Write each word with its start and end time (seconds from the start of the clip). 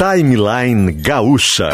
Timeline 0.00 0.92
Gaúcha. 0.92 1.72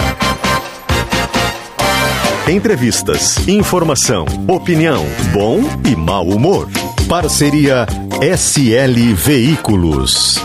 Entrevistas, 2.49 3.47
informação, 3.47 4.27
opinião, 4.49 5.05
bom 5.33 5.61
e 5.89 5.95
mau 5.95 6.27
humor. 6.27 6.69
Parceria 7.09 7.87
SL 8.21 9.15
Veículos. 9.15 10.45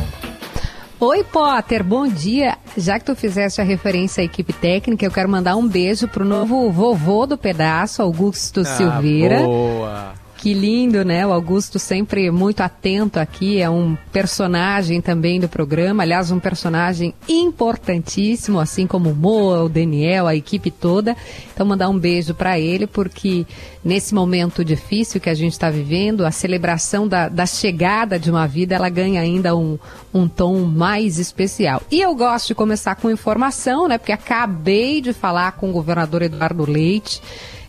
Oi, 0.97 1.25
Potter, 1.25 1.83
bom 1.83 2.07
dia. 2.07 2.57
Já 2.77 2.97
que 2.97 3.05
tu 3.05 3.15
fizeste 3.15 3.59
a 3.59 3.65
referência 3.65 4.21
à 4.21 4.25
equipe 4.25 4.53
técnica, 4.53 5.05
eu 5.05 5.11
quero 5.11 5.27
mandar 5.27 5.57
um 5.57 5.67
beijo 5.67 6.07
pro 6.07 6.23
novo 6.23 6.71
vovô 6.71 7.25
do 7.25 7.37
pedaço, 7.37 8.01
Augusto 8.01 8.61
ah, 8.61 8.65
Silveira. 8.65 9.39
Boa. 9.39 10.24
Que 10.45 10.53
lindo, 10.53 11.03
né? 11.03 11.25
O 11.25 11.33
Augusto 11.33 11.79
sempre 11.79 12.29
muito 12.29 12.61
atento 12.61 13.19
aqui, 13.19 13.59
é 13.59 13.67
um 13.67 13.97
personagem 14.11 15.01
também 15.01 15.39
do 15.39 15.49
programa, 15.49 16.03
aliás, 16.03 16.29
um 16.29 16.39
personagem 16.39 17.15
importantíssimo, 17.27 18.59
assim 18.59 18.85
como 18.85 19.09
o 19.09 19.15
Moa, 19.15 19.63
o 19.63 19.69
Daniel, 19.69 20.27
a 20.27 20.35
equipe 20.35 20.69
toda. 20.69 21.17
Então, 21.51 21.65
mandar 21.65 21.89
um 21.89 21.97
beijo 21.97 22.35
para 22.35 22.59
ele, 22.59 22.85
porque 22.85 23.43
nesse 23.83 24.13
momento 24.13 24.63
difícil 24.63 25.19
que 25.19 25.31
a 25.31 25.33
gente 25.33 25.53
está 25.53 25.71
vivendo, 25.71 26.23
a 26.23 26.29
celebração 26.29 27.07
da, 27.07 27.27
da, 27.27 27.47
chegada 27.47 28.19
de 28.19 28.29
uma 28.29 28.45
vida, 28.45 28.75
ela 28.75 28.87
ganha 28.87 29.21
ainda 29.21 29.55
um, 29.55 29.79
um 30.13 30.27
tom 30.27 30.59
mais 30.59 31.17
especial. 31.17 31.81
E 31.89 31.99
eu 31.99 32.13
gosto 32.13 32.49
de 32.49 32.53
começar 32.53 32.93
com 32.93 33.09
informação, 33.09 33.87
né? 33.87 33.97
Porque 33.97 34.11
acabei 34.11 35.01
de 35.01 35.11
falar 35.11 35.53
com 35.53 35.71
o 35.71 35.73
governador 35.73 36.21
Eduardo 36.21 36.69
Leite. 36.69 37.19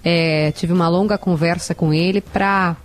É, 0.08 0.52
tive 0.52 0.72
uma 0.72 0.88
longa 0.88 1.18
conversa 1.18 1.74
com 1.74 1.92
ele 1.92 2.20
para 2.20 2.76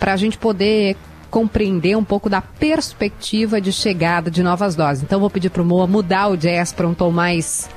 a 0.00 0.16
gente 0.16 0.38
poder 0.38 0.96
compreender 1.30 1.94
um 1.98 2.04
pouco 2.04 2.30
da 2.30 2.40
perspectiva 2.40 3.60
de 3.60 3.70
chegada 3.70 4.30
de 4.30 4.42
novas 4.42 4.74
doses. 4.74 5.02
Então 5.02 5.20
vou 5.20 5.28
pedir 5.28 5.50
para 5.50 5.60
o 5.60 5.66
Moa 5.66 5.86
mudar 5.86 6.28
o 6.28 6.36
jazz 6.36 6.72
para 6.72 6.88
um 6.88 6.94
tom 6.94 7.10
mais 7.10 7.68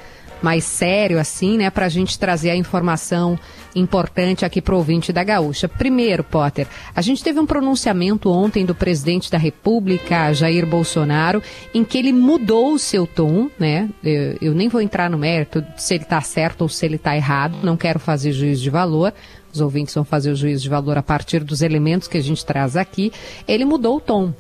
mais 0.41 0.63
sério 0.63 1.19
assim, 1.19 1.57
né, 1.57 1.69
para 1.69 1.88
a 1.88 1.89
gente 1.89 2.19
trazer 2.19 2.51
a 2.51 2.55
informação 2.55 3.38
importante 3.75 4.46
aqui 4.46 4.62
para 4.62 4.74
o 4.74 4.78
ouvinte 4.78 5.12
da 5.12 5.24
Gaúcha. 5.24 5.68
Primeiro, 5.68 6.24
Potter, 6.24 6.68
a 6.96 7.02
gente 7.02 7.24
teve 7.24 7.40
um 7.40 7.46
pronunciamento 7.46 8.31
ontem 8.31 8.66
do 8.66 8.74
presidente 8.74 9.30
da 9.30 9.38
República, 9.38 10.34
Jair 10.34 10.66
Bolsonaro, 10.66 11.44
em 11.74 11.84
que 11.84 11.97
ele 11.97 12.14
mudou 12.14 12.74
o 12.74 12.80
seu 12.80 13.06
tom, 13.06 13.50
né? 13.59 13.90
Eu, 14.03 14.38
eu 14.41 14.53
nem 14.53 14.69
vou 14.69 14.81
entrar 14.81 15.09
no 15.09 15.18
mérito 15.18 15.64
se 15.78 15.96
ele 15.96 16.03
está 16.03 16.22
certo 16.22 16.62
ou 16.62 16.69
se 16.69 16.85
ele 16.85 16.96
está 16.96 17.16
errado, 17.16 17.58
não 17.62 17.75
quero 17.75 18.00
fazer 18.00 18.31
juízo 18.31 18.64
de 18.64 18.69
valor. 18.69 19.14
Os 19.53 19.62
ouvintes 19.62 19.96
vão 19.96 20.03
fazer 20.03 20.31
o 20.31 20.35
juízo 20.35 20.64
de 20.64 20.69
valor 20.69 20.97
a 20.97 21.03
partir 21.03 21.41
dos 21.41 21.62
elementos 21.62 22.09
que 22.09 22.18
a 22.18 22.22
gente 22.22 22.46
traz 22.46 22.75
aqui. 22.75 23.12
Ele 23.47 23.64
mudou 23.64 23.97
o 23.97 24.02
tom, 24.02 24.34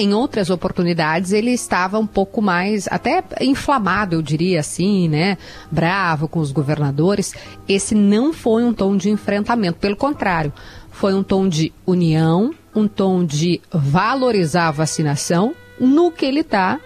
em 0.00 0.14
outras 0.14 0.50
oportunidades 0.50 1.32
ele 1.32 1.50
estava 1.50 1.98
um 1.98 2.06
pouco 2.06 2.40
mais, 2.40 2.88
até 2.90 3.22
inflamado, 3.40 4.16
eu 4.16 4.22
diria 4.22 4.60
assim, 4.60 5.08
né? 5.08 5.36
Bravo 5.70 6.26
com 6.26 6.40
os 6.40 6.52
governadores. 6.52 7.34
Esse 7.68 7.94
não 7.94 8.32
foi 8.32 8.64
um 8.64 8.72
tom 8.72 8.96
de 8.96 9.10
enfrentamento, 9.10 9.78
pelo 9.78 9.96
contrário, 9.96 10.52
foi 10.90 11.14
um 11.14 11.22
tom 11.22 11.48
de 11.48 11.72
união, 11.86 12.54
um 12.74 12.88
tom 12.88 13.24
de 13.24 13.60
valorizar 13.70 14.68
a 14.68 14.72
vacinação 14.72 15.54
no 15.78 16.10
que 16.10 16.24
ele 16.24 16.40
está 16.40 16.80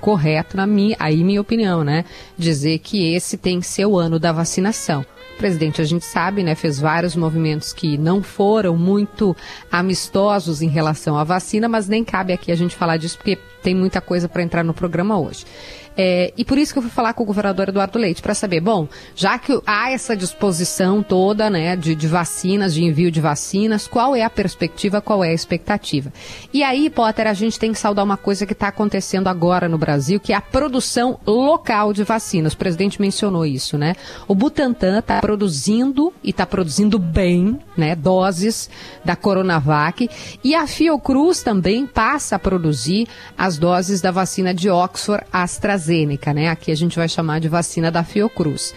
correto 0.00 0.56
na 0.56 0.66
minha, 0.66 0.96
aí 0.98 1.22
minha 1.22 1.40
opinião, 1.40 1.84
né? 1.84 2.04
Dizer 2.36 2.78
que 2.78 3.14
esse 3.14 3.36
tem 3.36 3.60
que 3.60 3.66
ser 3.66 3.86
o 3.86 3.98
ano 3.98 4.18
da 4.18 4.32
vacinação 4.32 5.04
presidente, 5.42 5.82
a 5.82 5.84
gente 5.84 6.04
sabe, 6.04 6.44
né, 6.44 6.54
fez 6.54 6.78
vários 6.78 7.16
movimentos 7.16 7.72
que 7.72 7.98
não 7.98 8.22
foram 8.22 8.76
muito 8.76 9.36
amistosos 9.72 10.62
em 10.62 10.68
relação 10.68 11.18
à 11.18 11.24
vacina, 11.24 11.68
mas 11.68 11.88
nem 11.88 12.04
cabe 12.04 12.32
aqui 12.32 12.52
a 12.52 12.54
gente 12.54 12.76
falar 12.76 12.96
disso 12.96 13.16
porque 13.16 13.36
tem 13.60 13.74
muita 13.74 14.00
coisa 14.00 14.28
para 14.28 14.40
entrar 14.40 14.62
no 14.62 14.72
programa 14.72 15.18
hoje. 15.18 15.44
É, 15.96 16.32
e 16.36 16.44
por 16.44 16.58
isso 16.58 16.72
que 16.72 16.78
eu 16.78 16.82
fui 16.82 16.90
falar 16.90 17.12
com 17.12 17.22
o 17.22 17.26
governador 17.26 17.68
Eduardo 17.68 17.98
Leite, 17.98 18.22
para 18.22 18.34
saber, 18.34 18.60
bom, 18.60 18.88
já 19.14 19.38
que 19.38 19.60
há 19.66 19.90
essa 19.90 20.16
disposição 20.16 21.02
toda, 21.02 21.50
né, 21.50 21.76
de, 21.76 21.94
de, 21.94 22.08
vacinas, 22.08 22.74
de 22.74 22.82
envio 22.82 23.10
de 23.10 23.20
vacinas, 23.20 23.86
qual 23.86 24.16
é 24.16 24.22
a 24.22 24.30
perspectiva, 24.30 25.00
qual 25.00 25.22
é 25.22 25.28
a 25.28 25.34
expectativa? 25.34 26.12
E 26.52 26.62
aí, 26.62 26.88
Potter, 26.88 27.26
a 27.26 27.34
gente 27.34 27.58
tem 27.58 27.72
que 27.72 27.78
saudar 27.78 28.04
uma 28.04 28.16
coisa 28.16 28.46
que 28.46 28.52
está 28.52 28.68
acontecendo 28.68 29.28
agora 29.28 29.68
no 29.68 29.76
Brasil, 29.76 30.18
que 30.18 30.32
é 30.32 30.36
a 30.36 30.40
produção 30.40 31.18
local 31.26 31.92
de 31.92 32.04
vacinas. 32.04 32.54
O 32.54 32.58
presidente 32.58 33.00
mencionou 33.00 33.44
isso, 33.44 33.76
né? 33.76 33.94
O 34.26 34.34
Butantan 34.34 34.98
está 34.98 35.20
produzindo, 35.20 36.12
e 36.22 36.30
está 36.30 36.46
produzindo 36.46 36.98
bem, 36.98 37.58
né, 37.76 37.94
doses 37.94 38.70
da 39.04 39.16
Coronavac, 39.16 40.08
e 40.42 40.54
a 40.54 40.66
Fiocruz 40.66 41.42
também 41.42 41.86
passa 41.86 42.36
a 42.36 42.38
produzir 42.38 43.06
as 43.36 43.58
doses 43.58 44.00
da 44.00 44.10
vacina 44.10 44.54
de 44.54 44.70
Oxford 44.70 45.24
AstraZeneca 45.32 45.81
AstraZeneca, 45.82 46.32
né? 46.32 46.48
Aqui 46.48 46.70
a 46.70 46.76
gente 46.76 46.96
vai 46.96 47.08
chamar 47.08 47.40
de 47.40 47.48
vacina 47.48 47.90
da 47.90 48.04
Fiocruz. 48.04 48.74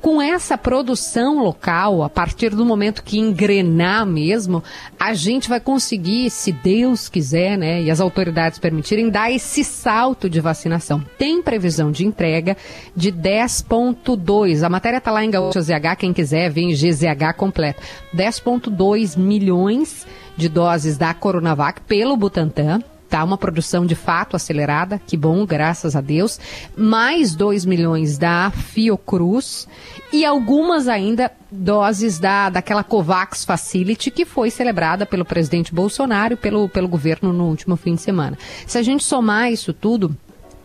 Com 0.00 0.20
essa 0.20 0.58
produção 0.58 1.44
local, 1.44 2.02
a 2.02 2.10
partir 2.10 2.50
do 2.50 2.66
momento 2.66 3.04
que 3.04 3.20
engrenar 3.20 4.04
mesmo, 4.04 4.60
a 4.98 5.14
gente 5.14 5.48
vai 5.48 5.60
conseguir, 5.60 6.28
se 6.28 6.50
Deus 6.50 7.08
quiser, 7.08 7.56
né, 7.56 7.80
e 7.80 7.88
as 7.88 8.00
autoridades 8.00 8.58
permitirem, 8.58 9.08
dar 9.08 9.30
esse 9.30 9.62
salto 9.62 10.28
de 10.28 10.40
vacinação. 10.40 11.00
Tem 11.16 11.40
previsão 11.40 11.92
de 11.92 12.04
entrega 12.04 12.56
de 12.96 13.12
10,2. 13.12 14.64
A 14.64 14.68
matéria 14.68 14.98
está 14.98 15.12
lá 15.12 15.24
em 15.24 15.30
Gaúcha 15.30 15.62
ZH, 15.62 15.94
quem 15.96 16.12
quiser, 16.12 16.50
vem 16.50 16.74
GZH 16.74 17.34
completo. 17.36 17.80
10,2 18.12 19.16
milhões 19.16 20.04
de 20.36 20.48
doses 20.48 20.98
da 20.98 21.14
Coronavac 21.14 21.80
pelo 21.82 22.16
Butantan 22.16 22.82
Tá 23.12 23.22
uma 23.22 23.36
produção 23.36 23.84
de 23.84 23.94
fato 23.94 24.36
acelerada, 24.36 24.98
que 25.06 25.18
bom, 25.18 25.44
graças 25.44 25.94
a 25.94 26.00
Deus. 26.00 26.40
Mais 26.74 27.34
2 27.34 27.66
milhões 27.66 28.16
da 28.16 28.50
Fiocruz 28.50 29.68
e 30.10 30.24
algumas 30.24 30.88
ainda 30.88 31.30
doses 31.50 32.18
da, 32.18 32.48
daquela 32.48 32.82
COVAX 32.82 33.44
Facility 33.44 34.10
que 34.10 34.24
foi 34.24 34.50
celebrada 34.50 35.04
pelo 35.04 35.26
presidente 35.26 35.74
Bolsonaro 35.74 36.32
e 36.32 36.36
pelo, 36.36 36.70
pelo 36.70 36.88
governo 36.88 37.34
no 37.34 37.48
último 37.48 37.76
fim 37.76 37.96
de 37.96 38.00
semana. 38.00 38.38
Se 38.66 38.78
a 38.78 38.82
gente 38.82 39.04
somar 39.04 39.52
isso 39.52 39.74
tudo, 39.74 40.16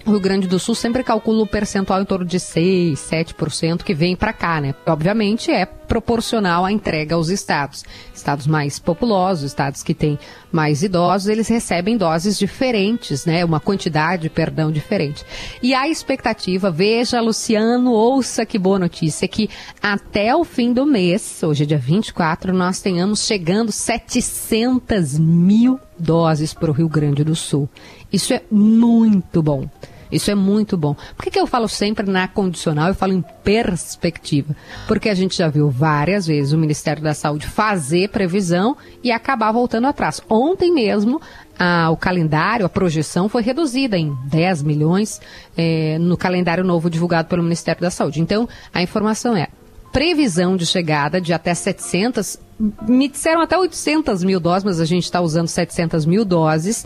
o 0.06 0.12
Rio 0.12 0.22
Grande 0.22 0.48
do 0.48 0.58
Sul 0.58 0.74
sempre 0.74 1.04
calcula 1.04 1.44
o 1.44 1.48
percentual 1.48 2.02
em 2.02 2.06
torno 2.06 2.24
de 2.24 2.40
6, 2.40 2.98
7% 2.98 3.84
que 3.84 3.94
vem 3.94 4.16
para 4.16 4.32
cá, 4.32 4.62
né? 4.62 4.74
Obviamente 4.86 5.52
é 5.52 5.68
proporcional 5.88 6.66
à 6.66 6.72
entrega 6.72 7.16
aos 7.16 7.30
estados. 7.30 7.84
Estados 8.14 8.46
mais 8.46 8.78
populosos, 8.80 9.46
estados 9.46 9.84
que 9.84 9.94
têm 9.94 10.20
mais 10.52 10.84
idosos, 10.84 11.28
eles 11.28 11.48
recebem 11.48 11.98
doses 11.98 12.38
diferentes, 12.38 13.26
né? 13.26 13.44
Uma 13.44 13.60
quantidade, 13.60 14.30
perdão, 14.30 14.72
diferente. 14.72 15.26
E 15.62 15.74
a 15.74 15.88
expectativa, 15.88 16.70
veja, 16.70 17.22
Luciano, 17.22 17.92
ouça 17.92 18.46
que 18.46 18.60
boa 18.60 18.80
notícia, 18.80 19.28
que 19.28 19.50
até 19.82 20.36
o 20.36 20.44
fim 20.44 20.74
do 20.74 20.86
mês, 20.86 21.42
hoje 21.44 21.64
é 21.64 21.66
dia 21.66 21.78
24, 21.78 22.54
nós 22.54 22.80
tenhamos 22.80 23.26
chegando 23.26 23.72
700 23.72 25.18
mil 25.20 25.80
doses 25.98 26.54
para 26.54 26.70
o 26.70 26.74
Rio 26.74 26.90
Grande 26.90 27.24
do 27.24 27.36
Sul. 27.36 27.70
Isso 28.12 28.34
é 28.34 28.42
muito 28.52 29.42
bom. 29.42 29.68
Isso 30.12 30.32
é 30.32 30.36
muito 30.36 30.78
bom. 30.78 30.96
Por 31.16 31.24
que, 31.24 31.32
que 31.32 31.40
eu 31.40 31.48
falo 31.48 31.68
sempre 31.68 32.10
na 32.10 32.28
condicional? 32.28 32.90
Eu 32.90 32.96
falo 32.96 33.14
em 33.14 33.24
perspectiva. 33.44 34.56
Porque 34.88 35.10
a 35.10 35.16
gente 35.16 35.38
já 35.38 35.48
viu 35.48 35.70
várias 35.70 36.28
vezes 36.28 36.54
o 36.54 36.58
Ministério 36.58 37.02
da 37.02 37.14
Saúde 37.14 37.48
fazer 37.48 38.10
previsão 38.10 38.78
e 39.04 39.12
acabar 39.12 39.52
voltando 39.52 39.88
atrás. 39.88 40.22
Ontem 40.30 40.74
mesmo, 40.74 41.22
a, 41.58 41.90
o 41.90 41.98
calendário, 41.98 42.66
a 42.66 42.70
projeção 42.70 43.28
foi 43.28 43.42
reduzida 43.42 43.98
em 43.98 44.16
10 44.26 44.64
milhões 44.64 45.20
é, 45.58 45.98
no 46.00 46.18
calendário 46.18 46.64
novo 46.64 46.90
divulgado 46.90 47.28
pelo 47.28 47.44
Ministério 47.44 47.82
da 47.82 47.92
Saúde. 47.92 48.22
Então, 48.22 48.48
a 48.74 48.82
informação 48.82 49.36
é 49.36 49.48
previsão 49.92 50.56
de 50.56 50.66
chegada 50.66 51.20
de 51.20 51.34
até 51.34 51.54
700, 51.54 52.40
me 52.88 53.08
disseram 53.08 53.42
até 53.42 53.58
800 53.58 54.24
mil 54.24 54.40
doses, 54.40 54.64
mas 54.64 54.80
a 54.80 54.86
gente 54.86 55.06
está 55.06 55.22
usando 55.22 55.48
700 55.48 56.06
mil 56.06 56.24
doses. 56.24 56.86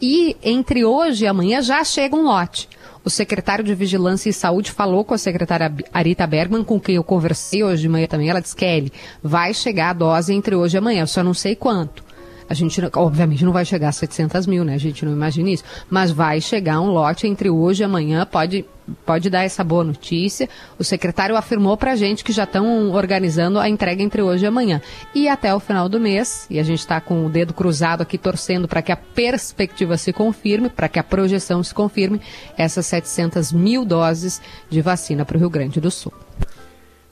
E 0.00 0.36
entre 0.42 0.84
hoje 0.84 1.24
e 1.24 1.28
amanhã 1.28 1.60
já 1.60 1.84
chega 1.84 2.16
um 2.16 2.22
lote. 2.22 2.68
O 3.04 3.10
secretário 3.10 3.64
de 3.64 3.74
Vigilância 3.74 4.28
e 4.28 4.32
Saúde 4.32 4.70
falou 4.70 5.04
com 5.04 5.14
a 5.14 5.18
secretária 5.18 5.72
Arita 5.92 6.26
Bergman, 6.26 6.62
com 6.62 6.78
quem 6.78 6.96
eu 6.96 7.04
conversei 7.04 7.62
hoje 7.62 7.82
de 7.82 7.88
manhã 7.88 8.06
também. 8.06 8.28
Ela 8.28 8.40
disse, 8.40 8.54
Kelly, 8.54 8.92
vai 9.22 9.54
chegar 9.54 9.90
a 9.90 9.94
dose 9.94 10.34
entre 10.34 10.54
hoje 10.54 10.76
e 10.76 10.78
amanhã, 10.78 11.06
só 11.06 11.22
não 11.22 11.32
sei 11.32 11.54
quanto. 11.54 12.04
A 12.50 12.54
gente, 12.54 12.82
obviamente, 12.96 13.44
não 13.44 13.52
vai 13.52 13.64
chegar 13.64 13.90
a 13.90 13.92
700 13.92 14.44
mil, 14.44 14.64
né? 14.64 14.74
A 14.74 14.78
gente 14.78 15.04
não 15.04 15.12
imagina 15.12 15.50
isso. 15.50 15.62
Mas 15.88 16.10
vai 16.10 16.40
chegar 16.40 16.80
um 16.80 16.88
lote 16.88 17.28
entre 17.28 17.48
hoje 17.48 17.80
e 17.80 17.84
amanhã. 17.84 18.26
Pode, 18.26 18.64
pode 19.06 19.30
dar 19.30 19.44
essa 19.44 19.62
boa 19.62 19.84
notícia. 19.84 20.48
O 20.76 20.82
secretário 20.82 21.36
afirmou 21.36 21.76
para 21.76 21.92
a 21.92 21.96
gente 21.96 22.24
que 22.24 22.32
já 22.32 22.42
estão 22.42 22.90
organizando 22.90 23.60
a 23.60 23.68
entrega 23.68 24.02
entre 24.02 24.20
hoje 24.20 24.46
e 24.46 24.48
amanhã. 24.48 24.82
E 25.14 25.28
até 25.28 25.54
o 25.54 25.60
final 25.60 25.88
do 25.88 26.00
mês, 26.00 26.48
e 26.50 26.58
a 26.58 26.64
gente 26.64 26.80
está 26.80 27.00
com 27.00 27.24
o 27.24 27.30
dedo 27.30 27.54
cruzado 27.54 28.02
aqui 28.02 28.18
torcendo 28.18 28.66
para 28.66 28.82
que 28.82 28.90
a 28.90 28.96
perspectiva 28.96 29.96
se 29.96 30.12
confirme, 30.12 30.68
para 30.68 30.88
que 30.88 30.98
a 30.98 31.04
projeção 31.04 31.62
se 31.62 31.72
confirme, 31.72 32.20
essas 32.58 32.84
700 32.86 33.52
mil 33.52 33.84
doses 33.84 34.42
de 34.68 34.82
vacina 34.82 35.24
para 35.24 35.36
o 35.36 35.38
Rio 35.38 35.50
Grande 35.50 35.80
do 35.80 35.88
Sul. 35.88 36.12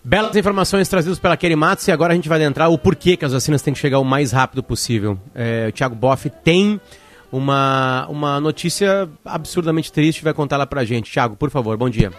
Belas 0.08 0.34
informações 0.36 0.88
trazidas 0.88 1.18
pela 1.18 1.36
Kelly 1.36 1.54
Matos 1.54 1.86
e 1.86 1.92
agora 1.92 2.14
a 2.14 2.16
gente 2.16 2.30
vai 2.30 2.42
adentrar 2.42 2.70
o 2.70 2.78
porquê 2.78 3.14
que 3.14 3.26
as 3.26 3.32
vacinas 3.34 3.60
têm 3.60 3.74
que 3.74 3.78
chegar 3.78 3.98
o 3.98 4.04
mais 4.04 4.32
rápido 4.32 4.62
possível. 4.62 5.18
É, 5.34 5.66
o 5.68 5.72
Thiago 5.72 5.94
Boff 5.94 6.30
tem 6.42 6.80
uma, 7.30 8.06
uma 8.08 8.40
notícia 8.40 9.06
absurdamente 9.22 9.92
triste, 9.92 10.24
vai 10.24 10.32
contar 10.32 10.56
lá 10.56 10.66
pra 10.66 10.82
gente. 10.82 11.12
Thiago, 11.12 11.36
por 11.36 11.50
favor, 11.50 11.76
bom 11.76 11.90
dia. 11.90 12.10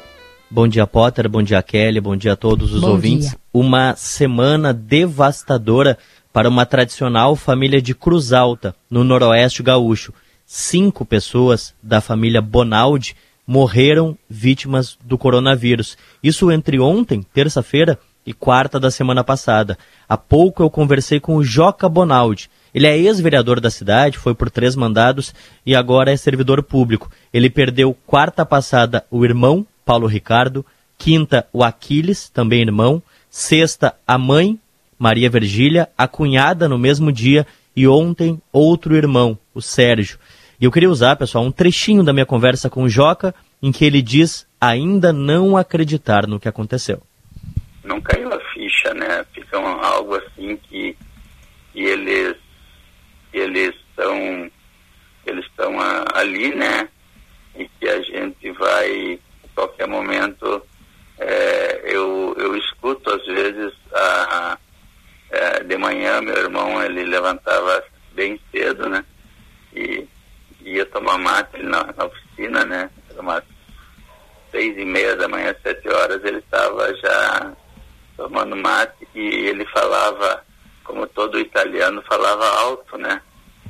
Bom 0.51 0.68
dia, 0.68 0.86
Potter, 0.86 1.27
bom 1.27 1.41
dia, 1.41 1.63
Kelly, 1.63 2.00
bom 2.00 2.15
dia 2.15 2.33
a 2.33 2.36
todos 2.36 2.75
os 2.75 2.81
bom 2.81 2.91
ouvintes. 2.91 3.30
Dia. 3.30 3.39
Uma 3.51 3.95
semana 3.95 4.71
devastadora 4.71 5.97
para 6.31 6.47
uma 6.47 6.68
tradicional 6.68 7.36
família 7.36 7.81
de 7.81 7.95
Cruz 7.95 8.31
Alta, 8.31 8.75
no 8.88 9.03
noroeste 9.03 9.63
gaúcho. 9.63 10.13
Cinco 10.45 11.03
pessoas 11.03 11.74
da 11.81 12.01
família 12.01 12.39
Bonaldi 12.39 13.15
morreram 13.50 14.16
vítimas 14.30 14.96
do 15.04 15.18
coronavírus. 15.18 15.98
Isso 16.22 16.51
entre 16.51 16.80
ontem, 16.80 17.25
terça-feira, 17.34 17.98
e 18.24 18.31
quarta 18.31 18.80
da 18.80 18.92
semana 18.92 19.24
passada. 19.24 19.75
Há 20.07 20.16
pouco 20.16 20.62
eu 20.62 20.69
conversei 20.69 21.19
com 21.19 21.36
o 21.36 21.44
Joca 21.44 21.90
Bonaldi. 21.90 22.48
Ele 22.75 22.86
é 22.86 22.96
ex-vereador 22.96 23.60
da 23.60 23.72
cidade, 23.72 24.19
foi 24.19 24.36
por 24.36 24.51
três 24.51 24.75
mandados 24.75 25.34
e 25.66 25.75
agora 25.75 26.12
é 26.12 26.16
servidor 26.16 26.62
público. 26.62 27.10
Ele 27.34 27.50
perdeu 27.50 27.98
quarta 28.06 28.46
passada 28.46 29.04
o 29.10 29.25
irmão, 29.25 29.66
Paulo 29.84 30.06
Ricardo, 30.06 30.63
quinta 30.96 31.48
o 31.51 31.63
Aquiles, 31.63 32.30
também 32.30 32.62
irmão, 32.62 33.01
sexta 33.31 33.96
a 34.06 34.16
mãe, 34.19 34.60
Maria 35.00 35.28
Virgília, 35.28 35.90
a 35.98 36.07
cunhada 36.07 36.69
no 36.69 36.78
mesmo 36.78 37.12
dia 37.12 37.48
e 37.75 37.88
ontem 37.88 38.40
outro 38.54 38.96
irmão, 38.96 39.36
o 39.56 39.62
Sérgio. 39.62 40.19
E 40.59 40.65
eu 40.65 40.71
queria 40.71 40.89
usar, 40.89 41.15
pessoal, 41.15 41.45
um 41.45 41.51
trechinho 41.51 42.03
da 42.03 42.11
minha 42.11 42.25
conversa 42.25 42.69
com 42.69 42.83
o 42.83 42.89
Joca, 42.89 43.33
em 43.61 43.71
que 43.71 43.85
ele 43.85 44.01
diz 44.01 44.45
ainda 44.59 45.13
não 45.13 45.56
acreditar 45.56 46.27
no 46.27 46.38
que 46.38 46.50
aconteceu. 46.50 47.01
Não 47.81 48.01
caiu 48.01 48.27
a 48.33 48.39
ficha, 48.51 48.94
né? 48.94 49.25
Fica 49.33 49.57
algo 49.57 50.15
assim 50.15 50.57
que, 50.57 50.97
que 51.71 51.79
eles 51.79 52.35
eles 53.31 53.73
estão 53.89 54.51
eles 55.25 55.45
estão 55.45 55.77
ali, 56.13 56.53
né? 56.53 56.89
E 57.55 57.65
que 57.79 57.88
a 57.88 58.01
gente 58.01 58.51
vai 58.51 59.17
a 59.45 59.47
qualquer 59.55 59.88
momento 59.88 60.62
é, 61.19 61.81
eu, 61.85 62.35
eu 62.38 62.57
escuto 62.57 63.09
às 63.09 63.25
vezes 63.25 63.73
a, 63.94 64.00
a, 64.01 64.57
é, 65.31 65.63
de 65.63 65.77
manhã 65.77 66.21
meu 66.21 66.35
irmão 66.35 66.83
ele 66.83 67.05
levantava 67.05 67.81
bem 68.13 68.38
cedo, 68.51 68.89
né? 68.89 69.05
Ia 70.79 70.85
tomar 70.85 71.17
mate 71.17 71.61
na, 71.61 71.83
na 71.91 72.05
oficina, 72.05 72.63
né? 72.63 72.89
Tomar 73.13 73.43
seis 74.49 74.77
e 74.77 74.85
meia 74.85 75.13
da 75.17 75.27
manhã, 75.27 75.53
sete 75.61 75.89
horas, 75.89 76.23
ele 76.23 76.37
estava 76.37 76.95
já 76.95 77.51
tomando 78.15 78.55
mate 78.55 79.05
e 79.13 79.19
ele 79.19 79.65
falava, 79.65 80.41
como 80.85 81.05
todo 81.07 81.37
italiano, 81.37 82.01
falava 82.03 82.47
alto, 82.61 82.97
né? 82.97 83.21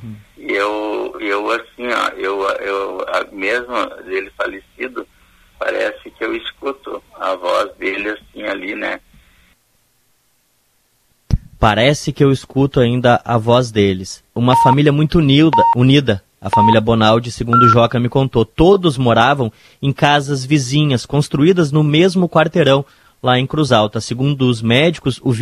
Uhum. 0.04 0.16
E 0.38 0.52
eu, 0.54 1.18
eu 1.20 1.52
assim, 1.52 1.88
ó, 1.88 2.10
eu, 2.10 2.44
eu, 2.60 3.08
mesmo 3.32 3.76
ele 4.06 4.30
falecido, 4.38 5.08
parece 5.58 6.12
que 6.12 6.24
eu 6.24 6.36
escuto 6.36 7.04
a 7.20 7.34
voz 7.34 7.76
dele 7.78 8.12
assim 8.12 8.44
ali, 8.44 8.76
né? 8.76 9.02
Parece 11.58 12.14
que 12.14 12.24
eu 12.24 12.32
escuto 12.32 12.80
ainda 12.80 13.20
a 13.26 13.36
voz 13.36 13.72
deles. 13.72 14.24
Uma 14.36 14.56
família 14.62 14.92
muito 14.92 15.18
unida, 15.18 15.58
unida 15.76 16.24
a 16.42 16.50
família 16.50 16.80
Bonaldi, 16.80 17.32
segundo 17.32 17.68
Joca 17.68 18.00
me 18.00 18.08
contou, 18.08 18.46
todos 18.46 18.98
moravam 18.98 19.52
em 19.82 19.92
casas 19.92 20.46
vizinhas, 20.46 21.06
construídas 21.06 21.72
no 21.72 21.84
mesmo 21.84 22.30
quarteirão, 22.30 22.86
lá 23.22 23.38
em 23.38 23.46
Cruz 23.46 23.72
Alta. 23.72 24.00
Segundo 24.00 24.48
os 24.48 24.62
médicos, 24.62 25.20
o, 25.22 25.34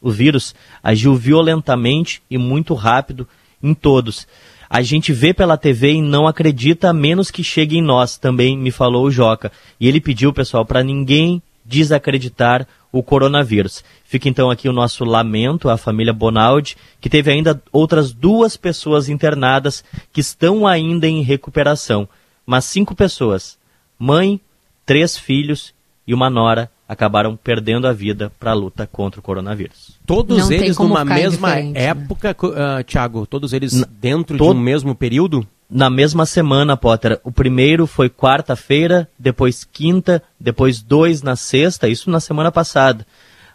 o 0.00 0.10
vírus 0.10 0.54
agiu 0.82 1.14
violentamente 1.14 2.20
e 2.28 2.36
muito 2.36 2.74
rápido 2.74 3.28
em 3.62 3.72
todos. 3.74 4.26
A 4.68 4.82
gente 4.82 5.12
vê 5.12 5.32
pela 5.32 5.56
TV 5.56 5.94
e 5.94 6.02
não 6.02 6.26
acredita, 6.26 6.90
a 6.90 6.92
menos 6.92 7.30
que 7.30 7.44
chegue 7.44 7.78
em 7.78 7.82
nós, 7.82 8.16
também 8.16 8.56
me 8.56 8.70
falou 8.70 9.06
o 9.06 9.10
Joca. 9.10 9.52
E 9.80 9.86
ele 9.86 10.00
pediu, 10.00 10.32
pessoal, 10.32 10.64
para 10.64 10.82
ninguém 10.82 11.42
desacreditar 11.64 12.66
o 12.92 13.02
coronavírus. 13.02 13.84
Fica 14.04 14.28
então 14.28 14.50
aqui 14.50 14.68
o 14.68 14.72
nosso 14.72 15.04
lamento 15.04 15.68
à 15.68 15.76
família 15.76 16.12
Bonaldi, 16.12 16.76
que 17.00 17.08
teve 17.08 17.30
ainda 17.30 17.62
outras 17.72 18.12
duas 18.12 18.56
pessoas 18.56 19.08
internadas 19.08 19.84
que 20.12 20.20
estão 20.20 20.66
ainda 20.66 21.06
em 21.06 21.22
recuperação. 21.22 22.08
Mas 22.44 22.64
cinco 22.64 22.94
pessoas, 22.94 23.58
mãe, 23.98 24.40
três 24.84 25.16
filhos 25.16 25.72
e 26.06 26.12
uma 26.12 26.28
nora, 26.28 26.70
acabaram 26.88 27.36
perdendo 27.36 27.86
a 27.86 27.92
vida 27.92 28.32
para 28.40 28.50
a 28.50 28.54
luta 28.54 28.84
contra 28.84 29.20
o 29.20 29.22
coronavírus. 29.22 29.96
Todos 30.04 30.48
Não 30.48 30.52
eles 30.52 30.76
numa 30.76 31.04
mesma 31.04 31.54
né? 31.54 31.72
época, 31.74 32.36
uh, 32.42 32.82
Thiago? 32.82 33.24
Todos 33.26 33.52
eles 33.52 33.74
N 33.74 33.84
dentro 34.00 34.36
de 34.36 34.42
um 34.42 34.54
mesmo 34.54 34.92
período? 34.92 35.46
Na 35.70 35.88
mesma 35.88 36.26
semana, 36.26 36.76
Potter. 36.76 37.20
O 37.22 37.30
primeiro 37.30 37.86
foi 37.86 38.10
quarta-feira, 38.10 39.08
depois 39.18 39.62
quinta, 39.62 40.22
depois 40.38 40.82
dois 40.82 41.22
na 41.22 41.36
sexta, 41.36 41.88
isso 41.88 42.10
na 42.10 42.18
semana 42.18 42.50
passada. 42.50 43.06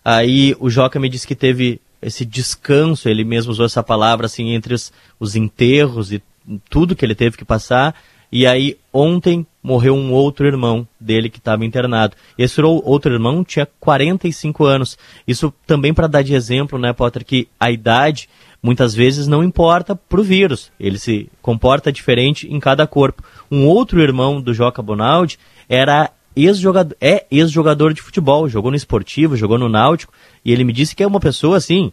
Aí 0.03 0.55
o 0.59 0.69
Joca 0.69 0.99
me 0.99 1.09
disse 1.09 1.27
que 1.27 1.35
teve 1.35 1.81
esse 2.01 2.23
descanso, 2.23 3.09
ele 3.09 3.23
mesmo 3.23 3.51
usou 3.51 3.65
essa 3.65 3.83
palavra 3.83 4.27
assim, 4.27 4.51
entre 4.51 4.73
os, 4.73 4.93
os 5.19 5.35
enterros 5.35 6.11
e 6.13 6.21
tudo 6.69 6.95
que 6.95 7.03
ele 7.03 7.15
teve 7.15 7.35
que 7.35 7.43
passar. 7.43 7.95
E 8.31 8.45
aí 8.45 8.77
ontem 8.93 9.45
morreu 9.61 9.95
um 9.95 10.11
outro 10.11 10.45
irmão 10.45 10.87
dele 10.99 11.29
que 11.29 11.39
estava 11.39 11.65
internado. 11.65 12.15
Esse 12.37 12.61
outro 12.61 13.13
irmão 13.13 13.43
tinha 13.43 13.67
45 13.79 14.63
anos. 14.63 14.97
Isso 15.27 15.53
também 15.65 15.93
para 15.93 16.07
dar 16.07 16.21
de 16.21 16.33
exemplo, 16.33 16.77
né, 16.77 16.93
Potter, 16.93 17.25
que 17.25 17.47
a 17.59 17.71
idade 17.71 18.29
muitas 18.65 18.95
vezes 18.95 19.27
não 19.27 19.43
importa 19.43 19.95
para 19.95 20.19
o 20.19 20.23
vírus, 20.23 20.71
ele 20.79 20.97
se 20.97 21.29
comporta 21.39 21.91
diferente 21.91 22.51
em 22.51 22.59
cada 22.59 22.87
corpo. 22.87 23.23
Um 23.51 23.67
outro 23.67 24.01
irmão 24.01 24.41
do 24.41 24.55
Joca 24.55 24.81
Bonaldi 24.81 25.37
era 25.69 26.09
ex-jogador, 26.35 26.97
é 26.99 27.27
ex-jogador 27.29 27.93
de 27.93 28.01
futebol, 28.01 28.49
jogou 28.49 28.71
no 28.71 28.77
esportivo, 28.77 29.37
jogou 29.37 29.59
no 29.59 29.69
náutico, 29.69 30.11
e 30.43 30.51
ele 30.51 30.63
me 30.63 30.73
disse 30.73 30.95
que 30.95 31.03
é 31.03 31.07
uma 31.07 31.19
pessoa 31.19 31.57
assim, 31.57 31.91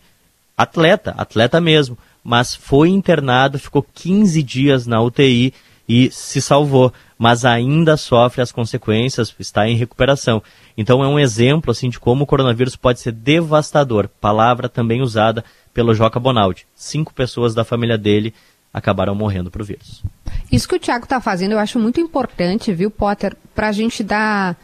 atleta, 0.56 1.14
atleta 1.18 1.60
mesmo, 1.60 1.98
mas 2.24 2.54
foi 2.54 2.88
internado, 2.88 3.58
ficou 3.58 3.84
15 3.94 4.42
dias 4.42 4.86
na 4.86 5.02
UTI 5.02 5.52
e 5.86 6.10
se 6.10 6.40
salvou, 6.40 6.90
mas 7.18 7.44
ainda 7.44 7.98
sofre 7.98 8.40
as 8.40 8.50
consequências, 8.50 9.34
está 9.38 9.68
em 9.68 9.76
recuperação. 9.76 10.42
Então 10.74 11.04
é 11.04 11.06
um 11.06 11.18
exemplo 11.18 11.70
assim 11.70 11.90
de 11.90 12.00
como 12.00 12.24
o 12.24 12.26
coronavírus 12.26 12.76
pode 12.76 12.98
ser 12.98 13.12
devastador, 13.12 14.08
palavra 14.20 14.70
também 14.70 15.02
usada 15.02 15.44
pelo 15.72 15.94
Joca 15.94 16.20
Bonaldi. 16.20 16.66
Cinco 16.74 17.12
pessoas 17.12 17.54
da 17.54 17.64
família 17.64 17.98
dele 17.98 18.34
acabaram 18.72 19.14
morrendo 19.14 19.50
para 19.50 19.62
o 19.62 19.64
vírus. 19.64 20.02
Isso 20.50 20.68
que 20.68 20.76
o 20.76 20.78
Tiago 20.78 21.04
está 21.04 21.20
fazendo 21.20 21.52
eu 21.52 21.58
acho 21.58 21.78
muito 21.78 22.00
importante, 22.00 22.72
viu, 22.72 22.90
Potter, 22.90 23.36
para 23.54 23.68
a 23.68 23.72
gente 23.72 24.02
dar 24.02 24.56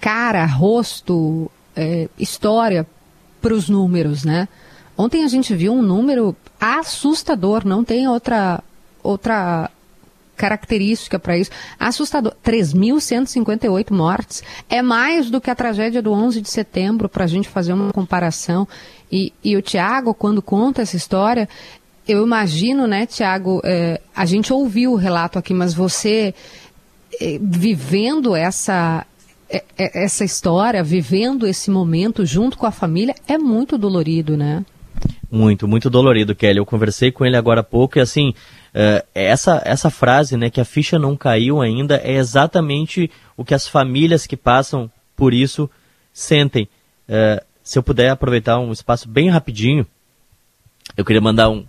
cara, 0.00 0.44
rosto, 0.44 1.50
é, 1.74 2.08
história 2.18 2.86
para 3.40 3.54
os 3.54 3.68
números, 3.68 4.24
né? 4.24 4.48
Ontem 4.96 5.24
a 5.24 5.28
gente 5.28 5.54
viu 5.54 5.72
um 5.72 5.82
número 5.82 6.34
assustador, 6.60 7.66
não 7.66 7.84
tem 7.84 8.08
outra 8.08 8.62
outra 9.02 9.70
característica 10.36 11.18
para 11.18 11.36
isso. 11.36 11.50
Assustador. 11.78 12.34
3.158 12.44 13.90
mortes. 13.90 14.42
É 14.68 14.82
mais 14.82 15.30
do 15.30 15.40
que 15.40 15.50
a 15.50 15.54
tragédia 15.54 16.02
do 16.02 16.12
11 16.12 16.40
de 16.40 16.50
setembro, 16.50 17.08
para 17.08 17.24
a 17.24 17.26
gente 17.26 17.48
fazer 17.48 17.72
uma 17.72 17.92
comparação. 17.92 18.68
E, 19.10 19.32
e 19.42 19.56
o 19.56 19.62
Tiago, 19.62 20.14
quando 20.14 20.42
conta 20.42 20.82
essa 20.82 20.96
história, 20.96 21.48
eu 22.06 22.24
imagino, 22.24 22.86
né, 22.86 23.06
Tiago, 23.06 23.60
é, 23.64 24.00
a 24.14 24.24
gente 24.24 24.52
ouviu 24.52 24.92
o 24.92 24.96
relato 24.96 25.38
aqui, 25.38 25.52
mas 25.52 25.74
você 25.74 26.34
é, 27.20 27.38
vivendo 27.40 28.36
essa, 28.36 29.06
é, 29.48 29.62
essa 29.76 30.24
história, 30.24 30.82
vivendo 30.82 31.46
esse 31.46 31.70
momento 31.70 32.24
junto 32.24 32.58
com 32.58 32.66
a 32.66 32.70
família, 32.70 33.14
é 33.26 33.38
muito 33.38 33.76
dolorido, 33.78 34.36
né? 34.36 34.64
Muito, 35.30 35.66
muito 35.66 35.90
dolorido, 35.90 36.34
Kelly. 36.34 36.58
Eu 36.58 36.66
conversei 36.66 37.10
com 37.10 37.24
ele 37.24 37.36
agora 37.36 37.60
há 37.60 37.64
pouco 37.64 37.98
e 37.98 38.00
assim, 38.00 38.32
uh, 38.76 39.06
essa, 39.14 39.62
essa 39.64 39.88
frase, 39.88 40.36
né, 40.36 40.50
que 40.50 40.60
a 40.60 40.64
ficha 40.64 40.98
não 40.98 41.16
caiu 41.16 41.62
ainda, 41.62 41.96
é 42.04 42.12
exatamente 42.12 43.10
o 43.36 43.44
que 43.44 43.54
as 43.54 43.66
famílias 43.66 44.26
que 44.26 44.36
passam 44.36 44.90
por 45.16 45.32
isso 45.32 45.68
sentem. 46.12 46.68
Uh, 47.08 47.42
se 47.64 47.78
eu 47.78 47.82
puder 47.82 48.10
aproveitar 48.10 48.58
um 48.58 48.70
espaço 48.70 49.08
bem 49.08 49.30
rapidinho, 49.30 49.86
eu 50.96 51.04
queria 51.04 51.20
mandar 51.20 51.48
um, 51.48 51.64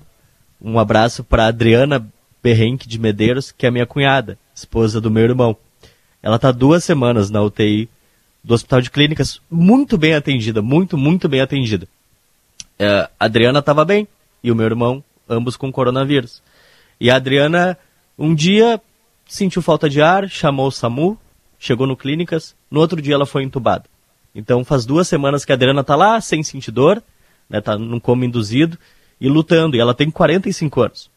um 0.61 0.77
abraço 0.77 1.23
para 1.23 1.47
Adriana 1.47 2.05
Berrenque 2.43 2.87
de 2.87 2.99
Medeiros, 2.99 3.51
que 3.51 3.65
é 3.65 3.71
minha 3.71 3.85
cunhada, 3.85 4.37
esposa 4.53 5.01
do 5.01 5.09
meu 5.09 5.23
irmão. 5.23 5.55
Ela 6.21 6.35
está 6.35 6.51
duas 6.51 6.83
semanas 6.83 7.29
na 7.29 7.41
UTI 7.41 7.89
do 8.43 8.53
Hospital 8.53 8.81
de 8.81 8.91
Clínicas, 8.91 9.41
muito 9.49 9.97
bem 9.97 10.13
atendida, 10.13 10.61
muito, 10.61 10.97
muito 10.97 11.27
bem 11.27 11.41
atendida. 11.41 11.87
Uh, 12.79 13.09
Adriana 13.19 13.59
estava 13.59 13.83
bem 13.83 14.07
e 14.43 14.51
o 14.51 14.55
meu 14.55 14.65
irmão, 14.65 15.03
ambos 15.27 15.57
com 15.57 15.71
coronavírus. 15.71 16.41
E 16.99 17.09
a 17.09 17.15
Adriana, 17.15 17.77
um 18.17 18.33
dia, 18.33 18.81
sentiu 19.27 19.61
falta 19.61 19.89
de 19.89 20.01
ar, 20.01 20.29
chamou 20.29 20.67
o 20.67 20.71
SAMU, 20.71 21.17
chegou 21.59 21.85
no 21.85 21.95
Clínicas, 21.95 22.55
no 22.69 22.79
outro 22.79 23.01
dia 23.01 23.13
ela 23.13 23.25
foi 23.25 23.43
entubada. 23.43 23.85
Então 24.33 24.63
faz 24.63 24.85
duas 24.85 25.07
semanas 25.07 25.45
que 25.45 25.51
a 25.51 25.55
Adriana 25.55 25.81
está 25.81 25.95
lá, 25.95 26.19
sem 26.21 26.43
sentir 26.43 26.71
dor, 26.71 27.01
né, 27.49 27.61
tá 27.61 27.77
num 27.77 27.99
coma 27.99 28.25
induzido 28.25 28.77
e 29.19 29.27
lutando, 29.27 29.75
e 29.75 29.79
ela 29.79 29.93
tem 29.93 30.11
45 30.11 30.81
anos. 30.81 31.09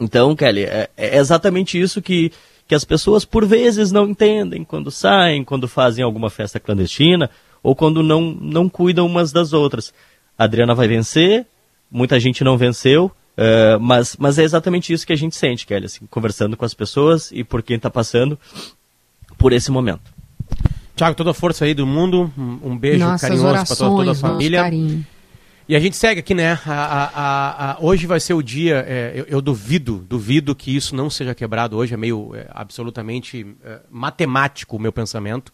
Então, 0.00 0.34
Kelly, 0.34 0.64
é, 0.64 0.88
é 0.96 1.18
exatamente 1.18 1.78
isso 1.78 2.00
que, 2.00 2.32
que 2.66 2.74
as 2.74 2.84
pessoas 2.84 3.24
por 3.24 3.46
vezes 3.46 3.92
não 3.92 4.08
entendem 4.08 4.64
quando 4.64 4.90
saem, 4.90 5.44
quando 5.44 5.68
fazem 5.68 6.02
alguma 6.02 6.30
festa 6.30 6.58
clandestina, 6.58 7.30
ou 7.62 7.74
quando 7.74 8.02
não, 8.02 8.20
não 8.22 8.68
cuidam 8.68 9.06
umas 9.06 9.32
das 9.32 9.52
outras. 9.52 9.92
A 10.38 10.44
Adriana 10.44 10.74
vai 10.74 10.88
vencer, 10.88 11.46
muita 11.90 12.18
gente 12.18 12.42
não 12.42 12.56
venceu, 12.56 13.12
uh, 13.36 13.80
mas, 13.80 14.16
mas 14.18 14.38
é 14.38 14.42
exatamente 14.42 14.92
isso 14.92 15.06
que 15.06 15.12
a 15.12 15.16
gente 15.16 15.36
sente, 15.36 15.66
Kelly, 15.66 15.86
assim, 15.86 16.06
conversando 16.10 16.56
com 16.56 16.64
as 16.64 16.74
pessoas 16.74 17.30
e 17.32 17.44
por 17.44 17.62
quem 17.62 17.76
está 17.76 17.90
passando 17.90 18.38
por 19.38 19.52
esse 19.52 19.70
momento. 19.70 20.12
Tiago, 20.94 21.16
toda 21.16 21.30
a 21.30 21.34
força 21.34 21.64
aí 21.64 21.72
do 21.72 21.86
mundo, 21.86 22.30
um 22.36 22.76
beijo 22.76 23.04
Nossas 23.04 23.22
carinhoso 23.22 23.66
para 23.66 23.76
toda, 23.76 23.96
toda, 23.96 24.10
a 24.12 24.14
família. 24.14 24.62
Carinho. 24.62 25.06
E 25.70 25.76
a 25.76 25.78
gente 25.78 25.96
segue 25.96 26.18
aqui, 26.18 26.34
né? 26.34 26.58
A, 26.66 26.74
a, 26.74 27.72
a, 27.72 27.76
hoje 27.80 28.04
vai 28.04 28.18
ser 28.18 28.34
o 28.34 28.42
dia. 28.42 28.84
É, 28.88 29.12
eu, 29.14 29.24
eu, 29.28 29.40
duvido, 29.40 30.04
duvido 30.06 30.52
que 30.52 30.74
isso 30.74 30.96
não 30.96 31.08
seja 31.08 31.32
quebrado 31.32 31.76
hoje. 31.76 31.94
É 31.94 31.96
meio 31.96 32.34
é, 32.34 32.48
absolutamente 32.50 33.46
é, 33.64 33.78
matemático 33.88 34.74
o 34.74 34.80
meu 34.80 34.92
pensamento, 34.92 35.52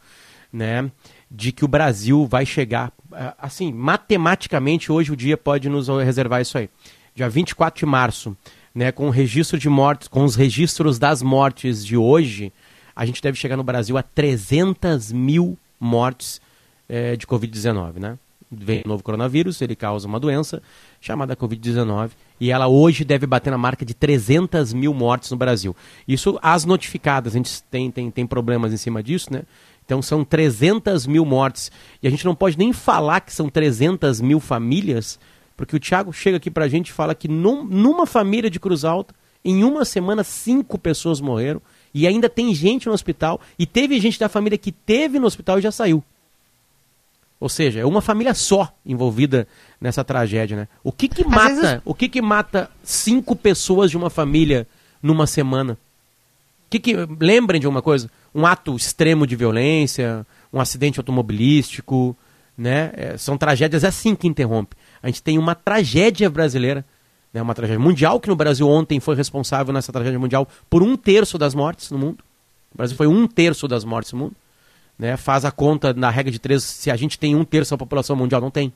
né? 0.50 0.90
De 1.30 1.52
que 1.52 1.66
o 1.66 1.68
Brasil 1.68 2.26
vai 2.26 2.46
chegar 2.46 2.92
é, 3.12 3.34
assim, 3.38 3.70
matematicamente, 3.70 4.90
hoje 4.90 5.12
o 5.12 5.16
dia 5.16 5.36
pode 5.36 5.68
nos 5.68 5.86
reservar 5.88 6.40
isso 6.40 6.56
aí. 6.56 6.70
Dia 7.16 7.30
24 7.30 7.78
de 7.78 7.86
março, 7.86 8.36
né, 8.74 8.92
com 8.92 9.06
o 9.06 9.10
registro 9.10 9.58
de 9.58 9.70
mortes, 9.70 10.06
com 10.06 10.22
os 10.22 10.34
registros 10.36 10.98
das 10.98 11.22
mortes 11.22 11.82
de 11.82 11.96
hoje, 11.96 12.52
a 12.94 13.06
gente 13.06 13.22
deve 13.22 13.38
chegar 13.38 13.56
no 13.56 13.64
Brasil 13.64 13.96
a 13.96 14.02
300 14.02 15.12
mil 15.12 15.56
mortes 15.80 16.42
é, 16.86 17.16
de 17.16 17.26
Covid-19, 17.26 17.94
né? 17.98 18.18
Vem 18.52 18.82
o 18.84 18.88
novo 18.88 19.02
coronavírus, 19.02 19.62
ele 19.62 19.74
causa 19.74 20.06
uma 20.06 20.20
doença 20.20 20.62
chamada 21.00 21.34
Covid-19 21.34 22.10
e 22.38 22.50
ela 22.50 22.68
hoje 22.68 23.02
deve 23.02 23.26
bater 23.26 23.50
na 23.50 23.56
marca 23.56 23.82
de 23.82 23.94
300 23.94 24.74
mil 24.74 24.92
mortes 24.92 25.30
no 25.30 25.38
Brasil. 25.38 25.74
Isso, 26.06 26.38
as 26.42 26.66
notificadas, 26.66 27.32
a 27.32 27.38
gente 27.38 27.62
tem, 27.62 27.90
tem, 27.90 28.10
tem 28.10 28.26
problemas 28.26 28.74
em 28.74 28.76
cima 28.76 29.02
disso, 29.02 29.32
né? 29.32 29.44
Então 29.86 30.02
são 30.02 30.22
300 30.22 31.06
mil 31.06 31.24
mortes. 31.24 31.72
E 32.02 32.06
a 32.06 32.10
gente 32.10 32.26
não 32.26 32.34
pode 32.34 32.58
nem 32.58 32.74
falar 32.74 33.20
que 33.20 33.32
são 33.32 33.48
300 33.48 34.20
mil 34.20 34.38
famílias, 34.38 35.18
porque 35.56 35.76
o 35.76 35.80
Thiago 35.80 36.12
chega 36.12 36.36
aqui 36.36 36.50
pra 36.50 36.68
gente 36.68 36.88
e 36.88 36.92
fala 36.92 37.14
que 37.14 37.28
num, 37.28 37.64
numa 37.64 38.06
família 38.06 38.50
de 38.50 38.60
Cruz 38.60 38.84
Alta, 38.84 39.14
em 39.44 39.62
uma 39.64 39.84
semana, 39.84 40.24
cinco 40.24 40.76
pessoas 40.76 41.20
morreram. 41.20 41.62
E 41.94 42.06
ainda 42.06 42.28
tem 42.28 42.54
gente 42.54 42.86
no 42.86 42.92
hospital. 42.92 43.40
E 43.58 43.64
teve 43.64 43.98
gente 44.00 44.18
da 44.18 44.28
família 44.28 44.58
que 44.58 44.72
teve 44.72 45.18
no 45.18 45.26
hospital 45.26 45.58
e 45.58 45.62
já 45.62 45.70
saiu. 45.70 46.02
Ou 47.38 47.48
seja, 47.48 47.80
é 47.80 47.84
uma 47.84 48.00
família 48.00 48.34
só 48.34 48.72
envolvida 48.84 49.46
nessa 49.80 50.02
tragédia, 50.02 50.56
né? 50.56 50.68
O 50.82 50.90
que 50.90 51.08
que 51.08 51.24
mata, 51.24 51.54
vezes... 51.54 51.80
o 51.84 51.94
que 51.94 52.08
que 52.08 52.20
mata 52.20 52.70
cinco 52.82 53.36
pessoas 53.36 53.90
de 53.90 53.96
uma 53.96 54.10
família 54.10 54.66
numa 55.02 55.26
semana? 55.26 55.78
Que 56.68 56.80
que 56.80 56.94
lembrem 57.20 57.60
de 57.60 57.68
uma 57.68 57.80
coisa? 57.80 58.10
Um 58.34 58.44
ato 58.44 58.74
extremo 58.74 59.26
de 59.26 59.36
violência, 59.36 60.26
um 60.52 60.60
acidente 60.60 60.98
automobilístico, 60.98 62.16
né? 62.56 62.90
É, 62.94 63.16
são 63.18 63.38
tragédias 63.38 63.84
assim 63.84 64.14
que 64.14 64.26
interrompe. 64.26 64.74
A 65.06 65.08
gente 65.08 65.22
tem 65.22 65.38
uma 65.38 65.54
tragédia 65.54 66.28
brasileira, 66.28 66.84
né? 67.32 67.40
Uma 67.40 67.54
tragédia 67.54 67.78
mundial 67.78 68.18
que 68.18 68.28
no 68.28 68.34
Brasil 68.34 68.68
ontem 68.68 68.98
foi 68.98 69.14
responsável 69.14 69.72
nessa 69.72 69.92
tragédia 69.92 70.18
mundial 70.18 70.48
por 70.68 70.82
um 70.82 70.96
terço 70.96 71.38
das 71.38 71.54
mortes 71.54 71.92
no 71.92 71.98
mundo. 71.98 72.24
O 72.74 72.76
Brasil 72.76 72.96
foi 72.96 73.06
um 73.06 73.24
terço 73.28 73.68
das 73.68 73.84
mortes 73.84 74.12
no 74.12 74.18
mundo. 74.18 74.34
Né? 74.98 75.16
Faz 75.16 75.44
a 75.44 75.52
conta 75.52 75.94
na 75.94 76.10
regra 76.10 76.32
de 76.32 76.40
três, 76.40 76.64
se 76.64 76.90
a 76.90 76.96
gente 76.96 77.20
tem 77.20 77.36
um 77.36 77.44
terço 77.44 77.70
da 77.70 77.78
população 77.78 78.16
mundial, 78.16 78.40
não 78.40 78.50
tem. 78.50 78.72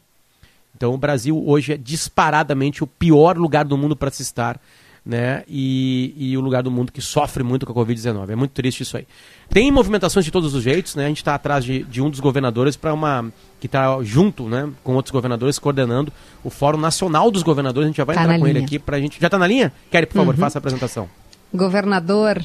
Então 0.76 0.94
o 0.94 0.96
Brasil 0.96 1.36
hoje 1.44 1.72
é 1.72 1.76
disparadamente 1.76 2.84
o 2.84 2.86
pior 2.86 3.36
lugar 3.36 3.64
do 3.64 3.76
mundo 3.76 3.96
para 3.96 4.12
se 4.12 4.22
estar 4.22 4.60
né? 5.04 5.42
E, 5.48 6.14
e 6.16 6.36
o 6.36 6.40
lugar 6.40 6.62
do 6.62 6.70
mundo 6.70 6.92
que 6.92 7.00
sofre 7.00 7.42
muito 7.42 7.66
com 7.66 7.72
a 7.72 7.84
Covid-19. 7.84 8.30
É 8.30 8.36
muito 8.36 8.52
triste 8.52 8.82
isso 8.82 8.96
aí. 8.96 9.06
Tem 9.48 9.70
movimentações 9.70 10.24
de 10.24 10.30
todos 10.30 10.54
os 10.54 10.62
jeitos, 10.62 10.94
né? 10.94 11.06
A 11.06 11.08
gente 11.08 11.18
está 11.18 11.34
atrás 11.34 11.64
de, 11.64 11.82
de, 11.84 12.00
um 12.00 12.10
dos 12.10 12.20
governadores 12.20 12.76
para 12.76 12.92
uma. 12.92 13.32
que 13.58 13.66
está 13.66 14.02
junto, 14.02 14.48
né? 14.48 14.68
Com 14.84 14.94
outros 14.94 15.10
governadores, 15.10 15.58
coordenando 15.58 16.12
o 16.44 16.50
Fórum 16.50 16.78
Nacional 16.78 17.30
dos 17.30 17.42
Governadores. 17.42 17.86
A 17.86 17.88
gente 17.88 17.96
já 17.96 18.04
vai 18.04 18.16
tá 18.16 18.22
entrar 18.22 18.38
com 18.38 18.46
linha. 18.46 18.58
ele 18.58 18.64
aqui 18.64 18.78
para 18.78 18.96
a 18.96 19.00
gente. 19.00 19.20
Já 19.20 19.26
está 19.26 19.38
na 19.38 19.46
linha? 19.46 19.72
Kelly, 19.90 20.06
por 20.06 20.14
favor, 20.14 20.34
uhum. 20.34 20.40
faça 20.40 20.58
a 20.58 20.60
apresentação. 20.60 21.08
Governador 21.52 22.44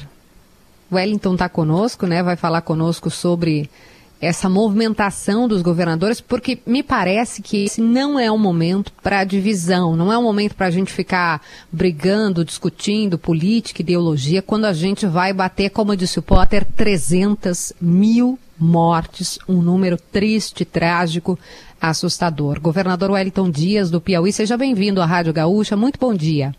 Wellington 0.90 1.34
está 1.34 1.48
conosco, 1.48 2.06
né? 2.06 2.22
Vai 2.22 2.36
falar 2.36 2.62
conosco 2.62 3.10
sobre 3.10 3.70
essa 4.20 4.48
movimentação 4.48 5.46
dos 5.46 5.62
governadores, 5.62 6.20
porque 6.20 6.58
me 6.66 6.82
parece 6.82 7.42
que 7.42 7.64
esse 7.64 7.80
não 7.80 8.18
é 8.18 8.30
um 8.30 8.38
momento 8.38 8.92
para 9.02 9.24
divisão, 9.24 9.94
não 9.94 10.12
é 10.12 10.18
um 10.18 10.22
momento 10.22 10.54
para 10.54 10.66
a 10.66 10.70
gente 10.70 10.92
ficar 10.92 11.42
brigando, 11.70 12.44
discutindo 12.44 13.18
política, 13.18 13.82
ideologia, 13.82 14.40
quando 14.40 14.64
a 14.64 14.72
gente 14.72 15.06
vai 15.06 15.32
bater, 15.32 15.70
como 15.70 15.96
disse 15.96 16.18
o 16.18 16.22
Potter, 16.22 16.64
300 16.64 17.74
mil 17.80 18.38
mortes, 18.58 19.38
um 19.46 19.60
número 19.60 19.98
triste, 19.98 20.64
trágico, 20.64 21.38
assustador. 21.78 22.58
Governador 22.58 23.10
Wellington 23.10 23.50
Dias, 23.50 23.90
do 23.90 24.00
Piauí, 24.00 24.32
seja 24.32 24.56
bem-vindo 24.56 25.02
à 25.02 25.06
Rádio 25.06 25.32
Gaúcha, 25.32 25.76
muito 25.76 25.98
bom 25.98 26.14
dia. 26.14 26.54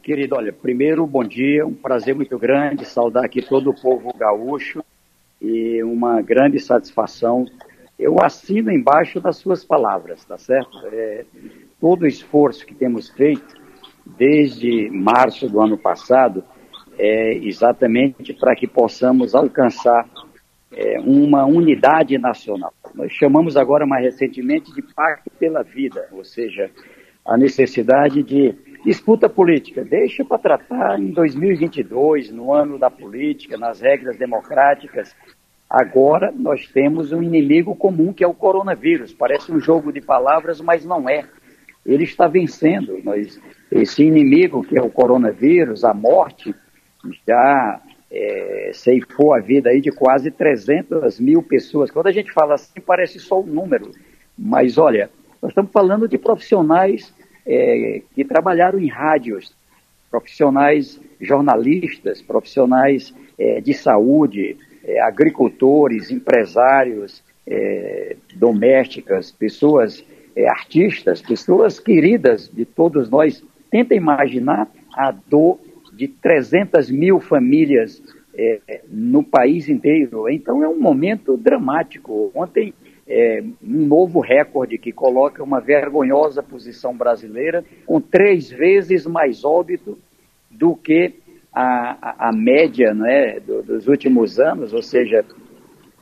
Querido, 0.00 0.36
olha, 0.36 0.52
primeiro, 0.52 1.04
bom 1.04 1.24
dia, 1.24 1.66
um 1.66 1.74
prazer 1.74 2.14
muito 2.14 2.38
grande 2.38 2.84
saudar 2.84 3.24
aqui 3.24 3.42
todo 3.42 3.70
o 3.70 3.74
povo 3.74 4.14
gaúcho 4.16 4.80
e 5.40 5.82
uma 5.82 6.20
grande 6.22 6.58
satisfação. 6.58 7.46
Eu 7.98 8.16
assino 8.22 8.70
embaixo 8.70 9.20
das 9.20 9.36
suas 9.36 9.64
palavras, 9.64 10.24
tá 10.24 10.36
certo? 10.36 10.78
É, 10.92 11.24
todo 11.80 12.02
o 12.02 12.06
esforço 12.06 12.66
que 12.66 12.74
temos 12.74 13.08
feito 13.08 13.54
desde 14.16 14.88
março 14.90 15.48
do 15.48 15.60
ano 15.60 15.76
passado 15.76 16.44
é 16.98 17.34
exatamente 17.38 18.32
para 18.32 18.54
que 18.54 18.66
possamos 18.66 19.34
alcançar 19.34 20.08
é, 20.72 20.98
uma 21.00 21.44
unidade 21.44 22.16
nacional. 22.18 22.72
Nós 22.94 23.12
chamamos 23.12 23.56
agora 23.56 23.86
mais 23.86 24.04
recentemente 24.04 24.72
de 24.72 24.82
Pacto 24.82 25.30
pela 25.38 25.62
Vida, 25.62 26.08
ou 26.12 26.24
seja, 26.24 26.70
a 27.24 27.36
necessidade 27.36 28.22
de 28.22 28.54
disputa 28.86 29.28
política. 29.28 29.84
Deixa 29.84 30.24
para 30.24 30.38
tratar 30.38 31.00
em 31.00 31.10
2022, 31.10 32.30
no 32.30 32.54
ano 32.54 32.78
da 32.78 32.88
política, 32.88 33.58
nas 33.58 33.80
regras 33.80 34.16
democráticas. 34.16 35.12
Agora 35.68 36.32
nós 36.32 36.68
temos 36.68 37.10
um 37.10 37.20
inimigo 37.20 37.74
comum 37.74 38.12
que 38.12 38.22
é 38.22 38.28
o 38.28 38.32
coronavírus. 38.32 39.12
Parece 39.12 39.50
um 39.50 39.58
jogo 39.58 39.92
de 39.92 40.00
palavras, 40.00 40.60
mas 40.60 40.84
não 40.84 41.08
é. 41.10 41.24
Ele 41.84 42.04
está 42.04 42.28
vencendo. 42.28 43.00
Nós, 43.02 43.40
esse 43.72 44.04
inimigo 44.04 44.62
que 44.62 44.78
é 44.78 44.82
o 44.82 44.88
coronavírus, 44.88 45.82
a 45.82 45.92
morte, 45.92 46.54
já 47.26 47.80
é, 48.08 48.70
ceifou 48.72 49.34
a 49.34 49.40
vida 49.40 49.68
aí 49.68 49.80
de 49.80 49.90
quase 49.90 50.30
300 50.30 51.18
mil 51.18 51.42
pessoas. 51.42 51.90
Quando 51.90 52.06
a 52.06 52.12
gente 52.12 52.30
fala 52.32 52.54
assim, 52.54 52.80
parece 52.80 53.18
só 53.18 53.40
um 53.40 53.46
número. 53.46 53.90
Mas 54.38 54.78
olha, 54.78 55.10
nós 55.42 55.50
estamos 55.50 55.72
falando 55.72 56.06
de 56.06 56.16
profissionais 56.16 57.12
é, 57.46 58.02
que 58.14 58.24
trabalharam 58.24 58.78
em 58.78 58.88
rádios, 58.88 59.54
profissionais 60.10 61.00
jornalistas, 61.20 62.22
profissionais 62.22 63.14
é, 63.38 63.60
de 63.60 63.74
saúde, 63.74 64.56
é, 64.84 65.00
agricultores, 65.00 66.10
empresários, 66.10 67.22
é, 67.46 68.16
domésticas, 68.34 69.30
pessoas 69.30 70.04
é, 70.34 70.48
artistas, 70.48 71.22
pessoas 71.22 71.78
queridas 71.78 72.50
de 72.52 72.64
todos 72.64 73.08
nós. 73.08 73.42
Tenta 73.70 73.94
imaginar 73.94 74.68
a 74.94 75.10
dor 75.10 75.58
de 75.92 76.08
300 76.08 76.90
mil 76.90 77.20
famílias 77.20 78.02
é, 78.36 78.82
no 78.88 79.22
país 79.22 79.68
inteiro. 79.68 80.28
Então 80.28 80.62
é 80.62 80.68
um 80.68 80.78
momento 80.78 81.36
dramático. 81.36 82.30
Ontem 82.34 82.74
é, 83.08 83.42
um 83.62 83.86
novo 83.86 84.20
recorde 84.20 84.78
que 84.78 84.92
coloca 84.92 85.42
uma 85.42 85.60
vergonhosa 85.60 86.42
posição 86.42 86.96
brasileira, 86.96 87.64
com 87.86 88.00
três 88.00 88.50
vezes 88.50 89.06
mais 89.06 89.44
óbito 89.44 89.98
do 90.50 90.74
que 90.74 91.14
a, 91.52 92.28
a, 92.28 92.32
média 92.32 92.92
né, 92.92 93.38
do, 93.40 93.62
dos 93.62 93.86
últimos 93.86 94.38
anos, 94.40 94.72
ou 94.72 94.82
seja, 94.82 95.24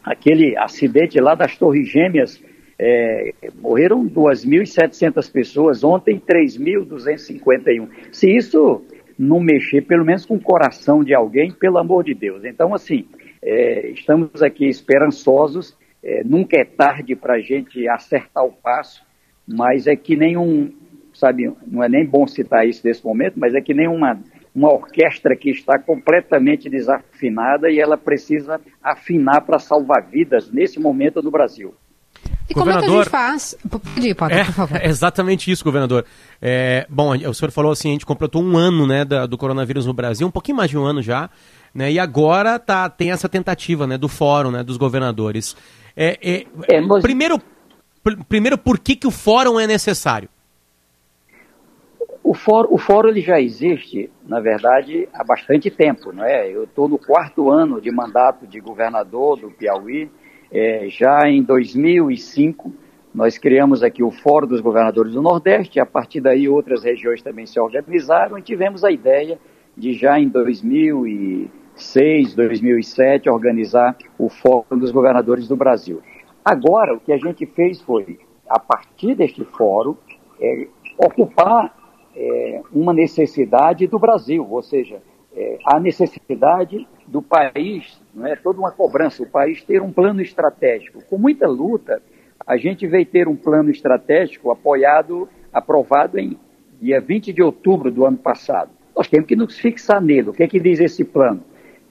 aquele 0.03 0.57
acidente 0.57 1.21
lá 1.21 1.35
das 1.35 1.57
Torres 1.57 1.89
Gêmeas, 1.89 2.43
é, 2.79 3.33
morreram 3.61 4.05
2.700 4.09 5.31
pessoas, 5.31 5.85
ontem 5.85 6.21
3.251. 6.21 7.89
Se 8.11 8.35
isso 8.35 8.83
não 9.17 9.39
mexer, 9.39 9.83
pelo 9.83 10.05
menos 10.05 10.27
com 10.27 10.35
o 10.35 10.41
coração 10.41 11.05
de 11.05 11.15
alguém, 11.15 11.53
pelo 11.53 11.79
amor 11.79 12.03
de 12.03 12.15
Deus. 12.15 12.45
Então, 12.45 12.75
assim, 12.75 13.07
é, 13.41 13.91
estamos 13.91 14.43
aqui 14.43 14.67
esperançosos 14.67 15.77
é, 16.05 16.23
nunca 16.23 16.59
é 16.59 16.65
tarde 16.65 17.17
para 17.17 17.35
a 17.35 17.41
gente 17.41 17.89
acertar 17.89 18.45
o 18.45 18.53
passo, 18.53 19.03
mas 19.49 19.87
é 19.87 19.97
que 19.97 20.15
nem 20.15 20.37
um, 20.37 20.71
sabe, 21.15 21.51
não 21.67 21.83
é 21.83 21.89
nem 21.89 22.05
bom 22.05 22.27
citar 22.27 22.69
isso 22.69 22.83
nesse 22.85 23.05
momento, 23.05 23.39
mas 23.39 23.55
é 23.55 23.61
que 23.61 23.73
nem 23.73 23.89
uma, 23.89 24.21
uma 24.55 24.73
orquestra 24.73 25.35
que 25.35 25.51
está 25.51 25.79
completamente 25.79 26.69
desafinada 26.69 27.71
e 27.71 27.81
ela 27.81 27.97
precisa 27.97 28.61
afinar 28.83 29.41
para 29.41 29.59
salvar 29.59 30.03
vidas 30.03 30.51
nesse 30.51 30.79
momento 30.79 31.23
no 31.23 31.31
Brasil. 31.31 31.75
E 32.49 32.53
como 32.53 32.71
é 32.71 32.79
que 32.79 32.85
a 32.85 32.89
gente 32.89 33.09
faz? 33.09 33.57
Pode 33.69 34.15
Potter, 34.15 34.39
é, 34.39 34.45
por 34.45 34.53
favor. 34.53 34.77
É 34.81 34.89
exatamente 34.89 35.51
isso, 35.51 35.65
governador. 35.65 36.05
É, 36.41 36.87
bom, 36.91 37.17
o 37.17 37.35
senhor 37.35 37.51
falou 37.51 37.73
assim, 37.73 37.89
a 37.89 37.93
gente 37.93 38.05
completou 38.05 38.43
um 38.43 38.57
ano 38.57 38.87
né, 38.87 39.05
da, 39.05 39.25
do 39.27 39.39
coronavírus 39.39 39.87
no 39.87 39.95
Brasil, 39.95 40.27
um 40.27 40.31
pouquinho 40.31 40.59
mais 40.59 40.69
de 40.69 40.77
um 40.77 40.85
ano 40.85 41.01
já, 41.01 41.31
né, 41.75 41.91
e 41.91 41.99
agora 41.99 42.59
tá, 42.59 42.89
tem 42.91 43.11
essa 43.11 43.29
tentativa 43.29 43.87
né, 43.87 43.97
do 43.97 44.09
fórum 44.09 44.51
né, 44.51 44.63
dos 44.63 44.77
governadores. 44.77 45.57
É, 45.97 46.19
é, 46.23 46.47
é, 46.69 47.01
primeiro, 47.01 47.39
pr 48.03 48.17
primeiro, 48.29 48.59
por 48.59 48.79
que, 48.79 48.97
que 48.97 49.07
o 49.07 49.11
fórum 49.11 49.59
é 49.61 49.67
necessário? 49.67 50.29
O 52.23 52.35
fórum, 52.35 52.69
o 52.71 52.79
fórum 52.79 53.11
ele 53.11 53.21
já 53.21 53.41
existe, 53.41 54.11
na 54.27 54.41
verdade, 54.41 55.09
há 55.13 55.23
bastante 55.23 55.71
tempo. 55.71 56.13
Não 56.13 56.25
é? 56.25 56.51
Eu 56.51 56.65
estou 56.65 56.89
no 56.89 56.99
quarto 56.99 57.51
ano 57.51 57.81
de 57.81 57.91
mandato 57.91 58.47
de 58.47 58.61
governador 58.61 59.39
do 59.39 59.51
Piauí. 59.51 60.11
É, 60.51 60.87
já 60.89 61.29
em 61.29 61.43
2005, 61.43 62.73
nós 63.15 63.39
criamos 63.39 63.83
aqui 63.83 64.03
o 64.03 64.11
Fórum 64.11 64.47
dos 64.47 64.61
Governadores 64.61 65.13
do 65.13 65.23
Nordeste. 65.23 65.79
A 65.79 65.87
partir 65.87 66.21
daí, 66.21 66.49
outras 66.49 66.83
regiões 66.83 67.23
também 67.23 67.47
se 67.47 67.61
organizaram 67.61 68.39
e 68.39 68.43
tivemos 68.43 68.85
a 68.85 68.91
ideia 68.91 69.39
de 69.77 69.93
já 69.93 70.19
em 70.19 70.29
2000 70.29 71.07
e 71.07 71.51
2006, 71.75 72.35
2007, 72.35 73.29
organizar 73.29 73.97
o 74.17 74.29
Fórum 74.29 74.79
dos 74.79 74.91
Governadores 74.91 75.49
do 75.49 75.57
Brasil. 75.57 76.01
Agora, 76.45 76.95
o 76.95 77.01
que 77.01 77.13
a 77.13 77.19
gente 77.19 77.45
fez 77.47 77.81
foi, 77.81 78.19
a 78.49 78.59
partir 78.61 79.15
deste 79.15 79.45
fórum, 79.45 79.97
é, 80.41 80.69
ocupar 80.99 81.75
é, 82.15 82.63
uma 82.73 82.93
necessidade 82.93 83.87
do 83.87 83.99
Brasil, 83.99 84.47
ou 84.49 84.63
seja, 84.63 85.03
é, 85.35 85.59
a 85.67 85.81
necessidade 85.81 86.87
do 87.09 87.21
país, 87.21 88.01
não 88.15 88.27
é 88.27 88.37
toda 88.37 88.61
uma 88.61 88.71
cobrança, 88.71 89.23
o 89.23 89.27
país 89.27 89.63
ter 89.65 89.83
um 89.83 89.93
plano 89.93 90.21
estratégico. 90.21 91.03
Com 91.09 91.19
muita 91.19 91.49
luta, 91.49 92.01
a 92.47 92.57
gente 92.57 92.87
veio 92.87 93.07
ter 93.07 93.27
um 93.27 93.35
plano 93.35 93.71
estratégico 93.71 94.51
apoiado, 94.51 95.29
aprovado 95.53 96.19
em 96.19 96.39
dia 96.81 97.01
20 97.01 97.33
de 97.33 97.43
outubro 97.43 97.91
do 97.91 98.05
ano 98.05 98.19
passado. 98.19 98.71
Nós 98.97 99.09
temos 99.09 99.27
que 99.27 99.35
nos 99.35 99.59
fixar 99.59 100.01
nele. 100.01 100.31
O 100.31 100.33
que 100.33 100.43
é 100.45 100.47
que 100.47 100.61
diz 100.61 100.79
esse 100.79 101.05
plano? 101.05 101.43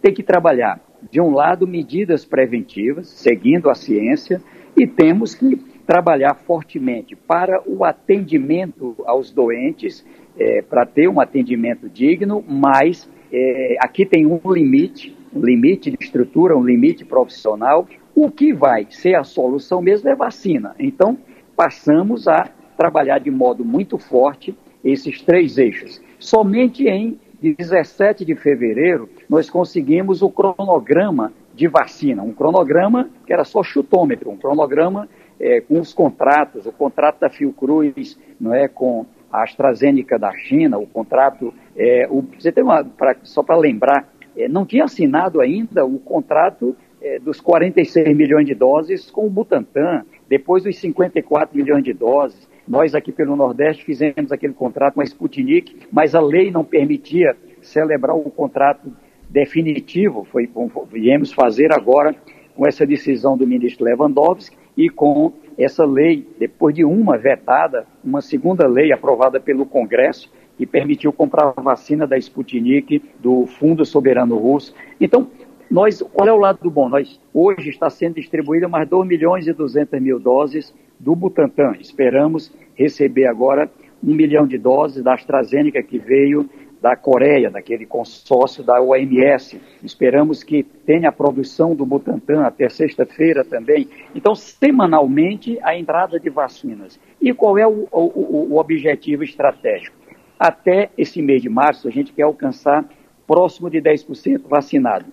Tem 0.04 0.14
que 0.14 0.22
trabalhar, 0.22 0.82
de 1.10 1.22
um 1.22 1.32
lado, 1.32 1.66
medidas 1.66 2.26
preventivas, 2.26 3.08
seguindo 3.08 3.70
a 3.70 3.74
ciência, 3.74 4.42
e 4.76 4.86
temos 4.86 5.34
que 5.34 5.56
trabalhar 5.88 6.36
fortemente 6.36 7.16
para 7.16 7.64
o 7.66 7.86
atendimento 7.86 8.96
aos 9.06 9.32
doentes, 9.32 10.06
é, 10.38 10.62
para 10.62 10.86
ter 10.86 11.08
um 11.08 11.22
atendimento 11.22 11.88
digno, 11.88 12.44
mas 12.46 13.10
é, 13.32 13.78
aqui 13.80 14.06
tem 14.06 14.26
um 14.26 14.40
limite, 14.46 15.16
um 15.34 15.40
limite 15.40 15.90
de 15.90 15.98
estrutura, 16.02 16.58
um 16.58 16.66
limite 16.66 17.06
profissional. 17.06 17.88
O 18.14 18.30
que 18.30 18.54
vai 18.54 18.86
ser 18.90 19.16
a 19.16 19.24
solução 19.24 19.82
mesmo 19.82 20.10
é 20.10 20.16
vacina. 20.16 20.76
Então, 20.78 21.18
passamos 21.56 22.28
a 22.28 22.50
trabalhar 22.76 23.20
de 23.20 23.32
modo 23.32 23.64
muito 23.64 23.98
forte 23.98 24.54
esses 24.84 25.22
três 25.22 25.58
eixos. 25.58 26.02
Somente 26.20 26.88
em 26.88 27.18
17 27.52 28.24
de 28.24 28.36
fevereiro, 28.36 29.10
nós 29.30 29.50
conseguimos 29.50 30.22
o 30.22 30.30
cronograma 30.30 31.34
de 31.54 31.68
vacina, 31.68 32.24
um 32.24 32.34
cronograma 32.34 33.10
que 33.26 33.34
era 33.34 33.44
só 33.44 33.62
chutômetro, 33.62 34.30
um 34.30 34.38
cronograma 34.38 35.08
é, 35.40 35.60
com 35.62 35.80
os 35.80 35.94
contratos, 35.94 36.66
o 36.66 36.72
contrato 36.72 37.20
da 37.20 37.30
Fiocruz, 37.30 38.18
não 38.40 38.54
é, 38.54 38.68
com 38.68 39.06
a 39.32 39.44
AstraZeneca 39.44 40.18
da 40.18 40.32
China, 40.34 40.78
o 40.78 40.88
contrato, 40.88 41.54
é, 41.76 42.08
o, 42.10 42.24
você 42.38 42.52
tem 42.52 42.64
uma, 42.64 42.84
pra, 42.84 43.16
só 43.24 43.44
para 43.44 43.58
lembrar, 43.58 44.08
é, 44.38 44.48
não 44.48 44.66
tinha 44.66 44.86
assinado 44.86 45.42
ainda 45.42 45.86
o 45.86 46.00
contrato 46.00 46.76
é, 47.02 47.20
dos 47.20 47.42
46 47.42 48.16
milhões 48.16 48.46
de 48.46 48.56
doses 48.56 49.12
com 49.12 49.26
o 49.26 49.30
Butantan, 49.30 50.06
depois 50.30 50.64
dos 50.64 50.78
54 50.78 51.56
milhões 51.56 51.84
de 51.84 51.94
doses, 51.94 52.48
nós 52.68 52.96
aqui 52.96 53.12
pelo 53.12 53.36
Nordeste 53.36 53.84
fizemos 53.84 54.32
aquele 54.32 54.54
contrato 54.54 54.96
com 54.96 55.02
a 55.02 55.04
Sputnik, 55.04 55.76
mas 55.92 56.16
a 56.16 56.22
lei 56.22 56.52
não 56.52 56.64
permitia 56.64 57.36
celebrar 57.62 58.16
o 58.16 58.30
contrato 58.30 58.92
definitivo, 59.30 60.26
foi 60.26 60.50
viemos 60.92 61.34
fazer 61.34 61.74
agora 61.74 62.16
com 62.56 62.68
essa 62.68 62.86
decisão 62.86 63.36
do 63.36 63.48
ministro 63.48 63.86
Lewandowski 63.86 64.56
e 64.78 64.90
com 64.90 65.34
essa 65.58 65.86
lei, 65.86 66.28
depois 66.40 66.76
de 66.76 66.84
uma 66.84 67.18
vetada, 67.18 67.86
uma 68.04 68.22
segunda 68.22 68.68
lei 68.68 68.92
aprovada 68.92 69.40
pelo 69.40 69.66
Congresso, 69.66 70.32
que 70.58 70.66
permitiu 70.66 71.12
comprar 71.12 71.54
a 71.56 71.62
vacina 71.62 72.06
da 72.06 72.18
Sputnik 72.18 73.04
do 73.20 73.46
Fundo 73.48 73.86
Soberano 73.86 74.38
Russo. 74.38 74.74
Então, 75.02 75.28
nós, 75.70 76.02
qual 76.14 76.28
é 76.28 76.32
o 76.32 76.38
lado 76.38 76.60
do 76.62 76.70
bom? 76.70 76.88
Nós, 76.88 77.20
hoje 77.34 77.70
está 77.70 77.90
sendo 77.90 78.16
distribuída 78.16 78.68
mais 78.68 78.88
2 78.88 79.08
milhões 79.08 79.48
e 79.48 79.54
200 79.54 80.00
mil 80.00 80.20
doses 80.20 80.74
do 81.04 81.16
Butantan. 81.16 81.74
Esperamos 81.80 82.52
receber 82.76 83.28
agora 83.28 83.70
um 84.02 84.14
milhão 84.14 84.48
de 84.48 84.58
doses 84.58 85.04
da 85.04 85.14
AstraZeneca 85.14 85.84
que 85.84 86.00
veio 86.00 86.50
da 86.82 86.96
Coreia, 86.96 87.50
daquele 87.50 87.86
consórcio 87.86 88.64
da 88.64 88.82
OMS. 88.82 89.62
Esperamos 89.84 90.44
que 90.44 90.64
tenha 90.64 91.10
a 91.10 91.12
produção 91.14 91.76
do 91.76 91.86
Butantan 91.86 92.44
até 92.44 92.68
sexta-feira 92.68 93.46
também. 93.46 93.88
Então, 94.16 94.36
semanalmente, 94.36 95.58
a 95.62 95.78
entrada 95.78 96.20
de 96.20 96.30
vacinas. 96.30 97.00
E 97.22 97.34
qual 97.34 97.58
é 97.58 97.68
o, 97.68 97.88
o, 97.92 98.54
o 98.54 98.58
objetivo 98.58 99.24
estratégico? 99.24 99.96
Até 100.38 100.90
esse 100.98 101.22
mês 101.22 101.42
de 101.42 101.50
março, 101.50 101.88
a 101.88 101.92
gente 101.92 102.12
quer 102.12 102.24
alcançar 102.24 102.86
próximo 103.26 103.70
de 103.70 103.82
10% 103.82 104.42
vacinado. 104.48 105.06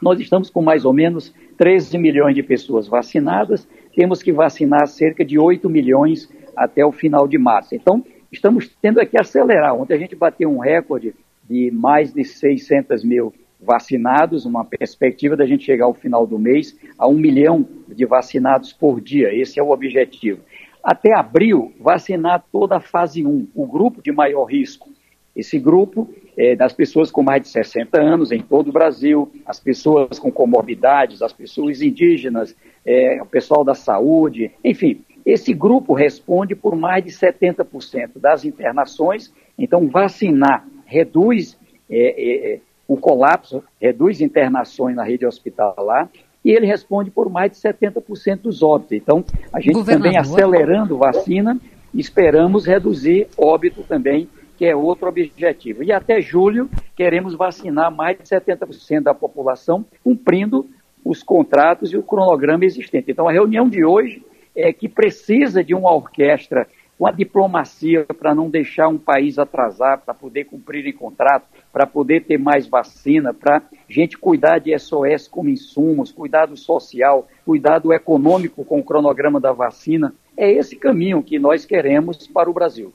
Nós 0.00 0.18
estamos 0.20 0.48
com 0.48 0.62
mais 0.62 0.84
ou 0.84 0.92
menos 0.92 1.34
13 1.56 1.98
milhões 1.98 2.34
de 2.34 2.42
pessoas 2.42 2.88
vacinadas, 2.88 3.68
temos 3.94 4.22
que 4.22 4.32
vacinar 4.32 4.86
cerca 4.86 5.24
de 5.24 5.38
8 5.38 5.68
milhões 5.68 6.30
até 6.56 6.84
o 6.84 6.92
final 6.92 7.26
de 7.26 7.38
março. 7.38 7.74
Então, 7.74 8.04
estamos 8.30 8.68
tendo 8.80 9.04
que 9.06 9.18
acelerar. 9.18 9.74
Ontem 9.74 9.94
a 9.94 9.98
gente 9.98 10.16
bateu 10.16 10.50
um 10.50 10.58
recorde 10.58 11.14
de 11.48 11.70
mais 11.70 12.12
de 12.12 12.24
600 12.24 13.04
mil 13.04 13.32
vacinados, 13.60 14.44
uma 14.44 14.64
perspectiva 14.64 15.36
da 15.36 15.46
gente 15.46 15.64
chegar 15.64 15.86
ao 15.86 15.94
final 15.94 16.26
do 16.26 16.38
mês 16.38 16.76
a 16.98 17.08
um 17.08 17.14
milhão 17.14 17.66
de 17.88 18.04
vacinados 18.04 18.72
por 18.72 19.00
dia. 19.00 19.34
Esse 19.34 19.58
é 19.58 19.62
o 19.62 19.70
objetivo. 19.70 20.40
Até 20.82 21.14
abril, 21.14 21.72
vacinar 21.80 22.44
toda 22.52 22.76
a 22.76 22.80
fase 22.80 23.24
1, 23.24 23.48
o 23.54 23.66
grupo 23.66 24.02
de 24.02 24.12
maior 24.12 24.44
risco. 24.44 24.90
Esse 25.34 25.58
grupo 25.58 26.12
é 26.36 26.56
das 26.56 26.72
pessoas 26.72 27.10
com 27.10 27.22
mais 27.22 27.42
de 27.42 27.48
60 27.48 28.00
anos 28.00 28.32
em 28.32 28.40
todo 28.40 28.68
o 28.68 28.72
Brasil, 28.72 29.30
as 29.46 29.60
pessoas 29.60 30.18
com 30.18 30.30
comorbidades, 30.30 31.22
as 31.22 31.32
pessoas 31.32 31.80
indígenas, 31.80 32.56
é, 32.84 33.20
o 33.22 33.26
pessoal 33.26 33.64
da 33.64 33.74
saúde, 33.74 34.50
enfim. 34.64 35.00
Esse 35.24 35.54
grupo 35.54 35.94
responde 35.94 36.54
por 36.54 36.76
mais 36.76 37.02
de 37.02 37.10
70% 37.10 38.10
das 38.16 38.44
internações. 38.44 39.32
Então, 39.58 39.88
vacinar 39.88 40.66
reduz 40.84 41.56
é, 41.90 42.54
é, 42.54 42.60
o 42.86 42.96
colapso, 42.96 43.62
reduz 43.80 44.20
internações 44.20 44.94
na 44.94 45.02
rede 45.02 45.24
hospitalar 45.26 46.10
e 46.44 46.50
ele 46.50 46.66
responde 46.66 47.10
por 47.10 47.30
mais 47.30 47.52
de 47.52 47.56
70% 47.56 48.42
dos 48.42 48.62
óbitos. 48.62 48.92
Então, 48.92 49.24
a 49.52 49.60
gente 49.60 49.82
também 49.84 50.18
acelerando 50.18 50.98
vacina, 50.98 51.58
esperamos 51.94 52.66
reduzir 52.66 53.28
óbito 53.38 53.82
também, 53.82 54.28
que 54.56 54.64
é 54.66 54.74
outro 54.74 55.08
objetivo. 55.08 55.82
E 55.82 55.92
até 55.92 56.20
julho, 56.20 56.68
queremos 56.96 57.34
vacinar 57.34 57.94
mais 57.94 58.16
de 58.18 58.24
70% 58.24 59.02
da 59.02 59.14
população, 59.14 59.84
cumprindo 60.02 60.66
os 61.04 61.22
contratos 61.22 61.92
e 61.92 61.96
o 61.96 62.02
cronograma 62.02 62.64
existente. 62.64 63.10
Então, 63.10 63.28
a 63.28 63.32
reunião 63.32 63.68
de 63.68 63.84
hoje 63.84 64.22
é 64.56 64.72
que 64.72 64.88
precisa 64.88 65.62
de 65.62 65.74
uma 65.74 65.92
orquestra 65.92 66.66
com 66.96 67.06
a 67.06 67.10
diplomacia 67.10 68.04
para 68.04 68.34
não 68.34 68.48
deixar 68.48 68.88
um 68.88 68.98
país 68.98 69.38
atrasar, 69.38 70.00
para 70.00 70.14
poder 70.14 70.44
cumprir 70.44 70.86
em 70.86 70.92
contrato, 70.92 71.46
para 71.72 71.86
poder 71.86 72.24
ter 72.24 72.38
mais 72.38 72.66
vacina, 72.66 73.34
para 73.34 73.62
gente 73.88 74.16
cuidar 74.16 74.58
de 74.60 74.78
SOS 74.78 75.26
como 75.28 75.48
insumos, 75.48 76.12
cuidado 76.12 76.56
social, 76.56 77.26
cuidado 77.44 77.92
econômico 77.92 78.64
com 78.64 78.78
o 78.78 78.84
cronograma 78.84 79.40
da 79.40 79.52
vacina. 79.52 80.14
É 80.36 80.50
esse 80.50 80.76
caminho 80.76 81.22
que 81.22 81.38
nós 81.38 81.64
queremos 81.64 82.26
para 82.28 82.48
o 82.48 82.54
Brasil. 82.54 82.92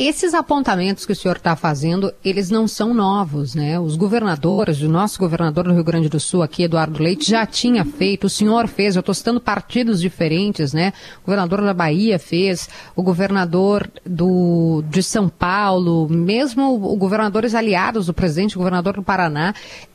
Esses 0.00 0.32
apontamentos 0.32 1.04
que 1.04 1.10
o 1.10 1.16
senhor 1.16 1.38
está 1.38 1.56
fazendo, 1.56 2.14
eles 2.24 2.50
não 2.50 2.68
são 2.68 2.94
novos, 2.94 3.56
né? 3.56 3.80
Os 3.80 3.96
governadores, 3.96 4.80
o 4.80 4.88
nosso 4.88 5.18
governador 5.18 5.64
do 5.64 5.74
Rio 5.74 5.82
Grande 5.82 6.08
do 6.08 6.20
Sul, 6.20 6.40
aqui, 6.40 6.62
Eduardo 6.62 7.02
Leite, 7.02 7.28
já 7.28 7.44
tinha 7.44 7.84
feito, 7.84 8.28
o 8.28 8.30
senhor 8.30 8.68
fez, 8.68 8.94
eu 8.94 9.00
estou 9.00 9.12
citando 9.12 9.40
partidos 9.40 10.00
diferentes, 10.00 10.72
né? 10.72 10.92
O 11.20 11.26
governador 11.26 11.62
da 11.62 11.74
Bahia 11.74 12.16
fez, 12.16 12.68
o 12.94 13.02
governador 13.02 13.90
do, 14.06 14.84
de 14.88 15.02
São 15.02 15.28
Paulo, 15.28 16.08
mesmo 16.08 16.78
governadores 16.96 17.52
aliados 17.52 18.06
do 18.06 18.14
presidente, 18.14 18.54
o 18.54 18.58
governador 18.58 18.94
do 18.94 19.02
Paraná, 19.02 19.52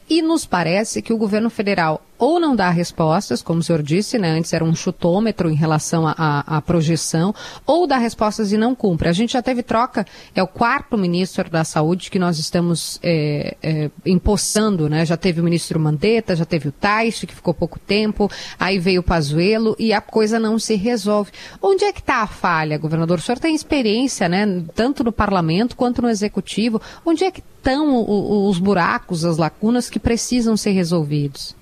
e 0.10 0.22
nos 0.22 0.46
parece 0.46 1.02
que 1.02 1.14
o 1.14 1.18
governo 1.18 1.50
federal 1.50 2.02
ou 2.24 2.40
não 2.40 2.56
dá 2.56 2.70
respostas, 2.70 3.42
como 3.42 3.60
o 3.60 3.64
senhor 3.64 3.84
disse, 3.84 4.18
né? 4.18 4.32
Antes 4.32 4.54
era 4.54 4.64
um 4.64 4.74
chutômetro 4.74 5.50
em 5.50 5.56
relação 5.56 6.06
à 6.08 6.62
projeção, 6.66 7.36
ou 7.66 7.86
dá 7.86 7.98
respostas 7.98 8.54
e 8.54 8.58
não 8.58 8.74
cumpre. 8.74 9.10
A 9.10 9.12
gente 9.12 9.34
já 9.34 9.42
teve 9.42 9.62
troca, 9.62 10.06
é 10.34 10.42
o 10.42 10.48
quarto 10.48 10.98
ministro 10.98 11.50
da 11.50 11.66
Saúde 11.66 12.10
que 12.10 12.18
nós 12.18 12.40
estamos 12.40 12.98
é, 13.04 13.58
é, 13.62 13.92
empossando, 14.06 14.88
né? 14.88 15.06
Já 15.06 15.18
teve 15.18 15.42
o 15.42 15.44
ministro 15.44 15.78
Mandetta, 15.78 16.34
já 16.34 16.46
teve 16.46 16.70
o 16.70 16.72
Taixe, 16.72 17.28
que 17.28 17.36
ficou 17.36 17.54
pouco 17.54 17.78
tempo, 17.78 18.32
aí 18.58 18.80
veio 18.80 19.02
o 19.02 19.04
Pazuello 19.04 19.76
e 19.78 19.92
a 19.92 20.00
coisa 20.00 20.40
não 20.40 20.58
se 20.58 20.76
resolve. 20.76 21.32
Onde 21.62 21.84
é 21.84 21.92
que 21.92 22.00
está 22.00 22.22
a 22.22 22.28
falha, 22.28 22.78
governador? 22.78 23.20
O 23.20 23.22
senhor 23.22 23.40
tem 23.40 23.54
experiência, 23.54 24.30
né? 24.30 24.64
Tanto 24.74 25.04
no 25.04 25.12
parlamento 25.12 25.76
quanto 25.76 26.02
no 26.02 26.10
executivo. 26.10 26.82
Onde 27.06 27.26
é 27.26 27.32
que 27.32 27.44
estão 27.64 28.06
os 28.48 28.60
buracos, 28.60 29.24
as 29.24 29.38
lacunas 29.38 29.90
que 29.94 30.00
precisam 30.00 30.58
ser 30.58 30.72
resolvidos? 30.72 31.56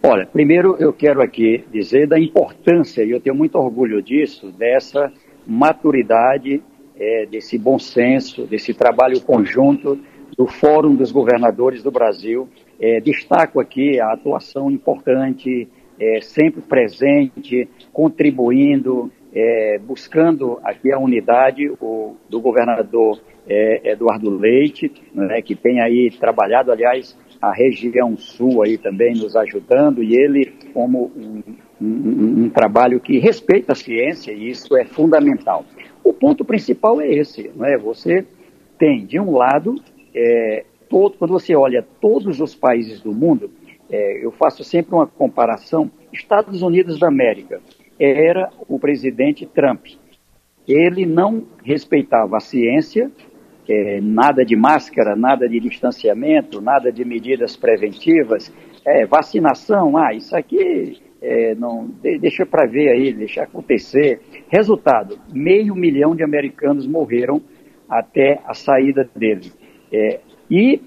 Olha, 0.00 0.24
primeiro 0.24 0.76
eu 0.78 0.92
quero 0.92 1.20
aqui 1.20 1.64
dizer 1.72 2.06
da 2.06 2.16
importância, 2.16 3.02
e 3.02 3.10
eu 3.10 3.20
tenho 3.20 3.34
muito 3.34 3.58
orgulho 3.58 4.00
disso, 4.00 4.52
dessa 4.52 5.12
maturidade, 5.44 6.62
é, 6.96 7.26
desse 7.26 7.58
bom 7.58 7.80
senso, 7.80 8.46
desse 8.46 8.72
trabalho 8.72 9.20
conjunto 9.20 9.98
do 10.38 10.46
Fórum 10.46 10.94
dos 10.94 11.10
Governadores 11.10 11.82
do 11.82 11.90
Brasil. 11.90 12.48
É, 12.78 13.00
destaco 13.00 13.58
aqui 13.58 13.98
a 13.98 14.12
atuação 14.12 14.70
importante, 14.70 15.66
é, 15.98 16.20
sempre 16.20 16.60
presente, 16.60 17.68
contribuindo, 17.92 19.10
é, 19.34 19.80
buscando 19.84 20.60
aqui 20.62 20.92
a 20.92 20.98
unidade 21.00 21.68
o, 21.80 22.14
do 22.30 22.40
governador 22.40 23.18
é, 23.48 23.92
Eduardo 23.92 24.30
Leite, 24.30 24.90
né, 25.14 25.40
que 25.42 25.54
tem 25.54 25.80
aí 25.80 26.10
trabalhado, 26.10 26.72
aliás, 26.72 27.16
a 27.40 27.52
região 27.52 28.16
sul 28.16 28.62
aí 28.62 28.78
também 28.78 29.14
nos 29.14 29.36
ajudando, 29.36 30.02
e 30.02 30.14
ele 30.14 30.52
como 30.72 31.10
um, 31.16 31.42
um, 31.80 32.44
um 32.44 32.50
trabalho 32.50 33.00
que 33.00 33.18
respeita 33.18 33.72
a 33.72 33.76
ciência, 33.76 34.32
e 34.32 34.48
isso 34.48 34.76
é 34.76 34.84
fundamental. 34.84 35.64
O 36.02 36.12
ponto 36.12 36.44
principal 36.44 37.00
é 37.00 37.08
esse, 37.08 37.50
não 37.54 37.66
é? 37.66 37.76
Você 37.78 38.24
tem, 38.78 39.04
de 39.04 39.18
um 39.18 39.36
lado, 39.36 39.74
é, 40.14 40.64
todo, 40.88 41.16
quando 41.18 41.32
você 41.32 41.54
olha 41.54 41.86
todos 42.00 42.40
os 42.40 42.54
países 42.54 43.00
do 43.00 43.12
mundo, 43.12 43.50
é, 43.90 44.24
eu 44.24 44.32
faço 44.32 44.64
sempre 44.64 44.94
uma 44.94 45.06
comparação, 45.06 45.90
Estados 46.12 46.62
Unidos 46.62 46.98
da 46.98 47.08
América 47.08 47.60
era 47.98 48.50
o 48.68 48.78
presidente 48.78 49.46
Trump. 49.46 49.86
Ele 50.66 51.06
não 51.06 51.44
respeitava 51.64 52.36
a 52.36 52.40
ciência, 52.40 53.10
é, 53.68 54.00
nada 54.00 54.44
de 54.44 54.56
máscara, 54.56 55.16
nada 55.16 55.48
de 55.48 55.60
distanciamento, 55.60 56.60
nada 56.60 56.92
de 56.92 57.04
medidas 57.04 57.56
preventivas, 57.56 58.52
é, 58.84 59.04
vacinação, 59.06 59.96
ah, 59.96 60.14
isso 60.14 60.36
aqui 60.36 61.00
é, 61.20 61.54
não, 61.54 61.88
deixa 62.20 62.46
para 62.46 62.66
ver 62.66 62.88
aí, 62.90 63.12
deixa 63.12 63.42
acontecer. 63.42 64.20
Resultado, 64.48 65.18
meio 65.32 65.74
milhão 65.74 66.14
de 66.14 66.22
americanos 66.22 66.86
morreram 66.86 67.42
até 67.88 68.40
a 68.44 68.54
saída 68.54 69.08
dele. 69.14 69.52
É, 69.92 70.20
e 70.50 70.80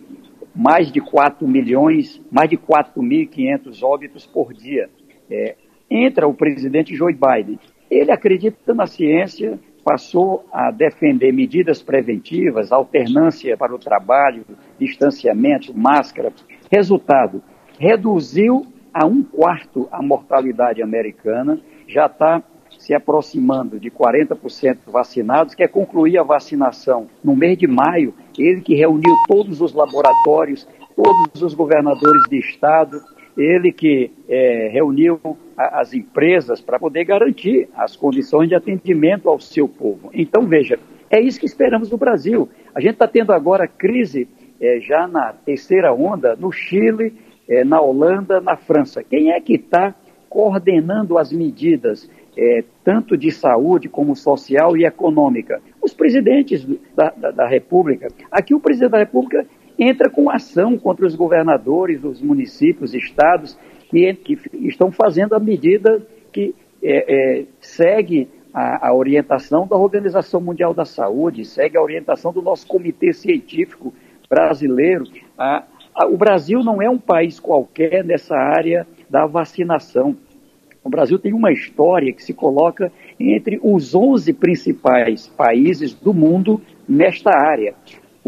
mais 0.56 0.92
de 0.92 1.02
4 1.02 1.48
milhões, 1.48 2.22
mais 2.32 2.50
de 2.50 2.58
4.500 2.58 3.84
óbitos 3.84 4.26
por 4.26 4.54
dia. 4.54 4.90
É, 5.30 5.56
entra 5.90 6.28
o 6.28 6.34
presidente 6.34 6.96
Joe 6.96 7.14
Biden. 7.14 7.60
Ele 7.90 8.12
acredita 8.12 8.74
na 8.74 8.86
ciência, 8.86 9.60
passou 9.84 10.46
a 10.52 10.72
defender 10.72 11.32
medidas 11.32 11.82
preventivas, 11.82 12.72
alternância 12.72 13.58
para 13.58 13.74
o 13.74 13.80
trabalho, 13.80 14.46
distanciamento, 14.80 15.78
máscara. 15.78 16.32
Resultado, 16.70 17.42
reduziu 17.78 18.66
a 18.94 19.06
um 19.06 19.24
quarto 19.24 19.88
a 19.92 20.02
mortalidade 20.02 20.82
americana, 20.82 21.60
já 21.88 22.06
está 22.06 22.44
se 22.78 22.94
aproximando 22.94 23.80
de 23.80 23.92
40% 23.92 24.78
vacinados, 24.88 25.54
quer 25.54 25.68
concluir 25.68 26.18
a 26.18 26.24
vacinação 26.24 27.08
no 27.24 27.36
mês 27.36 27.58
de 27.58 27.68
maio, 27.68 28.14
ele 28.38 28.62
que 28.62 28.76
reuniu 28.76 29.14
todos 29.28 29.60
os 29.60 29.74
laboratórios, 29.74 30.68
todos 30.96 31.42
os 31.42 31.54
governadores 31.54 32.24
de 32.30 32.40
estado, 32.40 33.02
ele 33.42 33.72
que 33.72 34.12
é, 34.28 34.70
reuniu 34.72 35.20
a, 35.58 35.82
as 35.82 35.94
empresas 35.94 36.62
para 36.62 36.78
poder 36.78 37.06
garantir 37.06 37.70
as 37.76 37.96
condições 37.96 38.50
de 38.50 38.56
atendimento 38.56 39.30
ao 39.30 39.40
seu 39.40 39.68
povo. 39.68 40.10
Então, 40.14 40.46
veja, 40.46 40.78
é 41.10 41.20
isso 41.20 41.40
que 41.40 41.46
esperamos 41.46 41.90
do 41.90 41.98
Brasil. 41.98 42.50
A 42.76 42.80
gente 42.80 42.94
está 42.94 43.08
tendo 43.08 43.32
agora 43.32 43.68
crise 43.68 44.28
é, 44.62 44.80
já 44.80 45.08
na 45.08 45.34
terceira 45.34 45.94
onda 45.94 46.36
no 46.36 46.52
Chile, 46.52 47.14
é, 47.48 47.64
na 47.64 47.82
Holanda, 47.82 48.40
na 48.40 48.56
França. 48.56 49.04
Quem 49.04 49.32
é 49.32 49.40
que 49.40 49.56
está 49.56 49.96
coordenando 50.30 51.18
as 51.18 51.32
medidas, 51.32 52.10
é, 52.38 52.64
tanto 52.84 53.18
de 53.18 53.32
saúde 53.32 53.90
como 53.90 54.16
social 54.16 54.78
e 54.78 54.86
econômica? 54.86 55.62
Os 55.82 55.94
presidentes 55.94 56.66
da, 56.96 57.10
da, 57.10 57.32
da 57.32 57.48
República. 57.48 58.08
Aqui 58.30 58.54
o 58.54 58.60
presidente 58.60 58.92
da 58.92 59.00
República 59.00 59.48
entra 59.80 60.10
com 60.10 60.30
ação 60.30 60.78
contra 60.78 61.08
os 61.08 61.16
governadores, 61.16 62.04
os 62.04 62.22
municípios, 62.22 62.94
estados, 62.94 63.58
que, 63.90 64.14
que 64.14 64.38
estão 64.68 64.92
fazendo 64.92 65.34
a 65.34 65.40
medida 65.40 66.06
que 66.32 66.54
é, 66.84 67.40
é, 67.40 67.46
segue 67.60 68.30
a, 68.54 68.90
a, 68.90 68.94
orientação 68.94 69.66
da 69.66 69.76
Organização 69.76 70.42
Mundial 70.42 70.74
da 70.74 70.86
Saúde, 70.86 71.46
segue 71.46 71.78
a 71.78 71.82
orientação 71.82 72.32
do 72.32 72.42
nosso 72.42 72.68
Comitê 72.68 73.14
Científico 73.14 73.94
Brasileiro. 74.30 75.06
A, 75.38 75.64
a, 75.96 76.08
o 76.08 76.18
Brasil 76.18 76.64
não 76.64 76.82
é 76.82 76.90
um 76.90 76.98
país 76.98 77.40
qualquer 77.40 78.04
nessa 78.04 78.36
área 78.36 78.86
da 79.10 79.26
vacinação. 79.26 80.16
O 80.84 80.90
Brasil 80.90 81.20
tem 81.20 81.34
uma 81.34 81.52
história 81.52 82.14
que 82.14 82.24
se 82.24 82.34
coloca 82.34 82.92
entre 83.20 83.60
os 83.62 83.94
11 83.94 84.34
principais 84.34 85.28
países 85.28 85.94
do 85.94 86.14
mundo 86.14 86.62
nesta 86.88 87.32
área. 87.32 87.76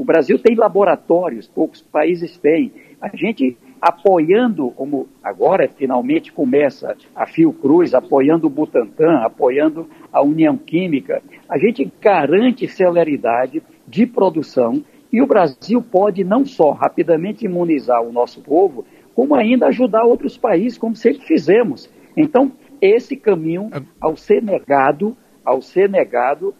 O 0.01 0.03
Brasil 0.03 0.39
tem 0.39 0.55
laboratórios, 0.55 1.47
poucos 1.47 1.79
países 1.79 2.35
têm. 2.35 2.71
A 2.99 3.15
gente 3.15 3.55
apoiando, 3.79 4.71
como 4.71 5.07
agora 5.23 5.69
finalmente 5.69 6.31
começa 6.31 6.97
a 7.15 7.27
Fiocruz, 7.27 7.93
apoiando 7.93 8.47
o 8.47 8.49
Butantan, 8.49 9.19
apoiando 9.19 9.87
a 10.11 10.23
União 10.23 10.57
Química, 10.57 11.21
a 11.47 11.55
gente 11.59 11.87
garante 12.01 12.67
celeridade 12.67 13.61
de 13.87 14.07
produção 14.07 14.83
e 15.13 15.21
o 15.21 15.27
Brasil 15.27 15.83
pode 15.83 16.23
não 16.23 16.47
só 16.47 16.71
rapidamente 16.71 17.45
imunizar 17.45 18.01
o 18.01 18.11
nosso 18.11 18.41
povo, 18.41 18.83
como 19.13 19.35
ainda 19.35 19.67
ajudar 19.67 20.03
outros 20.03 20.35
países, 20.35 20.79
como 20.79 20.95
sempre 20.95 21.21
fizemos. 21.27 21.87
Então, 22.17 22.51
esse 22.81 23.15
caminho, 23.15 23.69
ao 24.01 24.17
ser 24.17 24.41
negado, 24.41 25.15
ao 25.45 25.61
ser 25.61 25.87
negado, 25.87 26.55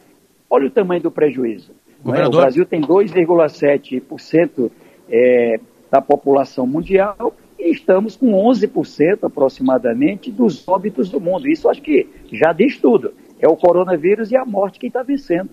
olha 0.47 0.67
o 0.67 0.71
tamanho 0.71 1.01
do 1.01 1.09
prejuízo. 1.09 1.80
É? 2.05 2.27
O 2.27 2.31
Brasil 2.31 2.65
tem 2.65 2.81
2,7% 2.81 4.71
é, 5.09 5.59
da 5.89 6.01
população 6.01 6.65
mundial 6.65 7.35
e 7.59 7.71
estamos 7.71 8.15
com 8.15 8.31
11% 8.31 9.23
aproximadamente 9.23 10.31
dos 10.31 10.67
óbitos 10.67 11.09
do 11.09 11.19
mundo. 11.19 11.47
Isso 11.47 11.69
acho 11.69 11.81
que 11.81 12.09
já 12.31 12.53
diz 12.53 12.77
tudo. 12.77 13.13
É 13.39 13.47
o 13.47 13.55
coronavírus 13.55 14.31
e 14.31 14.37
a 14.37 14.45
morte 14.45 14.79
que 14.79 14.87
está 14.87 15.03
vencendo. 15.03 15.49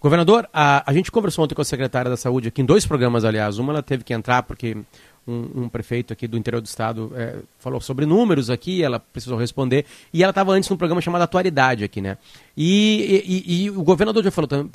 Governador, 0.00 0.46
a, 0.52 0.88
a 0.88 0.92
gente 0.92 1.10
conversou 1.10 1.44
ontem 1.44 1.54
com 1.54 1.62
a 1.62 1.64
secretária 1.64 2.10
da 2.10 2.16
Saúde 2.16 2.48
aqui 2.48 2.60
em 2.60 2.64
dois 2.64 2.84
programas, 2.84 3.24
aliás. 3.24 3.58
Uma 3.58 3.72
ela 3.72 3.82
teve 3.82 4.04
que 4.04 4.12
entrar 4.12 4.42
porque 4.42 4.76
um, 5.26 5.62
um, 5.62 5.68
prefeito 5.68 6.12
aqui 6.12 6.26
do 6.26 6.36
interior 6.36 6.60
do 6.60 6.66
estado 6.66 7.12
é, 7.14 7.38
falou 7.58 7.80
sobre 7.80 8.06
números 8.06 8.50
aqui, 8.50 8.82
ela 8.82 9.00
precisou 9.00 9.38
responder, 9.38 9.84
e 10.12 10.22
ela 10.22 10.30
estava 10.30 10.52
antes 10.52 10.68
num 10.68 10.76
programa 10.76 11.00
chamado 11.00 11.22
Atualidade 11.22 11.84
aqui, 11.84 12.00
né? 12.00 12.18
E, 12.56 13.42
e, 13.46 13.64
e 13.64 13.70
o 13.70 13.82
governador 13.82 14.22
já 14.22 14.30
falou 14.30 14.48
tam, 14.48 14.70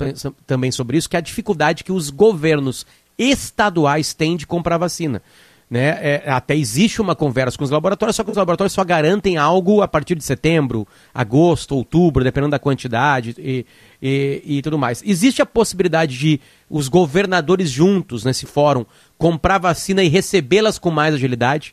também 0.46 0.70
sobre 0.70 0.96
isso, 0.96 1.08
que 1.08 1.16
é 1.16 1.18
a 1.18 1.22
dificuldade 1.22 1.84
que 1.84 1.92
os 1.92 2.10
governos 2.10 2.86
estaduais 3.18 4.14
têm 4.14 4.36
de 4.36 4.46
comprar 4.46 4.78
vacina. 4.78 5.22
Né? 5.70 5.96
É, 6.02 6.22
até 6.26 6.56
existe 6.56 7.00
uma 7.00 7.14
conversa 7.14 7.56
com 7.56 7.62
os 7.62 7.70
laboratórios, 7.70 8.16
só 8.16 8.24
que 8.24 8.30
os 8.32 8.36
laboratórios 8.36 8.72
só 8.72 8.82
garantem 8.84 9.36
algo 9.36 9.82
a 9.82 9.86
partir 9.86 10.16
de 10.16 10.24
setembro, 10.24 10.84
agosto, 11.14 11.76
outubro, 11.76 12.24
dependendo 12.24 12.50
da 12.50 12.58
quantidade 12.58 13.36
e, 13.38 13.64
e, 14.02 14.42
e 14.44 14.62
tudo 14.62 14.76
mais. 14.76 15.00
Existe 15.06 15.40
a 15.40 15.46
possibilidade 15.46 16.18
de 16.18 16.40
os 16.68 16.88
governadores 16.88 17.70
juntos 17.70 18.24
nesse 18.24 18.46
fórum 18.46 18.84
comprar 19.16 19.58
vacina 19.58 20.02
e 20.02 20.08
recebê-las 20.08 20.76
com 20.76 20.90
mais 20.90 21.14
agilidade? 21.14 21.72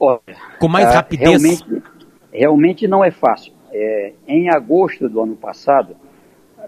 Olha, 0.00 0.20
com 0.58 0.66
mais 0.66 0.88
uh, 0.88 0.92
rapidez? 0.92 1.42
Realmente, 1.42 1.82
realmente 2.32 2.88
não 2.88 3.04
é 3.04 3.10
fácil. 3.10 3.52
É, 3.70 4.12
em 4.26 4.48
agosto 4.48 5.10
do 5.10 5.22
ano 5.22 5.36
passado, 5.36 5.94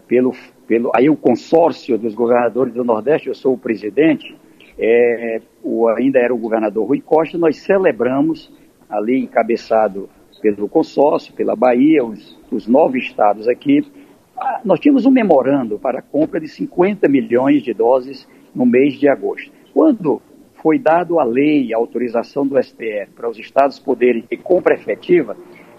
pelo, 0.06 0.34
pelo 0.66 0.90
aí 0.94 1.08
o 1.08 1.16
consórcio 1.16 1.96
dos 1.96 2.14
governadores 2.14 2.74
do 2.74 2.84
Nordeste, 2.84 3.28
eu 3.28 3.34
sou 3.34 3.54
o 3.54 3.58
presidente, 3.58 4.36
é, 4.80 5.42
o, 5.62 5.86
ainda 5.88 6.18
era 6.18 6.34
o 6.34 6.38
governador 6.38 6.88
Rui 6.88 7.00
Costa, 7.00 7.36
nós 7.36 7.58
celebramos, 7.58 8.50
ali 8.88 9.20
encabeçado 9.20 10.08
pelo 10.40 10.68
consórcio, 10.68 11.34
pela 11.34 11.54
Bahia, 11.54 12.02
os, 12.02 12.38
os 12.50 12.66
nove 12.66 12.98
estados 12.98 13.46
aqui, 13.46 13.84
ah, 14.36 14.62
nós 14.64 14.80
tínhamos 14.80 15.04
um 15.04 15.10
memorando 15.10 15.78
para 15.78 15.98
a 15.98 16.02
compra 16.02 16.40
de 16.40 16.48
50 16.48 17.06
milhões 17.08 17.62
de 17.62 17.74
doses 17.74 18.26
no 18.54 18.64
mês 18.64 18.94
de 18.98 19.06
agosto. 19.06 19.52
Quando 19.74 20.22
foi 20.54 20.78
dado 20.78 21.20
a 21.20 21.24
lei, 21.24 21.74
a 21.74 21.76
autorização 21.76 22.46
do 22.46 22.60
STF 22.60 23.12
para 23.14 23.28
os 23.28 23.38
estados 23.38 23.78
poderem 23.78 24.22
ter 24.22 24.38
compra 24.38 24.74
efetiva, 24.74 25.36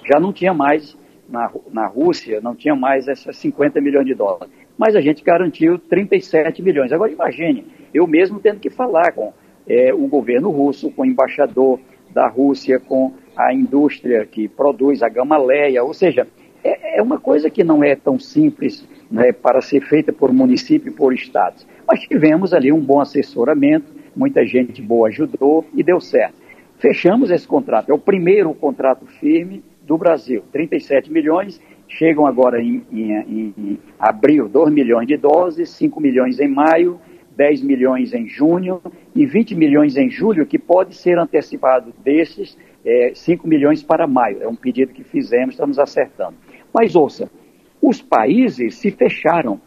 já 0.07 0.19
não 0.19 0.31
tinha 0.31 0.53
mais 0.53 0.95
na, 1.27 1.51
na 1.71 1.87
Rússia, 1.87 2.39
não 2.39 2.55
tinha 2.55 2.75
mais 2.75 3.07
essas 3.07 3.35
50 3.37 3.81
milhões 3.81 4.05
de 4.05 4.13
dólares. 4.13 4.53
Mas 4.77 4.95
a 4.95 5.01
gente 5.01 5.23
garantiu 5.23 5.79
37 5.79 6.61
milhões. 6.61 6.91
Agora 6.91 7.11
imagine, 7.11 7.65
eu 7.93 8.07
mesmo 8.07 8.39
tendo 8.39 8.59
que 8.59 8.69
falar 8.69 9.11
com 9.13 9.33
é, 9.67 9.93
o 9.93 10.07
governo 10.07 10.49
russo, 10.49 10.91
com 10.91 11.03
o 11.03 11.05
embaixador 11.05 11.79
da 12.13 12.27
Rússia, 12.27 12.79
com 12.79 13.13
a 13.35 13.53
indústria 13.53 14.25
que 14.25 14.47
produz 14.47 15.01
a 15.01 15.09
Gamaleia, 15.09 15.83
ou 15.83 15.93
seja, 15.93 16.27
é, 16.63 16.99
é 16.99 17.01
uma 17.01 17.19
coisa 17.19 17.49
que 17.49 17.63
não 17.63 17.83
é 17.83 17.95
tão 17.95 18.19
simples 18.19 18.87
né, 19.09 19.31
para 19.31 19.61
ser 19.61 19.81
feita 19.81 20.11
por 20.11 20.31
município 20.31 20.91
e 20.91 20.95
por 20.95 21.13
estados. 21.13 21.65
Mas 21.87 22.01
tivemos 22.01 22.53
ali 22.53 22.71
um 22.71 22.79
bom 22.79 22.99
assessoramento, 22.99 23.87
muita 24.15 24.45
gente 24.45 24.81
boa 24.81 25.07
ajudou 25.07 25.65
e 25.73 25.83
deu 25.83 25.99
certo. 25.99 26.35
Fechamos 26.79 27.29
esse 27.29 27.47
contrato, 27.47 27.91
é 27.91 27.93
o 27.93 27.99
primeiro 27.99 28.53
contrato 28.53 29.05
firme 29.05 29.63
do 29.83 29.97
Brasil, 29.97 30.43
37 30.51 31.11
milhões, 31.11 31.61
chegam 31.87 32.25
agora 32.25 32.61
em, 32.61 32.83
em, 32.91 33.53
em 33.57 33.79
abril 33.99 34.47
2 34.47 34.71
milhões 34.71 35.07
de 35.07 35.17
doses, 35.17 35.69
5 35.71 35.99
milhões 35.99 36.39
em 36.39 36.47
maio, 36.47 36.99
10 37.35 37.61
milhões 37.61 38.13
em 38.13 38.27
junho 38.27 38.81
e 39.15 39.25
20 39.25 39.55
milhões 39.55 39.97
em 39.97 40.09
julho, 40.09 40.45
que 40.45 40.59
pode 40.59 40.95
ser 40.95 41.17
antecipado 41.17 41.93
desses, 42.03 42.57
é, 42.85 43.11
5 43.13 43.47
milhões 43.47 43.81
para 43.81 44.07
maio. 44.07 44.41
É 44.41 44.47
um 44.47 44.55
pedido 44.55 44.93
que 44.93 45.03
fizemos, 45.03 45.55
estamos 45.55 45.79
acertando. 45.79 46.35
Mas 46.73 46.95
ouça, 46.95 47.29
os 47.81 48.01
países 48.01 48.75
se 48.75 48.91
fecharam. 48.91 49.59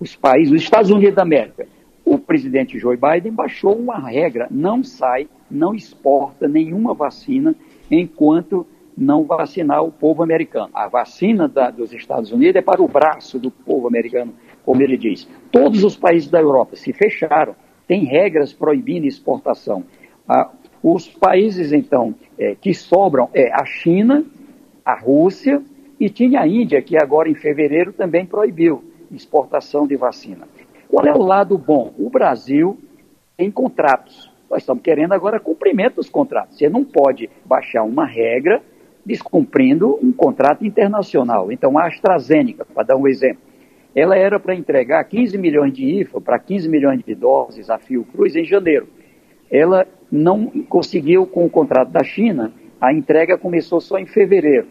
Os 0.00 0.16
países, 0.16 0.52
os 0.52 0.62
Estados 0.62 0.90
Unidos 0.90 1.14
da 1.14 1.22
América, 1.22 1.66
o 2.04 2.18
presidente 2.18 2.78
Joe 2.78 2.96
Biden 2.96 3.32
baixou 3.32 3.76
uma 3.76 3.98
regra: 3.98 4.48
não 4.50 4.82
sai, 4.82 5.28
não 5.50 5.74
exporta 5.74 6.48
nenhuma 6.48 6.92
vacina 6.92 7.54
enquanto 7.90 8.66
não 8.96 9.24
vacinar 9.24 9.82
o 9.82 9.92
povo 9.92 10.22
americano. 10.22 10.70
A 10.74 10.88
vacina 10.88 11.48
da, 11.48 11.70
dos 11.70 11.92
Estados 11.92 12.32
Unidos 12.32 12.56
é 12.56 12.62
para 12.62 12.82
o 12.82 12.88
braço 12.88 13.38
do 13.38 13.50
povo 13.50 13.86
americano 13.86 14.34
como 14.64 14.82
ele 14.82 14.96
diz. 14.96 15.28
Todos 15.50 15.84
os 15.84 15.96
países 15.96 16.30
da 16.30 16.40
Europa 16.40 16.76
se 16.76 16.92
fecharam, 16.92 17.54
tem 17.86 18.04
regras 18.04 18.52
proibindo 18.52 19.06
exportação. 19.06 19.84
Ah, 20.28 20.50
os 20.82 21.08
países, 21.08 21.72
então, 21.72 22.14
é, 22.38 22.54
que 22.54 22.74
sobram 22.74 23.28
é 23.32 23.52
a 23.52 23.64
China, 23.64 24.24
a 24.84 24.98
Rússia 24.98 25.62
e 25.98 26.08
tinha 26.08 26.40
a 26.40 26.48
Índia, 26.48 26.82
que 26.82 26.96
agora 26.96 27.28
em 27.28 27.34
fevereiro 27.34 27.92
também 27.92 28.26
proibiu 28.26 28.82
exportação 29.10 29.86
de 29.86 29.96
vacina. 29.96 30.48
Qual 30.88 31.06
é 31.06 31.12
o 31.12 31.22
lado 31.22 31.56
bom? 31.56 31.92
O 31.98 32.10
Brasil 32.10 32.78
tem 33.36 33.50
contratos. 33.50 34.30
Nós 34.50 34.62
estamos 34.62 34.82
querendo 34.82 35.12
agora 35.12 35.38
cumprimento 35.38 35.96
dos 35.96 36.10
contratos. 36.10 36.58
Você 36.58 36.68
não 36.68 36.84
pode 36.84 37.30
baixar 37.44 37.82
uma 37.84 38.06
regra 38.06 38.62
descumprindo 39.04 39.98
um 40.02 40.12
contrato 40.12 40.66
internacional. 40.66 41.50
Então, 41.50 41.78
a 41.78 41.86
AstraZeneca, 41.86 42.64
para 42.64 42.82
dar 42.82 42.96
um 42.96 43.06
exemplo, 43.06 43.42
ela 43.94 44.16
era 44.16 44.40
para 44.40 44.54
entregar 44.54 45.04
15 45.04 45.36
milhões 45.36 45.72
de 45.72 45.84
IFA 46.00 46.20
para 46.20 46.38
15 46.38 46.68
milhões 46.68 47.02
de 47.04 47.14
doses 47.14 47.68
a 47.68 47.78
Fiocruz 47.78 48.34
em 48.34 48.44
janeiro. 48.44 48.88
Ela 49.50 49.86
não 50.10 50.46
conseguiu 50.68 51.26
com 51.26 51.44
o 51.44 51.50
contrato 51.50 51.90
da 51.90 52.02
China, 52.02 52.52
a 52.80 52.92
entrega 52.92 53.36
começou 53.36 53.80
só 53.80 53.98
em 53.98 54.06
fevereiro. 54.06 54.66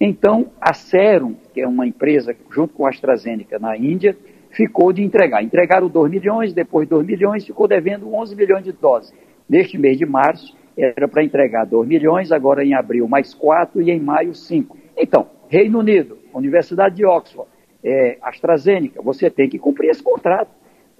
Então, 0.00 0.50
a 0.60 0.74
Serum, 0.74 1.34
que 1.52 1.60
é 1.60 1.66
uma 1.66 1.86
empresa 1.86 2.36
junto 2.50 2.74
com 2.74 2.86
a 2.86 2.90
AstraZeneca 2.90 3.58
na 3.58 3.76
Índia, 3.76 4.16
ficou 4.50 4.92
de 4.92 5.02
entregar. 5.02 5.42
Entregaram 5.42 5.88
2 5.88 6.10
milhões, 6.10 6.52
depois 6.52 6.88
2 6.88 7.06
milhões, 7.06 7.44
ficou 7.44 7.66
devendo 7.66 8.14
11 8.14 8.36
milhões 8.36 8.64
de 8.64 8.72
doses. 8.72 9.12
Neste 9.48 9.78
mês 9.78 9.98
de 9.98 10.06
março, 10.06 10.56
era 10.76 11.08
para 11.08 11.24
entregar 11.24 11.64
2 11.64 11.88
milhões, 11.88 12.30
agora 12.30 12.64
em 12.64 12.74
abril 12.74 13.08
mais 13.08 13.34
4 13.34 13.82
e 13.82 13.90
em 13.90 13.98
maio 13.98 14.34
5. 14.34 14.76
Então, 14.96 15.26
Reino 15.48 15.80
Unido, 15.80 16.18
Universidade 16.32 16.94
de 16.94 17.04
Oxford, 17.04 17.48
é, 17.82 18.18
AstraZeneca, 18.22 19.00
você 19.02 19.30
tem 19.30 19.48
que 19.48 19.58
cumprir 19.58 19.90
esse 19.90 20.02
contrato. 20.02 20.50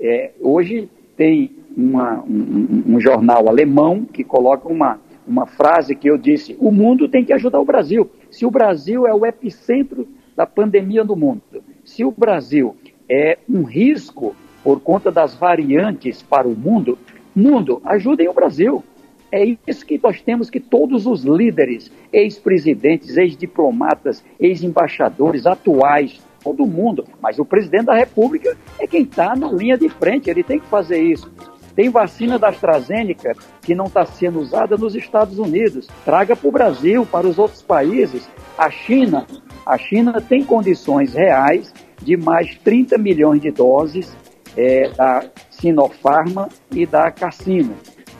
É, 0.00 0.30
hoje 0.40 0.88
tem 1.16 1.50
uma, 1.76 2.22
um, 2.22 2.82
um, 2.86 3.00
jornal 3.00 3.48
alemão 3.48 4.04
que 4.04 4.22
coloca 4.22 4.68
uma, 4.68 5.00
uma 5.26 5.46
frase 5.46 5.94
que 5.94 6.08
eu 6.08 6.16
disse: 6.16 6.56
o 6.60 6.70
mundo 6.70 7.08
tem 7.08 7.24
que 7.24 7.32
ajudar 7.32 7.60
o 7.60 7.64
Brasil. 7.64 8.10
Se 8.30 8.46
o 8.46 8.50
Brasil 8.50 9.06
é 9.06 9.14
o 9.14 9.26
epicentro 9.26 10.06
da 10.36 10.46
pandemia 10.46 11.02
no 11.02 11.16
mundo, 11.16 11.42
se 11.84 12.04
o 12.04 12.12
Brasil 12.12 12.76
é 13.08 13.38
um 13.48 13.62
risco 13.62 14.34
por 14.62 14.80
conta 14.80 15.10
das 15.10 15.34
variantes 15.34 16.22
para 16.22 16.46
o 16.46 16.54
mundo, 16.54 16.98
mundo, 17.34 17.80
ajudem 17.84 18.28
o 18.28 18.34
Brasil. 18.34 18.84
É 19.30 19.44
isso 19.66 19.84
que 19.84 20.00
nós 20.02 20.22
temos 20.22 20.48
que 20.48 20.58
todos 20.58 21.06
os 21.06 21.22
líderes, 21.22 21.92
ex-presidentes, 22.10 23.16
ex-diplomatas, 23.16 24.24
ex-embaixadores 24.40 25.46
atuais, 25.46 26.18
todo 26.42 26.66
mundo, 26.66 27.04
mas 27.20 27.38
o 27.38 27.44
presidente 27.44 27.86
da 27.86 27.94
República 27.94 28.56
é 28.78 28.86
quem 28.86 29.02
está 29.02 29.34
na 29.34 29.50
linha 29.50 29.76
de 29.76 29.88
frente, 29.88 30.30
ele 30.30 30.42
tem 30.42 30.58
que 30.58 30.66
fazer 30.66 31.02
isso. 31.02 31.30
Tem 31.74 31.88
vacina 31.88 32.38
da 32.38 32.48
AstraZeneca 32.48 33.36
que 33.62 33.74
não 33.74 33.86
está 33.86 34.04
sendo 34.04 34.40
usada 34.40 34.76
nos 34.76 34.96
Estados 34.96 35.38
Unidos. 35.38 35.86
Traga 36.04 36.34
para 36.34 36.48
o 36.48 36.52
Brasil, 36.52 37.06
para 37.06 37.26
os 37.26 37.38
outros 37.38 37.62
países. 37.62 38.28
A 38.56 38.68
China, 38.68 39.24
a 39.64 39.78
China 39.78 40.20
tem 40.20 40.42
condições 40.42 41.14
reais 41.14 41.72
de 42.02 42.16
mais 42.16 42.56
30 42.64 42.98
milhões 42.98 43.40
de 43.40 43.52
doses 43.52 44.16
é, 44.56 44.88
da 44.88 45.24
Sinopharma 45.50 46.48
e 46.72 46.84
da 46.84 47.12
Cassino. 47.12 47.74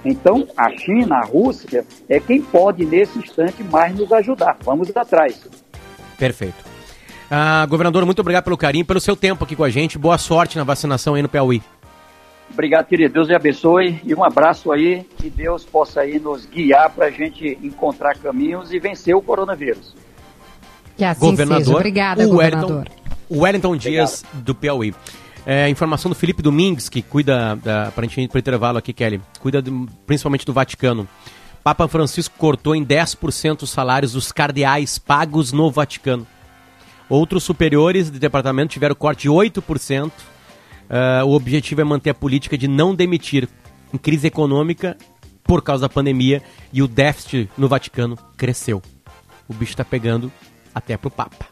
Então, 0.04 0.46
a 0.56 0.70
China, 0.70 1.16
a 1.16 1.24
Rússia, 1.24 1.84
é 2.08 2.20
quem 2.20 2.40
pode, 2.40 2.84
nesse 2.84 3.18
instante, 3.18 3.64
mais 3.64 3.94
nos 3.94 4.12
ajudar. 4.12 4.56
Vamos 4.62 4.96
atrás. 4.96 5.48
Perfeito. 6.16 6.67
Ah, 7.30 7.66
governador, 7.66 8.04
muito 8.06 8.20
obrigado 8.20 8.44
pelo 8.44 8.56
carinho, 8.56 8.84
pelo 8.84 9.00
seu 9.00 9.14
tempo 9.14 9.44
aqui 9.44 9.54
com 9.54 9.64
a 9.64 9.70
gente. 9.70 9.98
Boa 9.98 10.16
sorte 10.16 10.56
na 10.56 10.64
vacinação 10.64 11.14
aí 11.14 11.22
no 11.22 11.28
Piauí. 11.28 11.62
Obrigado, 12.50 12.86
querido. 12.86 13.12
Deus 13.12 13.28
lhe 13.28 13.34
abençoe 13.34 14.00
e 14.04 14.14
um 14.14 14.24
abraço 14.24 14.72
aí. 14.72 15.06
Que 15.18 15.28
Deus 15.28 15.64
possa 15.64 16.00
aí 16.00 16.18
nos 16.18 16.46
guiar 16.46 16.90
para 16.90 17.06
a 17.06 17.10
gente 17.10 17.58
encontrar 17.62 18.16
caminhos 18.16 18.72
e 18.72 18.78
vencer 18.78 19.14
o 19.14 19.20
coronavírus. 19.20 19.94
Que 20.96 21.04
assim 21.04 21.20
governador, 21.20 21.64
seja. 21.64 21.76
Obrigada, 21.76 22.26
o 22.26 22.30
governador. 22.30 22.70
Wellington, 22.70 22.92
o 23.28 23.40
Wellington 23.40 23.76
Dias, 23.76 24.24
Obrigado. 24.24 24.44
do 24.44 24.54
Piauí. 24.54 24.94
É, 25.46 25.68
informação 25.68 26.10
do 26.10 26.14
Felipe 26.14 26.42
Domingues, 26.42 26.88
que 26.88 27.00
cuida, 27.00 27.56
da, 27.56 27.90
para 27.92 28.04
a 28.04 28.08
gente 28.08 28.20
ir 28.20 28.28
para 28.28 28.36
o 28.36 28.40
intervalo 28.40 28.78
aqui, 28.78 28.92
Kelly, 28.92 29.20
cuida 29.40 29.62
do, 29.62 29.88
principalmente 30.06 30.44
do 30.44 30.52
Vaticano. 30.52 31.06
Papa 31.62 31.86
Francisco 31.86 32.34
cortou 32.38 32.74
em 32.74 32.84
10% 32.84 33.62
os 33.62 33.70
salários 33.70 34.12
dos 34.12 34.32
cardeais 34.32 34.98
pagos 34.98 35.52
no 35.52 35.70
Vaticano. 35.70 36.26
Outros 37.08 37.44
superiores 37.44 38.10
de 38.10 38.18
departamento 38.18 38.72
tiveram 38.72 38.94
corte 38.94 39.22
de 39.22 39.28
8%. 39.28 40.06
Uh, 40.06 40.12
é, 40.90 41.24
o 41.24 41.30
objetivo 41.30 41.80
é 41.80 41.84
manter 41.84 42.10
a 42.10 42.14
política 42.14 42.56
de 42.56 42.66
não 42.66 42.94
demitir 42.94 43.48
em 43.92 43.98
crise 43.98 44.26
econômica 44.26 44.96
por 45.44 45.62
causa 45.62 45.82
da 45.82 45.88
pandemia 45.88 46.42
e 46.72 46.82
o 46.82 46.88
déficit 46.88 47.48
no 47.56 47.68
Vaticano 47.68 48.16
cresceu. 48.36 48.82
O 49.48 49.54
bicho 49.54 49.72
está 49.72 49.84
pegando 49.84 50.30
até 50.74 50.96
pro 50.96 51.10
Papa. 51.10 51.46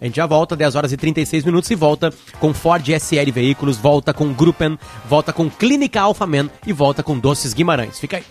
A 0.00 0.04
gente 0.04 0.16
já 0.16 0.26
volta, 0.26 0.54
10 0.54 0.74
horas 0.74 0.92
e 0.92 0.96
36 0.96 1.44
minutos, 1.44 1.70
e 1.70 1.74
volta 1.74 2.12
com 2.38 2.52
Ford 2.52 2.86
SL 2.86 3.32
Veículos, 3.32 3.78
volta 3.78 4.12
com 4.12 4.32
Gruppen, 4.32 4.78
volta 5.08 5.32
com 5.32 5.48
Clínica 5.48 6.00
Alpha 6.00 6.26
Man 6.26 6.50
e 6.66 6.72
volta 6.72 7.02
com 7.02 7.18
Doces 7.18 7.54
Guimarães. 7.54 7.98
Fica 7.98 8.18
aí. 8.18 8.24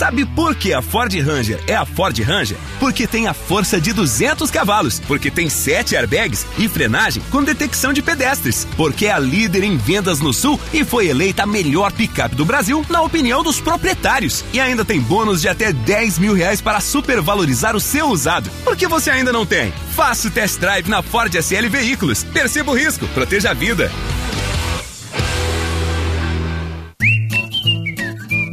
Sabe 0.00 0.24
por 0.24 0.54
que 0.54 0.72
a 0.72 0.80
Ford 0.80 1.12
Ranger 1.14 1.62
é 1.66 1.74
a 1.74 1.84
Ford 1.84 2.18
Ranger? 2.18 2.56
Porque 2.78 3.06
tem 3.06 3.26
a 3.26 3.34
força 3.34 3.78
de 3.78 3.92
200 3.92 4.50
cavalos, 4.50 4.98
porque 5.00 5.30
tem 5.30 5.50
7 5.50 5.94
airbags 5.94 6.46
e 6.56 6.70
frenagem 6.70 7.22
com 7.30 7.44
detecção 7.44 7.92
de 7.92 8.00
pedestres, 8.00 8.66
porque 8.78 9.04
é 9.04 9.12
a 9.12 9.18
líder 9.18 9.62
em 9.62 9.76
vendas 9.76 10.20
no 10.20 10.32
Sul 10.32 10.58
e 10.72 10.86
foi 10.86 11.08
eleita 11.08 11.42
a 11.42 11.46
melhor 11.46 11.92
picape 11.92 12.34
do 12.34 12.46
Brasil 12.46 12.82
na 12.88 13.02
opinião 13.02 13.42
dos 13.42 13.60
proprietários. 13.60 14.42
E 14.54 14.58
ainda 14.58 14.86
tem 14.86 15.02
bônus 15.02 15.42
de 15.42 15.50
até 15.50 15.70
10 15.70 16.18
mil 16.18 16.32
reais 16.32 16.62
para 16.62 16.80
supervalorizar 16.80 17.76
o 17.76 17.80
seu 17.80 18.06
usado. 18.06 18.50
Por 18.64 18.78
que 18.78 18.88
você 18.88 19.10
ainda 19.10 19.34
não 19.34 19.44
tem? 19.44 19.70
Faça 19.94 20.28
o 20.28 20.30
test 20.30 20.58
drive 20.58 20.88
na 20.88 21.02
Ford 21.02 21.34
SL 21.34 21.68
Veículos. 21.68 22.24
Perceba 22.24 22.70
o 22.70 22.74
risco, 22.74 23.06
proteja 23.08 23.50
a 23.50 23.54
vida. 23.54 23.92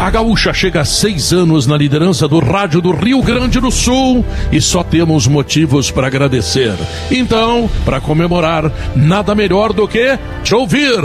A 0.00 0.08
Gaúcha 0.08 0.50
chega 0.54 0.80
a 0.80 0.84
seis 0.84 1.30
anos 1.30 1.66
na 1.66 1.76
liderança 1.76 2.26
do 2.26 2.38
rádio 2.38 2.80
do 2.80 2.90
Rio 2.90 3.20
Grande 3.20 3.60
do 3.60 3.70
Sul 3.70 4.24
e 4.50 4.58
só 4.58 4.82
temos 4.82 5.26
motivos 5.26 5.90
para 5.90 6.06
agradecer. 6.06 6.72
Então, 7.10 7.68
para 7.84 8.00
comemorar, 8.00 8.72
nada 8.96 9.34
melhor 9.34 9.74
do 9.74 9.86
que 9.86 10.18
te 10.42 10.54
ouvir. 10.54 10.98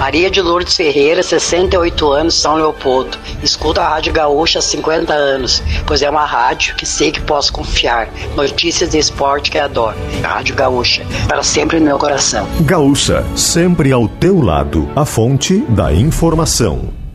Maria 0.00 0.28
de 0.28 0.42
Lourdes 0.42 0.74
Ferreira, 0.74 1.22
68 1.22 2.10
anos, 2.10 2.34
São 2.34 2.56
Leopoldo. 2.56 3.16
Escuta 3.44 3.80
a 3.80 3.90
Rádio 3.90 4.12
Gaúcha 4.12 4.58
há 4.58 4.62
50 4.62 5.12
anos, 5.12 5.62
pois 5.86 6.02
é 6.02 6.10
uma 6.10 6.24
rádio 6.24 6.74
que 6.74 6.84
sei 6.84 7.12
que 7.12 7.20
posso 7.20 7.52
confiar. 7.52 8.08
Notícias 8.34 8.90
de 8.90 8.98
esporte 8.98 9.52
que 9.52 9.58
adoro. 9.58 9.96
Rádio 10.20 10.56
Gaúcha, 10.56 11.06
para 11.28 11.44
sempre 11.44 11.78
no 11.78 11.86
meu 11.86 11.96
coração. 11.96 12.44
Gaúcha, 12.62 13.24
sempre 13.36 13.92
ao 13.92 14.08
teu 14.08 14.42
lado, 14.42 14.90
a 14.96 15.04
fonte 15.04 15.58
da 15.68 15.92
informação. 15.92 17.05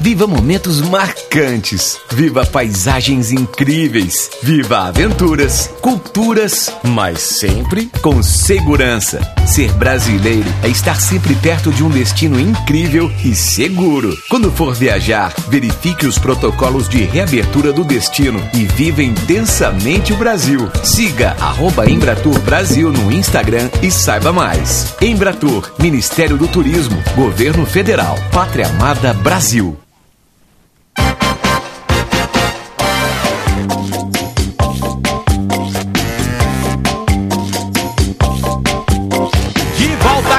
Viva 0.00 0.26
momentos 0.26 0.80
marcantes. 0.80 1.98
Viva 2.12 2.44
paisagens 2.46 3.32
incríveis. 3.32 4.30
Viva 4.42 4.86
aventuras, 4.88 5.70
culturas, 5.80 6.72
mas 6.84 7.20
sempre 7.20 7.90
com 8.02 8.22
segurança. 8.22 9.20
Ser 9.46 9.72
brasileiro 9.72 10.48
é 10.62 10.68
estar 10.68 11.00
sempre 11.00 11.34
perto 11.36 11.72
de 11.72 11.82
um 11.82 11.88
destino 11.88 12.38
incrível 12.38 13.10
e 13.24 13.34
seguro. 13.34 14.16
Quando 14.28 14.50
for 14.52 14.74
viajar, 14.74 15.34
verifique 15.48 16.06
os 16.06 16.18
protocolos 16.18 16.88
de 16.88 17.04
reabertura 17.04 17.72
do 17.72 17.84
destino 17.84 18.40
e 18.54 18.64
viva 18.64 19.02
intensamente 19.02 20.12
o 20.12 20.16
Brasil. 20.16 20.70
Siga 20.84 21.36
arroba 21.40 21.88
Embratur 21.88 22.38
Brasil 22.40 22.92
no 22.92 23.12
Instagram 23.12 23.70
e 23.82 23.90
saiba 23.90 24.32
mais. 24.32 24.94
Embratur, 25.00 25.72
Ministério 25.78 26.36
do 26.36 26.48
Turismo, 26.48 27.02
Governo 27.14 27.64
Federal, 27.64 28.16
Pátria 28.32 28.66
Amada 28.66 29.12
Brasil. 29.14 29.85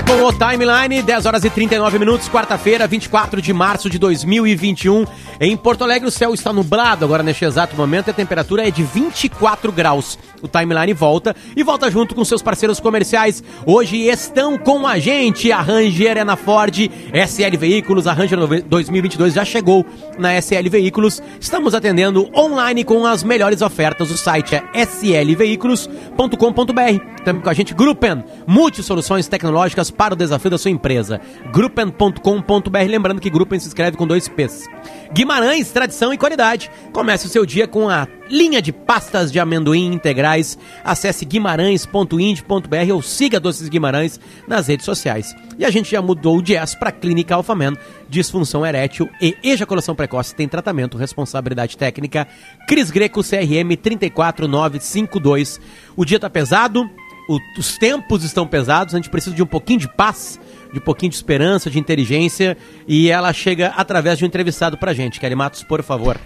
Com 0.08 0.24
o 0.24 0.32
Timeline, 0.32 1.02
10 1.02 1.26
horas 1.26 1.44
e 1.44 1.50
39 1.50 2.00
minutos, 2.00 2.30
quarta-feira, 2.30 2.88
24 2.88 3.42
de 3.42 3.52
março 3.52 3.90
de 3.90 4.00
2021. 4.00 5.06
Em 5.38 5.58
Porto 5.58 5.84
Alegre, 5.84 6.08
o 6.08 6.12
céu 6.12 6.34
está 6.34 6.54
nublado 6.54 7.04
agora 7.04 7.22
neste 7.22 7.44
exato 7.44 7.76
momento 7.76 8.08
e 8.08 8.12
a 8.12 8.14
temperatura 8.14 8.66
é 8.66 8.72
de 8.72 8.84
24 8.84 9.70
graus. 9.70 10.18
O 10.42 10.48
Timeline 10.48 10.94
volta 10.94 11.36
e 11.56 11.64
volta 11.64 11.90
junto 11.90 12.14
com 12.14 12.24
seus 12.24 12.42
parceiros 12.42 12.80
comerciais. 12.80 13.44
Hoje 13.66 14.08
estão 14.08 14.58
com 14.58 14.86
a 14.86 15.00
gente 15.00 15.52
a 15.52 15.62
Ranger 15.62 16.18
é 16.18 16.24
na 16.24 16.36
Ford, 16.36 16.78
SL 16.78 17.58
Veículos. 17.58 18.08
A 18.08 18.14
Ranger 18.14 18.64
2022 18.64 19.34
já 19.34 19.44
chegou 19.44 19.86
na 20.18 20.40
SL 20.40 20.70
Veículos. 20.70 21.22
Estamos 21.40 21.74
atendendo 21.74 22.30
online 22.36 22.84
com 22.84 23.06
as 23.06 23.24
melhores 23.24 23.62
ofertas. 23.62 24.12
O 24.12 24.18
site 24.18 24.56
é 24.56 24.82
slveículos.com.br. 24.82 27.24
Também 27.24 27.42
com 27.42 27.50
a 27.50 27.54
gente 27.54 27.74
Gruppen, 27.74 28.24
multi-soluções 28.46 29.28
tecnológicas 29.28 29.92
para 29.92 30.14
o 30.14 30.18
desafio 30.18 30.52
da 30.52 30.58
sua 30.58 30.72
empresa. 30.72 31.20
Gruppen.com.br. 31.52 32.78
Lembrando 32.88 33.20
que 33.20 33.30
Gruppen 33.30 33.60
se 33.60 33.68
escreve 33.68 33.98
com 33.98 34.08
dois 34.08 34.28
P's. 34.28 34.66
Guimarães, 35.12 35.72
tradição 35.72 36.14
e 36.14 36.18
qualidade. 36.18 36.70
Comece 36.94 37.26
o 37.26 37.30
seu 37.30 37.46
dia 37.46 37.68
com 37.68 37.90
a 37.90 38.08
linha 38.30 38.62
de 38.62 38.72
pastas 38.72 39.32
de 39.32 39.40
amendoim 39.40 39.94
integrais. 39.94 40.58
Acesse 40.84 41.26
guimarães.ind.br 41.26 42.94
ou 42.94 43.02
siga 43.02 43.40
Doces 43.40 43.70
Guimarães 43.70 44.20
nas 44.48 44.68
redes 44.68 44.86
sociais. 44.86 45.36
E 45.58 45.66
a 45.66 45.70
gente 45.70 45.92
já 45.92 46.02
mudou 46.02 46.38
o 46.38 46.42
Jazz 46.42 46.76
para 46.76 46.92
Clínica 46.92 47.36
Alphaman. 47.36 47.74
Disfunção 48.10 48.66
erétil 48.66 49.10
e 49.22 49.36
ejaculação 49.44 49.96
precoce 49.96 50.36
tem 50.36 50.48
tratamento, 50.48 50.98
responsabilidade 50.98 51.78
técnica. 51.78 52.28
Cris 52.68 52.92
Greco, 52.92 53.22
CRM 53.22 53.76
34952. 53.82 55.60
O 55.96 56.06
dia 56.06 56.20
tá 56.20 56.30
pesado, 56.30 56.90
o, 57.28 57.40
os 57.58 57.78
tempos 57.78 58.24
estão 58.24 58.48
pesados, 58.48 58.94
a 58.94 58.98
gente 58.98 59.10
precisa 59.10 59.36
de 59.36 59.44
um 59.44 59.48
pouquinho 59.48 59.80
de 59.80 59.90
paz, 59.90 60.40
de 60.72 60.80
um 60.80 60.82
pouquinho 60.82 61.10
de 61.10 61.16
esperança, 61.16 61.70
de 61.70 61.80
inteligência, 61.80 62.58
e 62.88 63.10
ela 63.10 63.34
chega 63.34 63.68
através 63.76 64.18
de 64.18 64.24
um 64.24 64.28
entrevistado 64.28 64.78
pra 64.78 64.94
gente. 64.94 65.20
Kelly 65.20 65.36
Matos, 65.36 65.64
por 65.64 65.84
favor. 65.84 66.18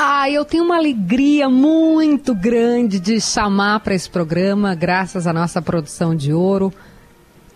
Ah, 0.00 0.30
eu 0.30 0.44
tenho 0.44 0.62
uma 0.62 0.76
alegria 0.76 1.48
muito 1.48 2.32
grande 2.32 3.00
de 3.00 3.20
chamar 3.20 3.80
para 3.80 3.96
esse 3.96 4.08
programa, 4.08 4.72
graças 4.72 5.26
à 5.26 5.32
nossa 5.32 5.60
produção 5.60 6.14
de 6.14 6.32
ouro. 6.32 6.72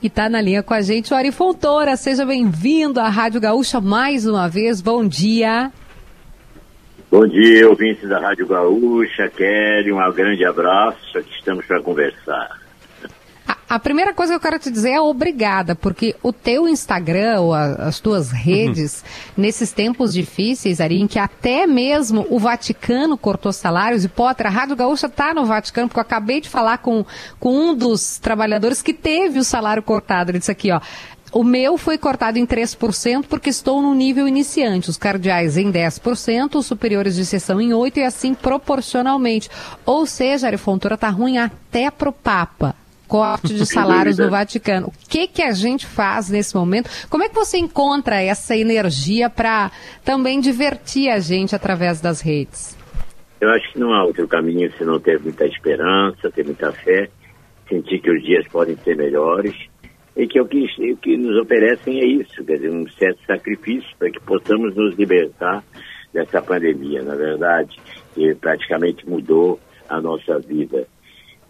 E 0.02 0.10
tá 0.10 0.28
na 0.28 0.40
linha 0.40 0.60
com 0.60 0.74
a 0.74 0.80
gente 0.80 1.14
o 1.14 1.16
Ari 1.16 1.30
Fontoura. 1.30 1.94
Seja 1.96 2.26
bem-vindo 2.26 2.98
à 2.98 3.08
Rádio 3.08 3.40
Gaúcha 3.40 3.80
mais 3.80 4.26
uma 4.26 4.48
vez. 4.48 4.80
Bom 4.80 5.06
dia. 5.06 5.70
Bom 7.08 7.28
dia, 7.28 7.68
ouvintes 7.70 8.08
da 8.08 8.18
Rádio 8.18 8.48
Gaúcha. 8.48 9.28
Kelly, 9.28 9.92
um 9.92 10.12
grande 10.12 10.44
abraço. 10.44 11.16
Aqui 11.16 11.30
estamos 11.38 11.64
para 11.64 11.80
conversar. 11.80 12.61
A 13.72 13.78
primeira 13.78 14.12
coisa 14.12 14.34
que 14.34 14.36
eu 14.36 14.40
quero 14.40 14.58
te 14.58 14.70
dizer 14.70 14.90
é 14.90 15.00
obrigada, 15.00 15.74
porque 15.74 16.14
o 16.22 16.30
teu 16.30 16.68
Instagram, 16.68 17.40
ou 17.40 17.54
a, 17.54 17.64
as 17.86 18.00
tuas 18.00 18.30
uhum. 18.30 18.36
redes, 18.36 18.96
uhum. 19.00 19.42
nesses 19.42 19.72
tempos 19.72 20.12
difíceis, 20.12 20.78
Ari, 20.78 21.00
em 21.00 21.06
que 21.06 21.18
até 21.18 21.66
mesmo 21.66 22.26
o 22.28 22.38
Vaticano 22.38 23.16
cortou 23.16 23.50
salários, 23.50 24.04
e 24.04 24.10
Potter, 24.10 24.46
a 24.46 24.50
Rádio 24.50 24.76
Gaúcha 24.76 25.06
está 25.06 25.32
no 25.32 25.46
Vaticano, 25.46 25.88
porque 25.88 26.00
eu 26.00 26.02
acabei 26.02 26.42
de 26.42 26.50
falar 26.50 26.78
com, 26.82 27.02
com 27.40 27.70
um 27.70 27.74
dos 27.74 28.18
trabalhadores 28.18 28.82
que 28.82 28.92
teve 28.92 29.38
o 29.38 29.44
salário 29.44 29.82
cortado. 29.82 30.30
Ele 30.30 30.38
disse 30.38 30.50
aqui, 30.50 30.70
ó, 30.70 30.78
o 31.32 31.42
meu 31.42 31.78
foi 31.78 31.96
cortado 31.96 32.38
em 32.38 32.46
3% 32.46 33.24
porque 33.26 33.48
estou 33.48 33.80
no 33.80 33.94
nível 33.94 34.28
iniciante, 34.28 34.90
os 34.90 34.98
cardeais 34.98 35.56
em 35.56 35.72
10%, 35.72 36.56
os 36.56 36.66
superiores 36.66 37.14
de 37.16 37.24
sessão 37.24 37.58
em 37.58 37.70
8% 37.70 37.96
e 37.96 38.02
assim 38.02 38.34
proporcionalmente. 38.34 39.48
Ou 39.86 40.04
seja, 40.04 40.54
a 40.54 40.58
Fontoura 40.58 40.94
está 40.94 41.08
ruim 41.08 41.38
até 41.38 41.90
para 41.90 42.10
o 42.10 42.12
Papa. 42.12 42.81
Corte 43.12 43.52
de 43.52 43.66
salários 43.66 44.16
no 44.16 44.30
Vaticano. 44.30 44.86
O 44.86 44.92
que, 45.06 45.26
que 45.26 45.42
a 45.42 45.52
gente 45.52 45.86
faz 45.86 46.30
nesse 46.30 46.56
momento? 46.56 46.88
Como 47.10 47.22
é 47.22 47.28
que 47.28 47.34
você 47.34 47.58
encontra 47.58 48.22
essa 48.22 48.56
energia 48.56 49.28
para 49.28 49.70
também 50.02 50.40
divertir 50.40 51.10
a 51.10 51.18
gente 51.18 51.54
através 51.54 52.00
das 52.00 52.22
redes? 52.22 52.74
Eu 53.38 53.50
acho 53.50 53.70
que 53.70 53.78
não 53.78 53.92
há 53.92 54.02
outro 54.02 54.26
caminho 54.26 54.72
se 54.78 54.84
não 54.86 54.98
ter 54.98 55.20
muita 55.20 55.44
esperança, 55.44 56.30
ter 56.30 56.42
muita 56.42 56.72
fé, 56.72 57.10
sentir 57.68 58.00
que 58.00 58.10
os 58.10 58.22
dias 58.22 58.48
podem 58.48 58.78
ser 58.78 58.96
melhores 58.96 59.54
e 60.16 60.26
que 60.26 60.40
o 60.40 60.46
que, 60.46 60.64
o 60.64 60.96
que 60.96 61.14
nos 61.18 61.36
oferecem 61.42 62.00
é 62.00 62.06
isso, 62.06 62.42
quer 62.46 62.54
dizer, 62.54 62.70
um 62.70 62.88
certo 62.92 63.20
sacrifício 63.26 63.90
para 63.98 64.10
que 64.10 64.20
possamos 64.20 64.74
nos 64.74 64.96
libertar 64.96 65.62
dessa 66.14 66.40
pandemia, 66.40 67.02
na 67.02 67.14
verdade, 67.14 67.76
que 68.14 68.34
praticamente 68.36 69.06
mudou 69.06 69.60
a 69.86 70.00
nossa 70.00 70.38
vida. 70.38 70.86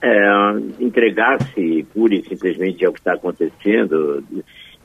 É, 0.03 0.83
Entregar-se 0.83 1.87
pura 1.95 2.15
e 2.15 2.25
simplesmente 2.25 2.85
ao 2.85 2.93
que 2.93 2.99
está 2.99 3.15
acontecendo 3.15 4.25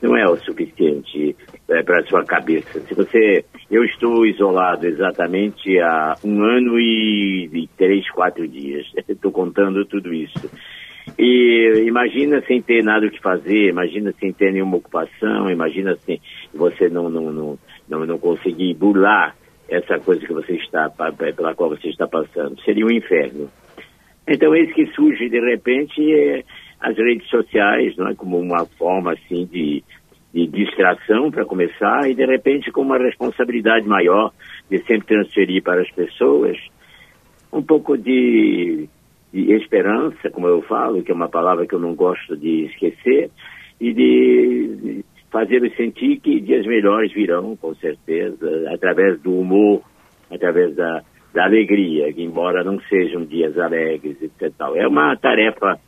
não 0.00 0.16
é 0.16 0.28
o 0.28 0.36
suficiente 0.36 1.36
é, 1.68 1.82
para 1.82 2.00
a 2.00 2.06
sua 2.06 2.24
cabeça. 2.24 2.80
Se 2.80 2.94
você, 2.94 3.44
eu 3.70 3.84
estou 3.84 4.24
isolado 4.24 4.86
exatamente 4.86 5.78
há 5.80 6.14
um 6.24 6.42
ano 6.42 6.78
e, 6.78 7.50
e 7.52 7.68
três, 7.76 8.08
quatro 8.10 8.46
dias. 8.46 8.86
Estou 9.08 9.32
contando 9.32 9.84
tudo 9.86 10.14
isso. 10.14 10.48
E 11.18 11.84
imagina 11.86 12.40
sem 12.42 12.62
ter 12.62 12.84
nada 12.84 13.06
o 13.06 13.10
que 13.10 13.20
fazer, 13.20 13.70
imagina 13.70 14.12
sem 14.20 14.32
ter 14.32 14.52
nenhuma 14.52 14.76
ocupação, 14.76 15.50
imagina 15.50 15.96
sem 16.04 16.20
você 16.54 16.88
não, 16.88 17.08
não, 17.08 17.32
não, 17.32 17.58
não, 17.88 18.06
não 18.06 18.18
conseguir 18.18 18.74
burlar 18.74 19.34
essa 19.68 19.98
coisa 19.98 20.24
que 20.24 20.32
você 20.32 20.52
está, 20.54 20.90
pela 20.90 21.54
qual 21.54 21.70
você 21.70 21.88
está 21.88 22.06
passando. 22.06 22.60
Seria 22.62 22.86
um 22.86 22.90
inferno. 22.90 23.50
Então, 24.28 24.54
esse 24.54 24.72
que 24.74 24.86
surge 24.88 25.28
de 25.28 25.40
repente 25.40 26.12
é 26.12 26.44
as 26.80 26.96
redes 26.96 27.28
sociais, 27.28 27.96
não 27.96 28.08
é? 28.08 28.14
como 28.14 28.38
uma 28.38 28.64
forma 28.78 29.12
assim 29.12 29.46
de, 29.46 29.82
de 30.32 30.46
distração 30.46 31.30
para 31.30 31.44
começar, 31.44 32.08
e 32.08 32.14
de 32.14 32.24
repente 32.24 32.70
com 32.70 32.82
uma 32.82 32.98
responsabilidade 32.98 33.86
maior 33.86 34.32
de 34.70 34.78
sempre 34.84 35.06
transferir 35.06 35.62
para 35.62 35.80
as 35.80 35.90
pessoas 35.90 36.56
um 37.52 37.62
pouco 37.62 37.96
de 37.96 38.88
de 39.32 39.52
esperança, 39.52 40.30
como 40.30 40.46
eu 40.46 40.62
falo, 40.62 41.02
que 41.02 41.10
é 41.10 41.14
uma 41.14 41.28
palavra 41.28 41.66
que 41.66 41.74
eu 41.74 41.78
não 41.78 41.94
gosto 41.94 42.36
de 42.36 42.64
esquecer, 42.66 43.30
e 43.80 43.92
de 43.92 45.04
fazê-los 45.30 45.74
sentir 45.76 46.18
que 46.20 46.40
dias 46.40 46.66
melhores 46.66 47.12
virão, 47.12 47.56
com 47.56 47.74
certeza, 47.74 48.70
através 48.72 49.20
do 49.20 49.38
humor, 49.38 49.82
através 50.30 50.74
da, 50.74 51.02
da 51.38 51.44
alegria, 51.44 52.12
embora 52.16 52.64
não 52.64 52.80
sejam 52.88 53.24
dias 53.24 53.56
alegres, 53.56 54.20
etc. 54.20 54.52
É 54.74 54.88
uma 54.88 55.16
tarefa 55.16 55.78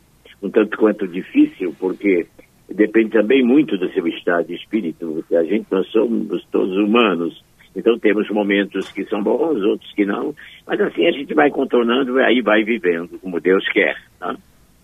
um 0.41 0.49
tanto 0.49 0.77
quanto 0.77 1.05
difícil, 1.05 1.75
porque 1.77 2.25
depende 2.69 3.09
também 3.09 3.43
muito 3.43 3.77
do 3.77 3.91
seu 3.91 4.07
estado 4.07 4.47
de 4.47 4.55
espírito. 4.55 5.25
A 5.29 5.43
gente, 5.43 5.67
nós 5.69 5.85
somos 5.87 6.41
todos 6.49 6.77
humanos, 6.77 7.43
então 7.75 7.99
temos 7.99 8.29
momentos 8.29 8.89
que 8.93 9.03
são 9.03 9.21
bons, 9.21 9.61
outros 9.61 9.91
que 9.93 10.05
não, 10.05 10.33
mas 10.65 10.79
assim 10.79 11.05
a 11.05 11.11
gente 11.11 11.33
vai 11.33 11.49
contornando 11.49 12.17
e 12.17 12.23
aí 12.23 12.41
vai 12.41 12.63
vivendo 12.63 13.19
como 13.19 13.41
Deus 13.41 13.67
quer. 13.73 13.97
Tá? 14.17 14.33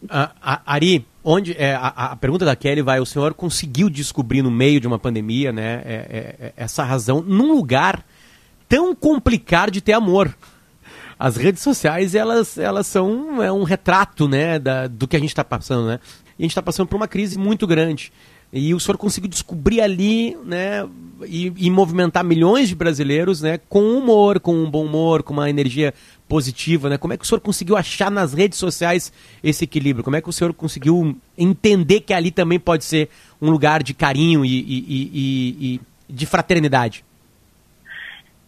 Uh, 0.03 0.59
Ari, 0.65 1.05
onde 1.23 1.55
é, 1.57 1.75
a, 1.75 2.11
a, 2.11 2.15
pergunta 2.17 2.43
da 2.43 2.57
Kelly 2.57 2.81
vai, 2.81 2.99
o 2.99 3.05
senhor 3.05 3.33
conseguiu 3.33 3.89
descobrir 3.89 4.41
no 4.41 4.51
meio 4.51 4.81
de 4.81 4.85
uma 4.85 4.99
pandemia, 4.99 5.53
né, 5.53 5.81
é, 5.85 5.93
é, 5.93 6.35
é 6.39 6.53
essa 6.57 6.83
razão 6.83 7.21
num 7.21 7.53
lugar 7.53 8.03
tão 8.67 8.93
complicado 8.93 9.71
de 9.71 9.81
ter 9.81 9.93
amor. 9.93 10.35
As 11.19 11.35
redes 11.35 11.61
sociais 11.61 12.13
elas, 12.13 12.57
elas 12.57 12.85
são 12.87 13.41
é 13.41 13.51
um 13.51 13.63
retrato, 13.63 14.27
né, 14.27 14.59
da, 14.59 14.87
do 14.87 15.07
que 15.07 15.15
a 15.15 15.19
gente 15.19 15.29
está 15.29 15.43
passando, 15.43 15.87
né? 15.87 15.99
E 16.37 16.43
a 16.43 16.45
gente 16.45 16.51
está 16.51 16.61
passando 16.61 16.87
por 16.87 16.95
uma 16.95 17.07
crise 17.07 17.37
muito 17.39 17.65
grande. 17.65 18.11
E 18.53 18.73
o 18.73 18.79
senhor 18.79 18.97
conseguiu 18.97 19.29
descobrir 19.29 19.81
ali, 19.81 20.37
né, 20.45 20.87
e, 21.25 21.51
e, 21.57 21.69
movimentar 21.69 22.23
milhões 22.23 22.69
de 22.69 22.75
brasileiros, 22.75 23.41
né, 23.41 23.59
com 23.67 23.97
humor, 23.97 24.39
com 24.39 24.55
um 24.55 24.69
bom 24.69 24.85
humor, 24.85 25.21
com 25.21 25.33
uma 25.33 25.49
energia 25.49 25.93
positiva, 26.29 26.89
né? 26.89 26.97
Como 26.97 27.13
é 27.13 27.17
que 27.17 27.25
o 27.25 27.27
senhor 27.27 27.41
conseguiu 27.41 27.75
achar 27.75 28.11
nas 28.11 28.33
redes 28.33 28.57
sociais 28.57 29.11
esse 29.43 29.63
equilíbrio? 29.63 30.03
Como 30.03 30.15
é 30.15 30.21
que 30.21 30.29
o 30.29 30.33
senhor 30.33 30.53
conseguiu 30.53 31.17
entender 31.37 32.01
que 32.01 32.13
ali 32.13 32.31
também 32.31 32.59
pode 32.59 32.85
ser 32.85 33.09
um 33.41 33.49
lugar 33.49 33.81
de 33.81 33.93
carinho 33.93 34.45
e, 34.45 34.49
e, 34.49 35.57
e 35.59 35.81
de 36.09 36.25
fraternidade? 36.25 37.03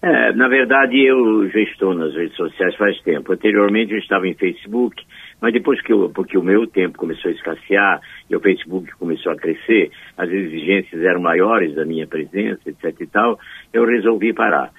É, 0.01 0.31
na 0.31 0.47
verdade, 0.47 0.97
eu 0.97 1.49
já 1.49 1.59
estou 1.59 1.93
nas 1.93 2.15
redes 2.15 2.35
sociais 2.37 2.73
faz 2.75 2.97
tempo. 3.01 3.33
Anteriormente 3.33 3.91
eu 3.91 3.99
estava 3.99 4.27
em 4.27 4.33
Facebook, 4.33 5.03
mas 5.41 5.51
depois 5.51 5.81
que 5.81 5.91
eu, 5.91 6.09
porque 6.09 6.37
o 6.37 6.43
meu 6.43 6.65
tempo 6.67 6.97
começou 6.97 7.29
a 7.29 7.33
escassear 7.33 7.99
e 8.29 8.35
o 8.35 8.39
Facebook 8.39 8.89
começou 8.97 9.33
a 9.33 9.35
crescer, 9.35 9.91
as 10.17 10.29
exigências 10.29 11.01
eram 11.03 11.21
maiores 11.21 11.75
da 11.75 11.83
minha 11.83 12.07
presença, 12.07 12.61
etc 12.65 12.95
e 12.97 13.07
tal, 13.07 13.37
eu 13.73 13.85
resolvi 13.85 14.31
parar. 14.33 14.71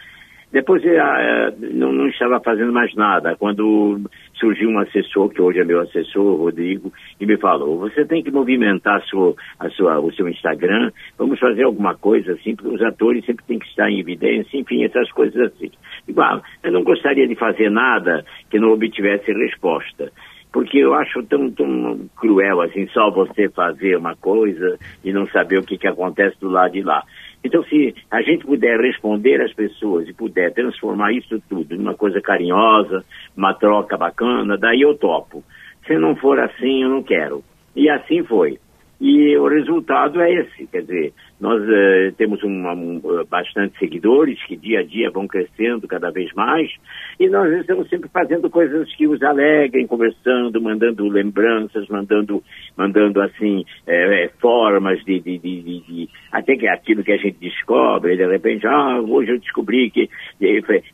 Depois 0.53 0.85
eu, 0.85 0.95
eh, 0.95 1.55
não, 1.73 1.93
não, 1.93 2.09
estava 2.09 2.41
fazendo 2.41 2.73
mais 2.73 2.93
nada. 2.95 3.37
Quando 3.37 4.01
surgiu 4.35 4.69
um 4.69 4.81
assessor, 4.81 5.29
que 5.29 5.41
hoje 5.41 5.61
é 5.61 5.65
meu 5.65 5.81
assessor, 5.81 6.37
Rodrigo, 6.37 6.93
e 7.21 7.27
me 7.27 7.37
falou, 7.37 7.79
você 7.79 8.05
tem 8.05 8.23
que 8.23 8.33
movimentar 8.33 8.97
a 8.97 9.01
sua, 9.03 9.35
a 9.61 9.69
sua, 9.71 10.01
o 10.01 10.13
seu 10.13 10.29
Instagram, 10.29 10.91
vamos 11.17 11.39
fazer 11.39 11.63
alguma 11.63 11.95
coisa 11.95 12.33
assim, 12.33 12.57
porque 12.57 12.75
os 12.75 12.83
atores 12.83 13.25
sempre 13.25 13.45
têm 13.45 13.59
que 13.59 13.67
estar 13.67 13.89
em 13.89 14.01
evidência, 14.01 14.59
enfim, 14.59 14.83
essas 14.83 15.11
coisas 15.13 15.53
assim. 15.53 15.71
Igual, 16.09 16.43
eu 16.65 16.73
não 16.73 16.83
gostaria 16.83 17.29
de 17.29 17.37
fazer 17.37 17.71
nada 17.71 18.25
que 18.51 18.59
não 18.59 18.73
obtivesse 18.73 19.33
resposta 19.33 20.11
porque 20.53 20.79
eu 20.79 20.95
acho 20.95 21.23
tão, 21.25 21.51
tão 21.51 22.09
cruel 22.17 22.61
assim, 22.63 22.87
só 22.89 23.11
você 23.11 23.49
fazer 23.49 23.97
uma 23.97 24.17
coisa 24.17 24.79
e 25.05 25.13
não 25.13 25.27
saber 25.29 25.59
o 25.59 25.63
que, 25.63 25.79
que 25.79 25.87
acontece 25.87 26.39
do 26.41 26.49
lado 26.49 26.73
de 26.73 26.83
lá. 26.83 27.05
Então, 27.43 27.63
se 27.65 27.95
a 28.11 28.21
gente 28.21 28.45
puder 28.45 28.79
responder 28.81 29.41
às 29.41 29.53
pessoas 29.53 30.07
e 30.09 30.13
puder 30.13 30.53
transformar 30.53 31.13
isso 31.13 31.43
tudo 31.49 31.77
numa 31.77 31.95
coisa 31.95 32.21
carinhosa, 32.21 33.05
uma 33.37 33.55
troca 33.55 33.97
bacana, 33.97 34.59
daí 34.59 34.83
eu 34.83 34.95
topo. 34.97 35.43
Se 35.87 35.97
não 35.99 36.15
for 36.17 36.39
assim, 36.39 36.83
eu 36.83 36.91
não 36.91 37.03
quero. 37.03 37.43
E 37.75 37.89
assim 37.89 38.23
foi. 38.25 38.59
E 39.01 39.35
o 39.39 39.49
resultado 39.49 40.21
é 40.21 40.31
esse, 40.31 40.67
quer 40.67 40.83
dizer, 40.83 41.15
nós 41.41 41.63
uh, 41.63 42.13
temos 42.19 42.45
um, 42.45 43.01
bastante 43.31 43.79
seguidores 43.79 44.39
que 44.45 44.55
dia 44.55 44.81
a 44.81 44.83
dia 44.83 45.11
vão 45.11 45.27
crescendo 45.27 45.89
cada 45.89 46.11
vez 46.11 46.31
mais 46.35 46.71
e 47.19 47.29
nós 47.29 47.51
estamos 47.61 47.89
sempre 47.89 48.11
fazendo 48.11 48.51
coisas 48.51 48.95
que 48.95 49.07
os 49.07 49.23
alegrem, 49.23 49.87
conversando, 49.87 50.61
mandando 50.61 51.09
lembranças, 51.09 51.89
mandando, 51.89 52.43
mandando 52.77 53.23
assim, 53.23 53.65
é, 53.87 54.25
é, 54.25 54.29
formas 54.39 55.03
de, 55.05 55.19
de, 55.21 55.39
de, 55.39 55.63
de, 55.63 56.09
até 56.31 56.57
que 56.57 56.69
aquilo 56.69 57.03
que 57.03 57.13
a 57.13 57.17
gente 57.17 57.39
descobre, 57.41 58.17
de 58.17 58.27
repente, 58.27 58.67
ah, 58.67 59.01
hoje 59.01 59.33
eu 59.33 59.39
descobri 59.39 59.91
que 59.91 60.11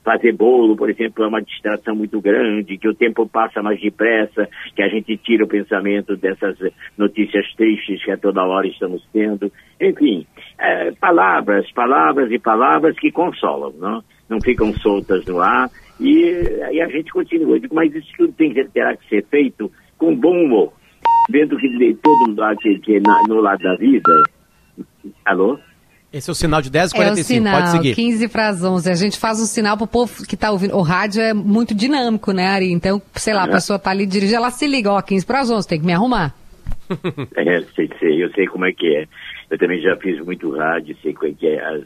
fazer 0.04 0.32
bolo, 0.32 0.76
por 0.76 0.90
exemplo, 0.90 1.24
é 1.24 1.28
uma 1.28 1.42
distração 1.42 1.96
muito 1.96 2.20
grande, 2.20 2.78
que 2.78 2.88
o 2.88 2.94
tempo 2.94 3.28
passa 3.28 3.62
mais 3.62 3.80
depressa, 3.80 4.48
que 4.74 4.82
a 4.82 4.88
gente 4.88 5.16
tira 5.16 5.44
o 5.44 5.48
pensamento 5.48 6.16
dessas 6.16 6.56
notícias 6.96 7.46
tristes 7.56 7.95
que 8.02 8.10
a 8.10 8.16
toda 8.16 8.44
hora 8.44 8.66
estamos 8.66 9.02
tendo. 9.12 9.50
Enfim, 9.80 10.26
é, 10.58 10.90
palavras, 10.92 11.70
palavras 11.72 12.30
e 12.30 12.38
palavras 12.38 12.98
que 12.98 13.10
consolam, 13.12 13.72
não? 13.78 14.02
não 14.28 14.40
ficam 14.40 14.72
soltas 14.74 15.24
no 15.26 15.40
ar 15.40 15.70
e, 16.00 16.32
e 16.72 16.80
a 16.80 16.88
gente 16.88 17.12
continua. 17.12 17.58
Digo, 17.58 17.74
mas 17.74 17.94
isso 17.94 18.08
tudo 18.16 18.32
tem 18.32 18.52
que, 18.52 18.64
terá 18.64 18.96
que 18.96 19.08
ser 19.08 19.24
feito 19.26 19.70
com 19.96 20.14
bom 20.14 20.44
humor, 20.44 20.72
vendo 21.30 21.56
que 21.56 21.96
todo 22.02 22.28
mundo 22.28 22.42
que, 22.60 22.78
que 22.80 23.00
na, 23.00 23.22
no 23.28 23.40
lado 23.40 23.62
da 23.62 23.74
vida. 23.76 24.12
Alô? 25.24 25.58
Esse 26.12 26.30
é 26.30 26.32
o 26.32 26.34
sinal 26.34 26.62
de 26.62 26.70
10 26.70 26.92
h 26.92 26.96
45 26.96 27.18
é 27.18 27.22
o 27.22 27.24
sinal, 27.24 27.60
pode 27.60 27.70
seguir. 27.72 27.94
15 27.94 28.28
para 28.28 28.48
as 28.48 28.62
11. 28.62 28.90
A 28.90 28.94
gente 28.94 29.18
faz 29.18 29.40
um 29.40 29.44
sinal 29.44 29.76
para 29.76 29.84
o 29.84 29.88
povo 29.88 30.24
que 30.26 30.34
está 30.34 30.50
ouvindo. 30.50 30.76
O 30.76 30.82
rádio 30.82 31.20
é 31.20 31.34
muito 31.34 31.74
dinâmico, 31.74 32.32
né, 32.32 32.46
Ari? 32.46 32.72
Então, 32.72 33.02
sei 33.14 33.34
lá, 33.34 33.44
a 33.44 33.48
é. 33.48 33.50
pessoa 33.50 33.76
está 33.76 33.90
ali 33.90 34.06
dirigindo, 34.06 34.36
ela 34.36 34.50
se 34.50 34.66
liga, 34.66 34.90
ó, 34.90 35.00
15 35.02 35.26
para 35.26 35.40
as 35.40 35.50
11, 35.50 35.68
tem 35.68 35.80
que 35.80 35.86
me 35.86 35.92
arrumar. 35.92 36.34
É, 37.36 37.60
sei, 37.74 37.90
sei, 37.98 38.24
eu 38.24 38.30
sei 38.30 38.46
como 38.46 38.66
é 38.66 38.72
que 38.72 38.96
é. 38.96 39.06
Eu 39.50 39.58
também 39.58 39.80
já 39.80 39.96
fiz 39.96 40.18
muito 40.24 40.50
rádio, 40.50 40.96
sei 41.02 41.12
como 41.12 41.30
é 41.30 41.34
que 41.34 41.46
é. 41.46 41.64
As, 41.64 41.84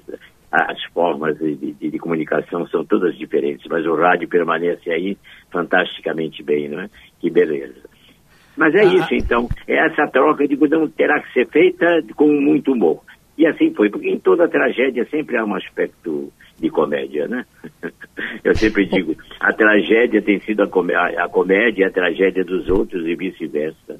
as 0.51 0.82
formas 0.92 1.38
de, 1.38 1.55
de, 1.55 1.90
de, 1.90 1.98
comunicação 1.98 2.66
são 2.68 2.84
todas 2.84 3.16
diferentes, 3.16 3.66
mas 3.70 3.86
o 3.86 3.94
rádio 3.94 4.28
permanece 4.28 4.90
aí 4.90 5.16
fantasticamente 5.51 6.42
bem, 6.42 6.68
não 6.68 6.80
é? 6.80 6.90
Que 7.20 7.30
beleza. 7.30 7.88
Mas 8.57 8.74
é 8.74 8.80
ah. 8.80 8.84
isso, 8.84 9.14
então. 9.14 9.48
É 9.66 9.86
essa 9.86 10.07
troca, 10.09 10.46
de 10.46 10.57
não 10.68 10.88
terá 10.88 11.20
que 11.20 11.32
ser 11.32 11.48
feita 11.48 11.86
com 12.16 12.28
muito 12.28 12.72
humor. 12.72 13.01
E 13.38 13.46
assim 13.46 13.72
foi, 13.72 13.88
porque 13.88 14.11
em 14.11 14.18
toda 14.18 14.48
tragédia 14.48 15.07
sempre 15.07 15.38
há 15.38 15.44
um 15.44 15.55
aspecto 15.55 16.30
de 16.59 16.68
comédia, 16.68 17.26
né? 17.26 17.46
Eu 18.44 18.55
sempre 18.55 18.84
digo, 18.84 19.16
a 19.40 19.53
tragédia 19.53 20.20
tem 20.20 20.38
sido 20.40 20.62
a, 20.62 20.68
comé 20.68 20.94
a 20.94 21.26
comédia 21.28 21.84
e 21.84 21.86
a 21.86 21.90
tragédia 21.90 22.44
dos 22.44 22.68
outros 22.68 23.07
e 23.07 23.14
vice-versa. 23.14 23.98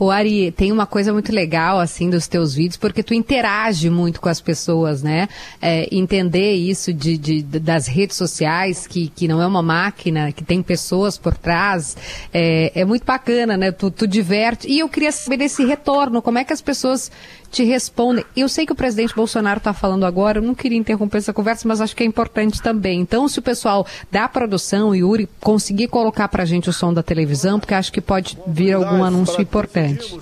O 0.00 0.10
Ari, 0.10 0.50
tem 0.50 0.72
uma 0.72 0.86
coisa 0.86 1.12
muito 1.12 1.30
legal, 1.30 1.78
assim, 1.78 2.08
dos 2.08 2.26
teus 2.26 2.54
vídeos, 2.54 2.78
porque 2.78 3.02
tu 3.02 3.12
interage 3.12 3.90
muito 3.90 4.18
com 4.18 4.30
as 4.30 4.40
pessoas, 4.40 5.02
né? 5.02 5.28
É, 5.60 5.94
entender 5.94 6.54
isso 6.54 6.90
de, 6.90 7.18
de, 7.18 7.42
das 7.42 7.86
redes 7.86 8.16
sociais, 8.16 8.86
que, 8.86 9.08
que 9.08 9.28
não 9.28 9.42
é 9.42 9.46
uma 9.46 9.62
máquina, 9.62 10.32
que 10.32 10.42
tem 10.42 10.62
pessoas 10.62 11.18
por 11.18 11.36
trás, 11.36 11.98
é, 12.32 12.72
é 12.80 12.82
muito 12.82 13.04
bacana, 13.04 13.58
né? 13.58 13.70
Tu, 13.72 13.90
tu 13.90 14.06
diverte. 14.06 14.66
E 14.66 14.78
eu 14.78 14.88
queria 14.88 15.12
saber 15.12 15.36
desse 15.36 15.66
retorno, 15.66 16.22
como 16.22 16.38
é 16.38 16.44
que 16.44 16.52
as 16.54 16.62
pessoas 16.62 17.12
te 17.50 17.64
respondem. 17.64 18.24
Eu 18.36 18.48
sei 18.48 18.64
que 18.64 18.72
o 18.72 18.76
presidente 18.76 19.14
Bolsonaro 19.14 19.58
está 19.58 19.72
falando 19.72 20.06
agora, 20.06 20.38
eu 20.38 20.42
não 20.42 20.54
queria 20.54 20.78
interromper 20.78 21.18
essa 21.18 21.32
conversa, 21.32 21.66
mas 21.66 21.80
acho 21.80 21.96
que 21.96 22.02
é 22.02 22.06
importante 22.06 22.62
também. 22.62 23.00
Então, 23.00 23.28
se 23.28 23.38
o 23.38 23.42
pessoal 23.42 23.86
da 24.10 24.28
produção, 24.28 24.94
Yuri, 24.94 25.28
conseguir 25.40 25.88
colocar 25.88 26.28
para 26.28 26.44
a 26.44 26.46
gente 26.46 26.70
o 26.70 26.72
som 26.72 26.94
da 26.94 27.02
televisão, 27.02 27.58
porque 27.58 27.74
acho 27.74 27.92
que 27.92 28.00
pode 28.00 28.38
vir 28.46 28.72
algum 28.72 29.02
anúncio 29.02 29.40
importante. 29.40 30.16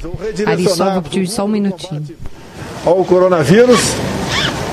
Ari, 0.47 0.69
só 0.69 0.91
vou 0.93 1.03
pedir 1.03 1.29
só 1.29 1.45
um 1.45 1.49
minutinho. 1.49 2.05
Ao 2.85 3.05
coronavírus, 3.05 3.95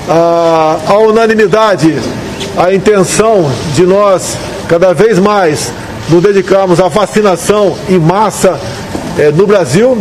a, 0.08 0.78
a 0.88 0.98
unanimidade, 0.98 1.94
a 2.56 2.72
intenção 2.72 3.50
de 3.74 3.84
nós, 3.84 4.36
cada 4.68 4.94
vez 4.94 5.18
mais, 5.18 5.70
nos 6.08 6.22
dedicarmos 6.22 6.80
à 6.80 6.88
vacinação 6.88 7.76
em 7.88 7.98
massa 7.98 8.58
eh, 9.18 9.30
no 9.32 9.46
Brasil. 9.46 9.98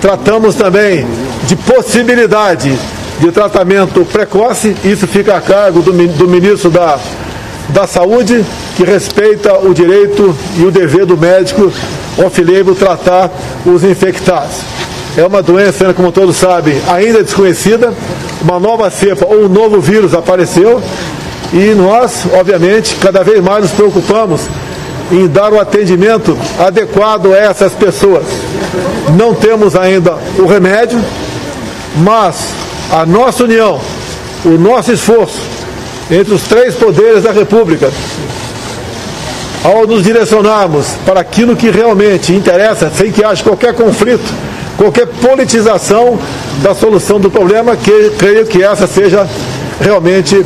Tratamos 0.00 0.54
também 0.54 1.06
de 1.44 1.56
possibilidade 1.56 2.78
de 3.20 3.32
tratamento 3.32 4.04
precoce, 4.04 4.76
isso 4.84 5.06
fica 5.06 5.36
a 5.36 5.40
cargo 5.40 5.82
do, 5.82 5.92
do 5.92 6.28
ministro 6.28 6.70
da, 6.70 6.98
da 7.70 7.86
Saúde, 7.86 8.44
que 8.76 8.84
respeita 8.84 9.58
o 9.58 9.74
direito 9.74 10.34
e 10.56 10.64
o 10.64 10.70
dever 10.70 11.04
do 11.04 11.16
médico 11.16 11.72
off-label 12.18 12.74
tratar 12.74 13.30
os 13.66 13.82
infectados. 13.84 14.56
É 15.16 15.24
uma 15.26 15.42
doença, 15.42 15.92
como 15.94 16.12
todos 16.12 16.36
sabem, 16.36 16.80
ainda 16.86 17.22
desconhecida, 17.22 17.92
uma 18.40 18.60
nova 18.60 18.88
cepa 18.90 19.26
ou 19.26 19.46
um 19.46 19.48
novo 19.48 19.80
vírus 19.80 20.14
apareceu 20.14 20.80
e 21.52 21.74
nós, 21.74 22.24
obviamente, 22.38 22.96
cada 22.96 23.22
vez 23.24 23.42
mais 23.42 23.62
nos 23.62 23.72
preocupamos 23.72 24.42
em 25.10 25.26
dar 25.26 25.52
o 25.52 25.58
atendimento 25.58 26.36
adequado 26.58 27.32
a 27.32 27.38
essas 27.38 27.72
pessoas. 27.72 28.24
Não 29.16 29.34
temos 29.34 29.74
ainda 29.74 30.16
o 30.38 30.46
remédio, 30.46 31.02
mas 31.96 32.48
a 32.90 33.04
nossa 33.04 33.44
união, 33.44 33.80
o 34.44 34.50
nosso 34.50 34.92
esforço 34.92 35.40
entre 36.10 36.32
os 36.32 36.42
três 36.42 36.74
poderes 36.74 37.22
da 37.22 37.32
República, 37.32 37.90
ao 39.64 39.86
nos 39.86 40.02
direcionarmos 40.02 40.86
para 41.04 41.20
aquilo 41.20 41.56
que 41.56 41.70
realmente 41.70 42.32
interessa, 42.32 42.90
sem 42.90 43.12
que 43.12 43.24
haja 43.24 43.42
qualquer 43.42 43.74
conflito, 43.74 44.32
qualquer 44.76 45.06
politização 45.06 46.18
da 46.62 46.74
solução 46.74 47.20
do 47.20 47.30
problema, 47.30 47.76
que 47.76 48.10
creio 48.18 48.46
que 48.46 48.62
essa 48.62 48.86
seja 48.86 49.28
realmente 49.80 50.44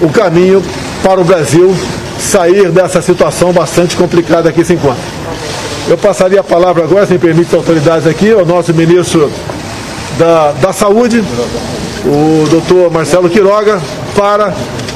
o 0.00 0.08
caminho 0.10 0.62
para 1.02 1.20
o 1.20 1.24
Brasil 1.24 1.74
sair 2.18 2.70
dessa 2.70 3.02
situação 3.02 3.52
bastante 3.52 3.96
complicada 3.96 4.52
que 4.52 4.64
se 4.64 4.74
encontra. 4.74 5.02
Eu 5.88 5.98
passaria 5.98 6.40
a 6.40 6.44
palavra 6.44 6.84
agora, 6.84 7.06
se 7.06 7.12
me 7.12 7.18
permite 7.18 7.54
autoridades 7.54 8.06
aqui, 8.06 8.32
ao 8.32 8.46
nosso 8.46 8.72
ministro 8.72 9.30
da, 10.18 10.52
da 10.52 10.72
Saúde, 10.72 11.22
o 12.04 12.48
doutor 12.48 12.90
Marcelo 12.90 13.28
Quiroga, 13.28 13.80
para 14.16 14.54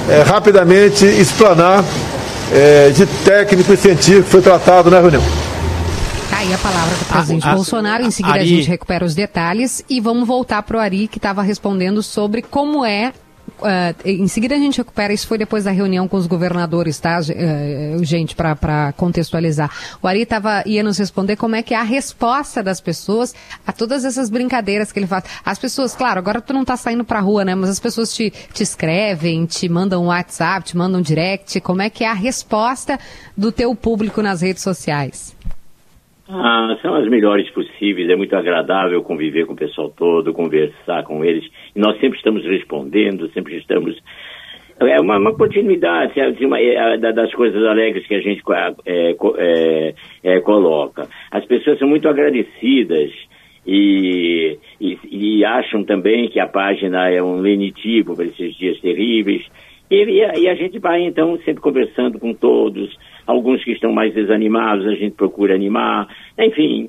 é, 0.09 0.23
rapidamente 0.23 1.05
explanar 1.05 1.85
é, 2.53 2.91
de 2.91 3.07
técnico 3.25 3.73
e 3.73 3.77
científico 3.77 4.25
que 4.25 4.31
foi 4.31 4.43
tratado 4.43 4.91
na 4.91 5.01
reunião. 5.01 5.23
Tá 6.31 6.39
aí 6.39 6.53
a 6.53 6.59
palavra 6.59 6.97
do 6.97 7.05
presidente 7.05 7.47
a, 7.47 7.53
a, 7.53 7.55
Bolsonaro. 7.55 8.05
Em 8.05 8.11
seguida, 8.11 8.35
Ari... 8.35 8.45
a 8.45 8.47
gente 8.47 8.69
recupera 8.69 9.05
os 9.05 9.15
detalhes 9.15 9.85
e 9.89 10.01
vamos 10.01 10.27
voltar 10.27 10.63
para 10.63 10.77
o 10.77 10.81
Ari, 10.81 11.09
que 11.09 11.19
estava 11.19 11.43
respondendo 11.43 12.03
sobre 12.03 12.43
como 12.43 12.85
é 12.85 13.13
em 14.05 14.29
seguida 14.29 14.55
a 14.55 14.59
gente 14.59 14.79
recupera, 14.79 15.13
isso 15.13 15.27
foi 15.27 15.39
depois 15.39 15.65
da 15.65 15.71
reunião 15.71 16.07
com 16.07 16.17
os 16.17 16.27
governadores, 16.27 16.99
tá, 16.99 17.21
uh, 17.21 18.05
gente, 18.05 18.35
para 18.35 18.93
contextualizar. 18.97 19.71
O 20.03 20.07
Ari 20.07 20.25
tava, 20.27 20.63
ia 20.67 20.83
nos 20.83 20.99
responder 20.99 21.37
como 21.37 21.57
é 21.57 21.63
que 21.63 21.75
é 21.75 21.77
a 21.77 21.83
resposta 21.83 22.63
das 22.63 22.81
pessoas 22.81 23.35
a 23.67 23.73
todas 23.73 24.05
essas 24.05 24.31
brincadeiras 24.31 24.93
que 24.93 24.99
ele 24.99 25.07
faz. 25.07 25.25
As 25.45 25.59
pessoas, 25.59 25.95
claro, 25.95 26.19
agora 26.19 26.41
tu 26.41 26.53
não 26.53 26.65
tá 26.65 26.77
saindo 26.77 27.05
pra 27.05 27.21
rua, 27.21 27.45
né, 27.45 27.55
mas 27.55 27.71
as 27.71 27.81
pessoas 27.81 28.15
te, 28.15 28.33
te 28.53 28.63
escrevem, 28.63 29.47
te 29.47 29.69
mandam 29.69 30.07
WhatsApp, 30.07 30.67
te 30.67 30.77
mandam 30.77 31.01
direct, 31.01 31.61
como 31.61 31.83
é 31.83 31.91
que 31.91 32.05
é 32.05 32.09
a 32.09 32.15
resposta 32.15 32.99
do 33.37 33.51
teu 33.51 33.75
público 33.75 34.23
nas 34.23 34.41
redes 34.41 34.63
sociais? 34.63 35.38
Ah, 36.31 36.77
são 36.83 36.95
as 36.95 37.09
melhores 37.09 37.49
possíveis, 37.51 38.11
é 38.11 38.15
muito 38.15 38.37
agradável 38.37 39.03
conviver 39.03 39.47
com 39.47 39.55
o 39.55 39.57
pessoal 39.57 39.89
todo, 39.89 40.35
conversar 40.35 41.03
com 41.05 41.25
eles. 41.25 41.49
E 41.75 41.81
nós 41.81 41.99
sempre 41.99 42.19
estamos 42.19 42.45
respondendo, 42.45 43.31
sempre 43.31 43.57
estamos. 43.57 43.99
É 44.79 45.01
uma, 45.01 45.17
uma 45.17 45.35
continuidade 45.35 46.21
é, 46.21 46.29
uma, 46.45 46.61
é, 46.61 46.99
das 46.99 47.33
coisas 47.33 47.65
alegres 47.65 48.07
que 48.07 48.15
a 48.15 48.21
gente 48.21 48.43
é, 48.87 49.17
é, 49.17 49.95
é, 50.23 50.41
coloca. 50.41 51.09
As 51.31 51.47
pessoas 51.47 51.79
são 51.79 51.89
muito 51.89 52.07
agradecidas 52.07 53.11
e, 53.67 54.59
e, 54.79 54.99
e, 55.11 55.45
acham 55.47 55.83
também 55.83 56.29
que 56.29 56.39
a 56.39 56.47
página 56.47 57.09
é 57.09 57.23
um 57.23 57.41
lenitivo 57.41 58.15
para 58.15 58.27
esses 58.27 58.55
dias 58.55 58.79
terríveis. 58.81 59.47
E, 59.91 60.05
e, 60.05 60.23
a, 60.23 60.39
e 60.39 60.49
a 60.49 60.55
gente 60.55 60.79
vai, 60.79 61.01
então, 61.03 61.39
sempre 61.39 61.63
conversando 61.63 62.19
com 62.19 62.35
todos 62.35 62.95
Alguns 63.29 63.63
que 63.63 63.73
estão 63.73 63.93
mais 63.93 64.15
desanimados, 64.15 64.87
a 64.87 64.95
gente 64.95 65.15
procura 65.15 65.55
animar. 65.55 66.09
Enfim, 66.39 66.89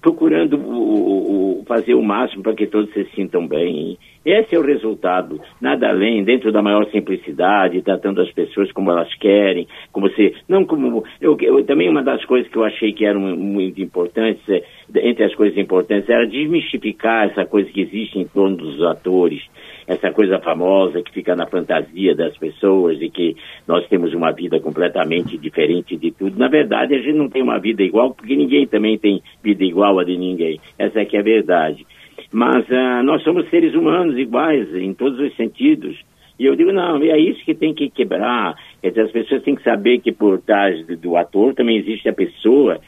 procurando 0.00 0.56
o, 0.56 1.60
o, 1.60 1.64
fazer 1.64 1.94
o 1.94 2.02
máximo 2.02 2.42
para 2.42 2.54
que 2.54 2.68
todos 2.68 2.92
se 2.92 3.04
sintam 3.14 3.46
bem. 3.46 3.98
Esse 4.24 4.54
é 4.54 4.58
o 4.58 4.62
resultado, 4.62 5.40
nada 5.60 5.88
além, 5.88 6.22
dentro 6.24 6.52
da 6.52 6.62
maior 6.62 6.88
simplicidade, 6.90 7.82
tratando 7.82 8.20
as 8.20 8.30
pessoas 8.30 8.70
como 8.72 8.90
elas 8.90 9.12
querem, 9.16 9.66
como 9.92 10.08
se, 10.10 10.34
não 10.48 10.64
como, 10.64 11.04
eu, 11.20 11.36
eu 11.40 11.64
também 11.64 11.88
uma 11.88 12.02
das 12.02 12.24
coisas 12.24 12.50
que 12.50 12.56
eu 12.56 12.64
achei 12.64 12.92
que 12.92 13.04
eram 13.04 13.20
muito 13.20 13.82
importantes, 13.82 14.42
é, 14.48 14.62
entre 15.02 15.24
as 15.24 15.34
coisas 15.34 15.58
importantes, 15.58 16.08
era 16.08 16.26
desmistificar 16.26 17.28
essa 17.28 17.44
coisa 17.44 17.68
que 17.70 17.82
existe 17.82 18.18
em 18.18 18.26
torno 18.26 18.56
dos 18.56 18.80
atores, 18.82 19.42
essa 19.86 20.10
coisa 20.10 20.38
famosa 20.38 21.02
que 21.02 21.12
fica 21.12 21.36
na 21.36 21.46
fantasia 21.46 22.14
das 22.14 22.36
pessoas 22.36 23.00
e 23.00 23.10
que 23.10 23.36
nós 23.66 23.86
temos 23.88 24.14
uma 24.14 24.32
vida 24.32 24.58
completamente 24.60 25.36
diferente 25.36 25.96
de 25.96 26.10
tudo. 26.10 26.38
Na 26.38 26.48
verdade, 26.48 26.94
a 26.94 26.98
gente 26.98 27.16
não 27.16 27.28
tem 27.28 27.42
uma 27.42 27.58
vida 27.58 27.82
igual 27.82 28.14
porque 28.14 28.34
ninguém 28.34 28.66
também 28.66 28.98
tem 28.98 29.22
vida 29.42 29.64
igual 29.64 29.98
a 29.98 30.04
de 30.04 30.16
ninguém. 30.16 30.60
Essa 30.78 31.00
é 31.00 31.04
que 31.04 31.16
é 31.16 31.20
a 31.20 31.24
verdade. 31.24 31.86
Mas 32.32 32.66
uh, 32.68 33.02
nós 33.04 33.22
somos 33.22 33.48
seres 33.50 33.74
humanos 33.74 34.16
iguais 34.18 34.74
em 34.74 34.94
todos 34.94 35.18
os 35.20 35.36
sentidos. 35.36 35.96
E 36.38 36.46
eu 36.46 36.56
digo, 36.56 36.72
não, 36.72 37.00
é 37.02 37.18
isso 37.18 37.44
que 37.44 37.54
tem 37.54 37.72
que 37.72 37.88
quebrar. 37.88 38.56
Quer 38.80 38.88
dizer, 38.88 39.02
as 39.02 39.12
pessoas 39.12 39.42
têm 39.42 39.54
que 39.54 39.62
saber 39.62 40.00
que 40.00 40.10
por 40.10 40.40
trás 40.40 40.84
do 40.86 41.16
ator 41.16 41.54
também 41.54 41.76
existe 41.76 42.08
a 42.08 42.12
pessoa 42.12 42.80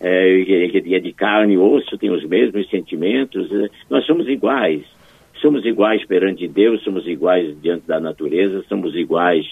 é, 0.00 0.70
que 0.70 0.94
é 0.94 0.98
de 0.98 1.12
carne 1.12 1.54
e 1.54 1.58
osso, 1.58 1.98
tem 1.98 2.10
os 2.10 2.24
mesmos 2.24 2.68
sentimentos. 2.70 3.48
Nós 3.90 4.06
somos 4.06 4.26
iguais 4.28 4.82
somos 5.44 5.62
iguais 5.66 6.02
perante 6.06 6.48
Deus, 6.48 6.82
somos 6.82 7.06
iguais 7.06 7.54
diante 7.60 7.86
da 7.86 8.00
natureza, 8.00 8.64
somos 8.66 8.96
iguais. 8.96 9.44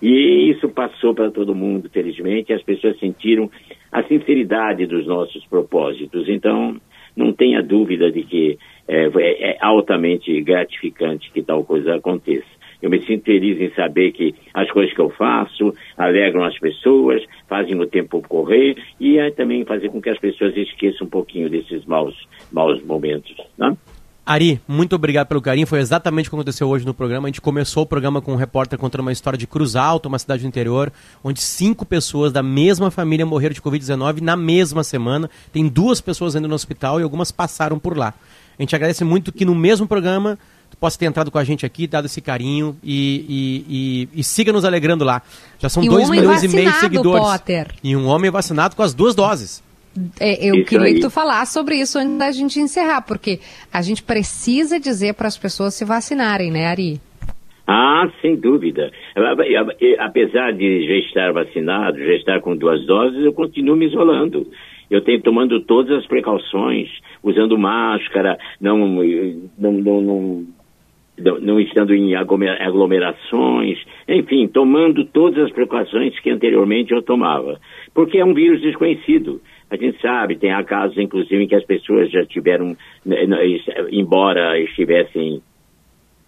E 0.00 0.50
isso 0.50 0.70
passou 0.70 1.14
para 1.14 1.30
todo 1.30 1.54
mundo, 1.54 1.90
felizmente, 1.92 2.50
as 2.54 2.62
pessoas 2.62 2.98
sentiram 2.98 3.50
a 3.92 4.02
sinceridade 4.04 4.86
dos 4.86 5.06
nossos 5.06 5.44
propósitos. 5.44 6.30
Então, 6.30 6.80
não 7.14 7.30
tenha 7.30 7.62
dúvida 7.62 8.10
de 8.10 8.22
que 8.22 8.58
é, 8.88 9.04
é, 9.04 9.50
é 9.50 9.56
altamente 9.60 10.40
gratificante 10.40 11.30
que 11.30 11.42
tal 11.42 11.62
coisa 11.62 11.94
aconteça. 11.94 12.54
Eu 12.80 12.88
me 12.88 13.00
sinto 13.02 13.24
feliz 13.24 13.60
em 13.60 13.70
saber 13.74 14.12
que 14.12 14.34
as 14.52 14.70
coisas 14.70 14.94
que 14.94 15.00
eu 15.00 15.10
faço 15.10 15.72
alegram 15.96 16.42
as 16.42 16.58
pessoas, 16.58 17.22
fazem 17.46 17.78
o 17.78 17.86
tempo 17.86 18.22
correr 18.26 18.76
e 18.98 19.18
é, 19.18 19.30
também 19.30 19.64
fazer 19.64 19.90
com 19.90 20.00
que 20.00 20.10
as 20.10 20.18
pessoas 20.18 20.56
esqueçam 20.56 21.06
um 21.06 21.10
pouquinho 21.10 21.50
desses 21.50 21.84
maus, 21.84 22.14
maus 22.50 22.82
momentos. 22.82 23.36
Né? 23.58 23.76
Ari, 24.26 24.58
muito 24.66 24.96
obrigado 24.96 25.26
pelo 25.26 25.42
carinho. 25.42 25.66
Foi 25.66 25.80
exatamente 25.80 26.28
o 26.28 26.30
que 26.30 26.36
aconteceu 26.36 26.66
hoje 26.66 26.86
no 26.86 26.94
programa. 26.94 27.26
A 27.26 27.30
gente 27.30 27.42
começou 27.42 27.82
o 27.82 27.86
programa 27.86 28.22
com 28.22 28.32
um 28.32 28.36
repórter 28.36 28.78
contando 28.78 29.02
uma 29.02 29.12
história 29.12 29.38
de 29.38 29.46
Cruz 29.46 29.76
Alta, 29.76 30.08
uma 30.08 30.18
cidade 30.18 30.42
do 30.42 30.48
interior, 30.48 30.90
onde 31.22 31.42
cinco 31.42 31.84
pessoas 31.84 32.32
da 32.32 32.42
mesma 32.42 32.90
família 32.90 33.26
morreram 33.26 33.52
de 33.52 33.60
Covid-19 33.60 34.22
na 34.22 34.34
mesma 34.34 34.82
semana. 34.82 35.28
Tem 35.52 35.68
duas 35.68 36.00
pessoas 36.00 36.34
ainda 36.34 36.48
no 36.48 36.54
hospital 36.54 36.98
e 36.98 37.02
algumas 37.02 37.30
passaram 37.30 37.78
por 37.78 37.98
lá. 37.98 38.14
A 38.58 38.62
gente 38.62 38.74
agradece 38.74 39.04
muito 39.04 39.30
que 39.30 39.44
no 39.44 39.54
mesmo 39.54 39.86
programa 39.86 40.38
tu 40.70 40.76
possa 40.78 40.98
ter 40.98 41.04
entrado 41.04 41.30
com 41.30 41.36
a 41.36 41.44
gente 41.44 41.66
aqui, 41.66 41.86
dado 41.86 42.06
esse 42.06 42.22
carinho 42.22 42.78
e, 42.82 43.26
e, 43.28 44.08
e, 44.14 44.20
e 44.20 44.24
siga 44.24 44.54
nos 44.54 44.64
alegrando 44.64 45.04
lá. 45.04 45.20
Já 45.58 45.68
são 45.68 45.84
2 45.84 46.08
milhões 46.08 46.42
e 46.42 46.48
meio 46.48 46.72
de 46.72 46.80
seguidores. 46.80 47.26
Potter. 47.26 47.74
E 47.82 47.94
um 47.94 48.06
homem 48.06 48.30
vacinado 48.30 48.74
com 48.74 48.82
as 48.82 48.94
duas 48.94 49.14
doses. 49.14 49.62
É, 50.20 50.48
eu 50.48 50.56
isso 50.56 50.66
queria 50.66 50.86
aí. 50.86 50.94
que 50.94 51.00
tu 51.00 51.10
falasse 51.10 51.52
sobre 51.52 51.76
isso 51.76 51.98
antes 51.98 52.18
da 52.18 52.32
gente 52.32 52.58
encerrar, 52.58 53.02
porque 53.02 53.38
a 53.72 53.80
gente 53.80 54.02
precisa 54.02 54.78
dizer 54.80 55.14
para 55.14 55.28
as 55.28 55.38
pessoas 55.38 55.74
se 55.74 55.84
vacinarem, 55.84 56.50
né, 56.50 56.66
Ari? 56.66 57.00
Ah, 57.66 58.10
sem 58.20 58.36
dúvida. 58.36 58.90
Apesar 59.98 60.52
de 60.52 60.86
já 60.86 60.94
estar 61.06 61.32
vacinado, 61.32 61.98
já 61.98 62.12
estar 62.14 62.40
com 62.40 62.56
duas 62.56 62.84
doses, 62.86 63.24
eu 63.24 63.32
continuo 63.32 63.76
me 63.76 63.86
isolando. 63.86 64.46
Eu 64.90 65.00
tenho 65.00 65.22
tomando 65.22 65.60
todas 65.60 65.98
as 65.98 66.06
precauções, 66.06 66.88
usando 67.22 67.58
máscara, 67.58 68.38
não, 68.60 68.78
não, 68.86 69.72
não, 69.72 70.00
não 70.02 70.46
não 71.16 71.60
estando 71.60 71.94
em 71.94 72.14
aglomerações, 72.16 73.78
enfim, 74.08 74.48
tomando 74.48 75.04
todas 75.04 75.44
as 75.44 75.52
precauções 75.52 76.18
que 76.18 76.28
anteriormente 76.28 76.92
eu 76.92 77.02
tomava. 77.02 77.60
Porque 77.94 78.18
é 78.18 78.24
um 78.24 78.34
vírus 78.34 78.60
desconhecido. 78.60 79.40
A 79.70 79.76
gente 79.76 80.00
sabe, 80.00 80.36
tem 80.36 80.50
casos, 80.64 80.96
inclusive, 80.98 81.42
em 81.42 81.48
que 81.48 81.54
as 81.54 81.64
pessoas 81.64 82.10
já 82.10 82.24
tiveram, 82.24 82.76
né, 83.04 83.26
né, 83.26 83.38
embora 83.90 84.58
estivessem 84.60 85.42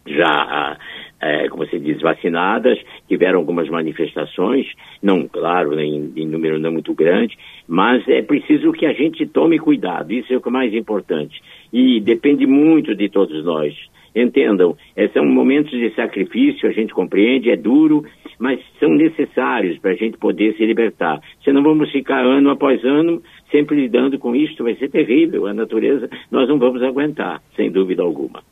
já, 0.06 0.78
é, 1.20 1.48
como 1.48 1.66
se 1.66 1.78
diz, 1.78 2.00
vacinadas, 2.00 2.78
tiveram 3.08 3.38
algumas 3.38 3.68
manifestações, 3.68 4.66
não, 5.02 5.26
claro, 5.26 5.78
em, 5.80 6.12
em 6.16 6.26
número 6.26 6.58
não 6.58 6.72
muito 6.72 6.94
grande, 6.94 7.36
mas 7.66 8.06
é 8.08 8.22
preciso 8.22 8.72
que 8.72 8.86
a 8.86 8.92
gente 8.92 9.26
tome 9.26 9.58
cuidado, 9.58 10.12
isso 10.12 10.32
é 10.32 10.36
o 10.36 10.40
que 10.40 10.48
é 10.48 10.52
mais 10.52 10.72
importante. 10.74 11.40
E 11.72 12.00
depende 12.00 12.46
muito 12.46 12.94
de 12.94 13.08
todos 13.08 13.44
nós. 13.44 13.74
Entendam, 14.16 14.74
é, 14.96 15.08
são 15.08 15.26
momentos 15.26 15.70
de 15.70 15.94
sacrifício, 15.94 16.66
a 16.66 16.72
gente 16.72 16.94
compreende, 16.94 17.50
é 17.50 17.56
duro, 17.56 18.02
mas 18.38 18.58
são 18.80 18.88
necessários 18.88 19.78
para 19.78 19.90
a 19.90 19.94
gente 19.94 20.16
poder 20.16 20.54
se 20.56 20.64
libertar. 20.64 21.20
Senão 21.44 21.62
vamos 21.62 21.92
ficar 21.92 22.24
ano 22.24 22.48
após 22.48 22.82
ano 22.82 23.22
sempre 23.50 23.76
lidando 23.76 24.18
com 24.18 24.34
isso, 24.34 24.64
vai 24.64 24.74
ser 24.76 24.88
terrível. 24.88 25.46
A 25.46 25.52
natureza, 25.52 26.08
nós 26.30 26.48
não 26.48 26.58
vamos 26.58 26.82
aguentar, 26.82 27.42
sem 27.54 27.70
dúvida 27.70 28.02
alguma. 28.02 28.42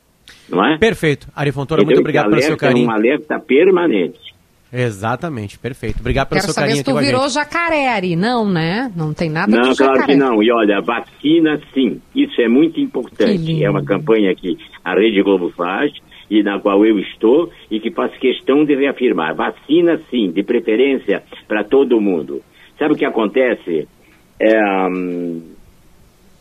Não 0.47 0.63
é? 0.63 0.77
Perfeito. 0.77 1.27
Ari 1.35 1.51
Fontoura, 1.51 1.83
muito 1.83 1.99
obrigado 1.99 2.29
pelo 2.29 2.41
seu 2.41 2.57
carinho. 2.57 2.87
É 2.87 2.91
um 2.91 2.95
alerta 2.95 3.39
permanente. 3.39 4.34
Exatamente, 4.71 5.57
perfeito. 5.57 5.99
Obrigado 5.99 6.29
pelo 6.29 6.41
Quero 6.41 6.51
seu 6.51 6.61
carinho 6.61 6.81
aqui 6.81 6.91
tu 6.91 6.97
virou 6.97 7.29
jacaré, 7.29 7.87
Ari. 7.87 8.15
Não, 8.15 8.49
né? 8.49 8.91
Não 8.95 9.13
tem 9.13 9.29
nada 9.29 9.55
não, 9.55 9.71
de 9.71 9.77
claro 9.77 9.95
jacaré. 9.95 10.13
que 10.13 10.19
não. 10.19 10.43
E 10.43 10.51
olha, 10.51 10.81
vacina 10.81 11.59
sim. 11.73 12.01
Isso 12.13 12.41
é 12.41 12.47
muito 12.47 12.79
importante. 12.79 13.63
É 13.63 13.69
uma 13.69 13.83
campanha 13.83 14.33
que 14.35 14.57
a 14.83 14.93
Rede 14.93 15.21
Globo 15.21 15.49
faz 15.51 15.91
e 16.29 16.41
na 16.43 16.59
qual 16.59 16.85
eu 16.85 16.99
estou 16.99 17.51
e 17.69 17.79
que 17.79 17.91
faço 17.91 18.19
questão 18.19 18.65
de 18.65 18.75
reafirmar. 18.75 19.35
Vacina 19.35 19.99
sim, 20.09 20.31
de 20.31 20.43
preferência 20.43 21.23
para 21.47 21.63
todo 21.63 22.01
mundo. 22.01 22.41
Sabe 22.77 22.93
o 22.93 22.97
que 22.97 23.05
acontece? 23.05 23.87
É, 24.39 24.87
hum... 24.89 25.41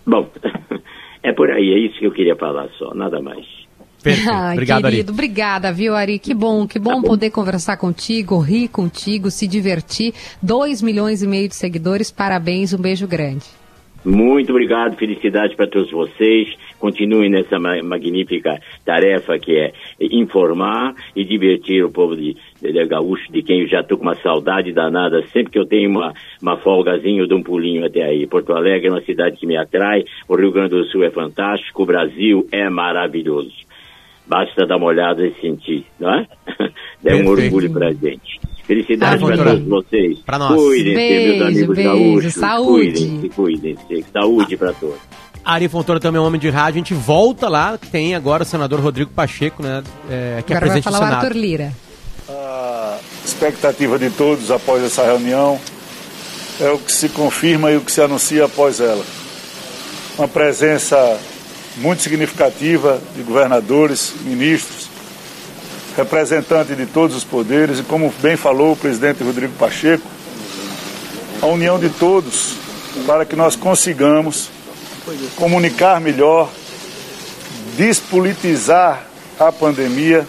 Bom, 0.06 0.28
é 1.22 1.32
por 1.32 1.50
aí, 1.50 1.72
é 1.72 1.78
isso 1.78 1.98
que 1.98 2.06
eu 2.06 2.12
queria 2.12 2.36
falar 2.36 2.68
só, 2.78 2.94
nada 2.94 3.22
mais. 3.22 3.63
Perfeito. 4.04 4.28
Ai, 4.30 4.52
Obrigado, 4.52 4.82
querido, 4.82 5.10
Ari. 5.10 5.10
obrigada, 5.10 5.72
viu, 5.72 5.94
Ari? 5.94 6.18
Que 6.18 6.34
bom, 6.34 6.68
que 6.68 6.78
bom 6.78 7.00
poder 7.00 7.30
conversar 7.30 7.78
contigo, 7.78 8.38
rir 8.38 8.68
contigo, 8.68 9.30
se 9.30 9.48
divertir. 9.48 10.12
2 10.42 10.82
milhões 10.82 11.22
e 11.22 11.26
meio 11.26 11.48
de 11.48 11.54
seguidores, 11.54 12.10
parabéns, 12.10 12.74
um 12.74 12.78
beijo 12.78 13.08
grande. 13.08 13.46
Muito 14.04 14.50
obrigado, 14.50 14.96
felicidade 14.96 15.56
para 15.56 15.66
todos 15.66 15.90
vocês. 15.90 16.54
Continuem 16.78 17.30
nessa 17.30 17.58
ma 17.58 17.82
magnífica 17.82 18.60
tarefa 18.84 19.38
que 19.38 19.56
é 19.56 19.72
informar 19.98 20.94
e 21.16 21.24
divertir 21.24 21.82
o 21.82 21.90
povo 21.90 22.14
de, 22.14 22.36
de, 22.60 22.70
de 22.70 22.84
gaúcho, 22.84 23.32
de 23.32 23.42
quem 23.42 23.62
eu 23.62 23.66
já 23.66 23.80
estou 23.80 23.96
com 23.96 24.04
uma 24.04 24.16
saudade 24.16 24.70
danada. 24.74 25.22
Sempre 25.32 25.52
que 25.52 25.58
eu 25.58 25.64
tenho 25.64 25.88
uma, 25.88 26.12
uma 26.42 26.58
folgazinha, 26.58 27.22
eu 27.22 27.26
dou 27.26 27.38
um 27.38 27.42
pulinho 27.42 27.86
até 27.86 28.02
aí. 28.02 28.26
Porto 28.26 28.52
Alegre 28.52 28.88
é 28.88 28.90
uma 28.90 29.00
cidade 29.00 29.38
que 29.38 29.46
me 29.46 29.56
atrai, 29.56 30.04
o 30.28 30.36
Rio 30.36 30.52
Grande 30.52 30.74
do 30.76 30.84
Sul 30.84 31.02
é 31.02 31.10
fantástico, 31.10 31.82
o 31.82 31.86
Brasil 31.86 32.46
é 32.52 32.68
maravilhoso. 32.68 33.64
Basta 34.26 34.66
dar 34.66 34.76
uma 34.76 34.86
olhada 34.86 35.22
e 35.26 35.34
sentir, 35.40 35.86
não 35.98 36.10
é? 36.14 36.26
É 37.06 37.14
um 37.16 37.26
orgulho 37.28 37.70
pra 37.70 37.92
gente. 37.92 38.40
Felicidades 38.66 39.22
Ah, 39.22 39.26
para 39.26 39.36
todos 39.44 39.68
vocês. 39.68 40.18
Pra 40.20 40.38
nós. 40.38 40.54
Cuidem-se, 40.58 41.28
meus 41.28 41.42
amigos 41.42 41.76
beijo, 41.76 41.90
gaúchos. 41.90 42.32
saúde. 42.34 42.92
Cuidem-se, 42.94 43.28
cuidem-se. 43.28 44.04
Saúde 44.10 44.56
para 44.56 44.72
todos. 44.72 44.96
Ari 45.44 45.68
Fontoura 45.68 46.00
também 46.00 46.18
é 46.18 46.22
um 46.22 46.26
homem 46.26 46.40
de 46.40 46.48
rádio. 46.48 46.76
A 46.76 46.78
gente 46.78 46.94
volta 46.94 47.46
lá, 47.50 47.76
tem 47.76 48.14
agora 48.14 48.42
o 48.42 48.46
senador 48.46 48.80
Rodrigo 48.80 49.10
Pacheco, 49.10 49.62
né? 49.62 49.82
é, 50.08 50.42
que 50.46 50.54
é 50.54 50.56
Agora 50.56 50.60
vai 50.60 50.60
presidente 50.60 50.84
do 50.84 50.92
falar 50.92 51.06
Senado. 51.08 51.24
Arthur 51.26 51.36
Lira. 51.38 51.72
A 52.30 52.98
expectativa 53.22 53.98
de 53.98 54.08
todos 54.08 54.50
após 54.50 54.82
essa 54.82 55.04
reunião 55.04 55.60
é 56.58 56.70
o 56.70 56.78
que 56.78 56.90
se 56.90 57.10
confirma 57.10 57.70
e 57.70 57.76
o 57.76 57.82
que 57.82 57.92
se 57.92 58.00
anuncia 58.00 58.46
após 58.46 58.80
ela. 58.80 59.04
Uma 60.18 60.26
presença 60.28 61.20
muito 61.76 62.02
significativa 62.02 63.00
de 63.16 63.22
governadores, 63.22 64.12
ministros, 64.22 64.88
representantes 65.96 66.76
de 66.76 66.86
todos 66.86 67.16
os 67.16 67.24
poderes 67.24 67.78
e, 67.78 67.82
como 67.82 68.12
bem 68.20 68.36
falou 68.36 68.72
o 68.72 68.76
presidente 68.76 69.22
Rodrigo 69.22 69.52
Pacheco, 69.54 70.06
a 71.40 71.46
união 71.46 71.78
de 71.78 71.88
todos 71.88 72.54
para 73.06 73.24
que 73.24 73.36
nós 73.36 73.56
consigamos 73.56 74.48
comunicar 75.36 76.00
melhor, 76.00 76.48
despolitizar 77.76 79.04
a 79.38 79.50
pandemia. 79.52 80.26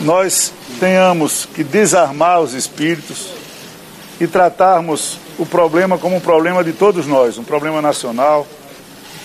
Nós 0.00 0.52
tenhamos 0.80 1.46
que 1.54 1.62
desarmar 1.62 2.40
os 2.40 2.52
espíritos 2.52 3.28
e 4.20 4.26
tratarmos 4.26 5.18
o 5.38 5.46
problema 5.46 5.96
como 5.96 6.16
um 6.16 6.20
problema 6.20 6.62
de 6.62 6.72
todos 6.72 7.06
nós, 7.06 7.38
um 7.38 7.44
problema 7.44 7.80
nacional 7.80 8.46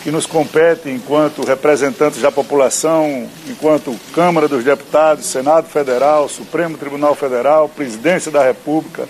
que 0.07 0.11
nos 0.11 0.25
compete 0.25 0.89
enquanto 0.89 1.45
representantes 1.45 2.21
da 2.21 2.31
população, 2.31 3.27
enquanto 3.45 3.93
Câmara 4.13 4.47
dos 4.47 4.63
Deputados, 4.63 5.25
Senado 5.25 5.67
Federal, 5.67 6.29
Supremo 6.29 6.77
Tribunal 6.77 7.13
Federal, 7.13 7.67
Presidência 7.67 8.31
da 8.31 8.41
República, 8.41 9.05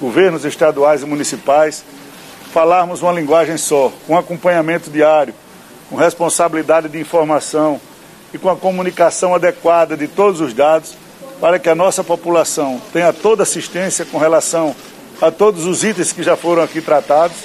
governos 0.00 0.46
estaduais 0.46 1.02
e 1.02 1.04
municipais, 1.04 1.84
falarmos 2.50 3.02
uma 3.02 3.12
linguagem 3.12 3.58
só, 3.58 3.92
com 4.06 4.16
acompanhamento 4.16 4.88
diário, 4.88 5.34
com 5.90 5.96
responsabilidade 5.96 6.88
de 6.88 6.98
informação 6.98 7.78
e 8.32 8.38
com 8.38 8.48
a 8.48 8.56
comunicação 8.56 9.34
adequada 9.34 9.98
de 9.98 10.08
todos 10.08 10.40
os 10.40 10.54
dados 10.54 10.94
para 11.42 11.58
que 11.58 11.68
a 11.68 11.74
nossa 11.74 12.02
população 12.02 12.80
tenha 12.90 13.12
toda 13.12 13.42
assistência 13.42 14.06
com 14.06 14.16
relação 14.16 14.74
a 15.20 15.30
todos 15.30 15.66
os 15.66 15.84
itens 15.84 16.10
que 16.10 16.22
já 16.22 16.38
foram 16.38 16.62
aqui 16.62 16.80
tratados, 16.80 17.36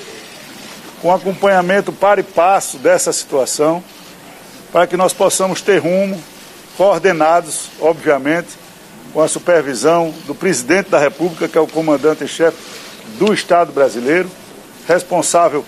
com 1.03 1.13
acompanhamento 1.13 1.91
para 1.91 2.21
e 2.21 2.23
passo 2.23 2.77
dessa 2.77 3.11
situação, 3.11 3.83
para 4.71 4.87
que 4.87 4.95
nós 4.95 5.11
possamos 5.11 5.61
ter 5.61 5.79
rumo, 5.79 6.17
coordenados, 6.77 7.67
obviamente, 7.81 8.47
com 9.13 9.21
a 9.21 9.27
supervisão 9.27 10.13
do 10.25 10.33
presidente 10.33 10.89
da 10.89 10.97
República, 10.97 11.49
que 11.49 11.57
é 11.57 11.61
o 11.61 11.67
comandante-chefe 11.67 12.57
do 13.19 13.33
Estado 13.33 13.73
brasileiro, 13.73 14.31
responsável 14.87 15.65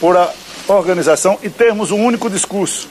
por 0.00 0.16
a 0.16 0.32
organização 0.66 1.38
e 1.44 1.48
termos 1.48 1.92
um 1.92 2.04
único 2.04 2.28
discurso, 2.28 2.88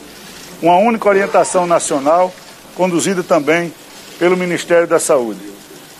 uma 0.62 0.78
única 0.78 1.06
orientação 1.06 1.66
nacional, 1.66 2.32
conduzida 2.74 3.22
também 3.22 3.72
pelo 4.18 4.34
Ministério 4.34 4.86
da 4.86 4.98
Saúde. 4.98 5.40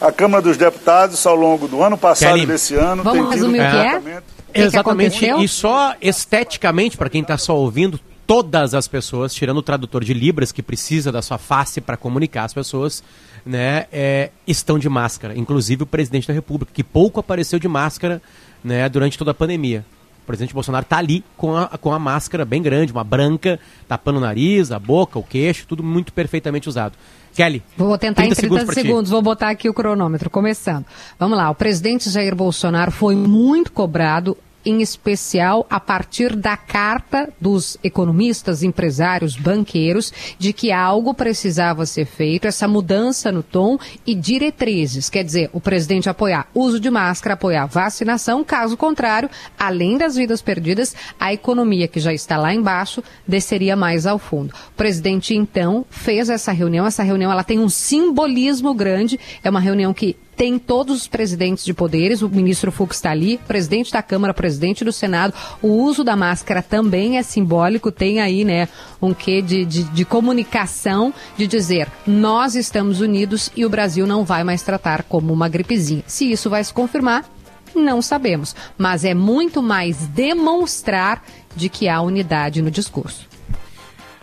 A 0.01 0.11
Câmara 0.11 0.43
dos 0.43 0.57
Deputados, 0.57 1.25
ao 1.27 1.37
longo 1.37 1.69
do 1.69 1.83
ano 1.83 1.99
passado 1.99 2.39
e 2.39 2.47
desse 2.47 2.75
ano, 2.77 3.03
Vamos 3.03 3.29
tem 3.29 3.39
tido 3.39 3.53
resumir 3.53 3.61
o 3.61 3.71
que 3.71 4.11
é? 4.11 4.23
Que 4.53 4.61
Exatamente. 4.61 5.17
aconteceu? 5.17 5.43
e 5.43 5.49
só 5.49 5.95
esteticamente, 6.01 6.97
para 6.97 7.09
quem 7.11 7.23
está 7.23 7.37
só 7.39 7.57
ouvindo, 7.57 7.99
todas 8.27 8.75
as 8.75 8.89
pessoas, 8.89 9.35
tirando 9.35 9.59
o 9.59 9.63
tradutor 9.63 10.05
de 10.05 10.15
Libras, 10.15 10.53
que 10.53 10.63
precisa 10.63 11.11
da 11.11 11.21
sua 11.21 11.39
face 11.39 11.81
para 11.81 11.97
comunicar 11.97 12.45
as 12.45 12.55
pessoas, 12.55 13.03
né, 13.45 13.87
é, 13.93 14.31
estão 14.47 14.79
de 14.79 14.89
máscara. 14.89 15.37
Inclusive 15.37 15.83
o 15.83 15.87
presidente 15.87 16.29
da 16.29 16.35
República, 16.35 16.73
que 16.73 16.85
pouco 16.85 17.21
apareceu 17.21 17.59
de 17.59 17.69
máscara 17.69 18.23
né, 18.63 18.89
durante 18.89 19.19
toda 19.19 19.33
a 19.33 19.35
pandemia. 19.35 19.85
O 20.23 20.27
presidente 20.27 20.55
Bolsonaro 20.55 20.85
está 20.85 20.99
ali 20.99 21.25
com 21.37 21.57
a, 21.57 21.67
com 21.67 21.93
a 21.93 21.99
máscara 21.99 22.45
bem 22.45 22.63
grande, 22.63 22.93
uma 22.93 23.03
branca, 23.03 23.59
tapando 23.89 24.19
o 24.19 24.21
nariz, 24.21 24.71
a 24.71 24.79
boca, 24.79 25.19
o 25.19 25.23
queixo, 25.23 25.67
tudo 25.67 25.83
muito 25.83 26.13
perfeitamente 26.13 26.69
usado. 26.69 26.95
Kelly. 27.35 27.63
Vou 27.77 27.97
tentar 27.99 28.23
em 28.23 28.31
30 28.31 28.41
segundos 28.41 28.65
30 28.65 28.73
pra 28.73 28.83
ti. 28.83 28.87
segundos, 28.87 29.11
vou 29.11 29.23
botar 29.23 29.51
aqui 29.51 29.69
o 29.69 29.75
cronômetro, 29.75 30.31
começando. 30.31 30.85
Vamos 31.19 31.37
lá, 31.37 31.51
o 31.51 31.55
presidente 31.55 32.11
Jair 32.11 32.35
Bolsonaro 32.35 32.91
foi 32.91 33.17
muito 33.17 33.73
cobrado, 33.73 34.37
em 34.65 34.81
especial 34.83 35.67
a 35.69 35.81
partir 35.81 36.37
da 36.37 36.57
carta 36.57 37.33
dos 37.41 37.77
economistas, 37.83 38.63
empresários, 38.63 39.37
banqueiros, 39.37 40.13
de 40.39 40.53
que 40.53 40.73
algo 40.73 41.15
precisava 41.15 41.87
ser 41.87 42.07
feito, 42.07 42.47
essa 42.47 42.69
mudança 42.69 43.33
no 43.33 43.43
tom 43.43 43.79
e 44.07 44.15
diretrizes. 44.15 45.11
Quer 45.11 45.25
dizer, 45.25 45.51
o 45.53 45.61
presidente 45.61 46.09
apoiar 46.09 46.49
uso 46.55 46.79
de 46.79 46.91
máscara, 46.91 47.35
apoiar 47.35 47.67
vacinação, 47.67 48.45
caso 48.45 48.77
contrário, 48.77 49.29
além 49.59 49.97
das 49.97 50.17
vidas 50.17 50.43
perdidas, 50.43 50.95
a 51.19 51.33
economia 51.33 51.89
que 51.89 52.01
já 52.01 52.13
está 52.13 52.37
lá 52.37 52.55
embaixo 52.55 53.03
desceria 53.27 53.77
mais 53.77 54.07
ao 54.07 54.19
fundo. 54.19 54.55
O 54.69 54.77
presidente, 54.77 55.35
então, 55.35 55.85
fez 55.91 56.29
essa 56.29 56.53
reunião. 56.53 56.87
Essa 56.87 57.03
reunião 57.03 57.31
ela 57.31 57.45
tem 57.45 57.59
um 57.59 57.69
simbolismo 57.69 58.75
grande. 58.75 59.19
É 59.43 59.51
uma 59.51 59.61
reunião 59.61 59.93
que 59.95 60.17
tem 60.43 60.59
todos 60.59 61.03
os 61.03 61.07
presidentes 61.07 61.65
de 61.65 61.73
poderes, 61.73 62.21
o 62.21 62.29
ministro 62.29 62.73
Fux 62.73 62.97
está 62.97 63.13
ali, 63.13 63.39
presidente 63.47 63.93
da 63.93 64.03
Câmara, 64.03 64.35
presidente 64.35 64.85
do 64.85 64.91
Senado. 64.91 65.33
O 65.63 65.69
uso 65.69 66.03
da 66.03 66.17
máscara 66.17 66.61
também 66.61 67.17
é 67.17 67.23
simbólico, 67.23 67.93
tem 67.93 68.21
aí, 68.21 68.45
né, 68.45 68.69
um 69.01 69.15
quê 69.15 69.41
de, 69.41 69.65
de, 69.65 69.85
de 69.85 70.05
comunicação, 70.05 71.15
de 71.37 71.47
dizer 71.47 71.87
nós 72.05 72.57
estamos 72.57 73.01
unidos 73.01 73.53
e 73.55 73.65
o 73.65 73.71
Brasil 73.71 74.05
não 74.05 74.25
vai 74.25 74.43
mais 74.43 74.63
tratar 74.63 75.05
como 75.05 75.33
uma 75.33 75.49
gripezinha. 75.49 76.03
Se 76.09 76.29
isso 76.33 76.51
vai 76.51 76.65
se 76.65 76.75
confirmar, 76.75 77.25
Não 77.73 78.03
sabemos, 78.03 78.55
mas 78.77 79.05
é 79.05 79.15
muito 79.15 79.63
mais 79.63 80.09
demonstrar 80.09 81.25
de 81.55 81.69
que 81.69 81.89
há 81.89 82.03
unidade 82.03 82.61
no 82.61 82.71
discurso. 82.71 83.32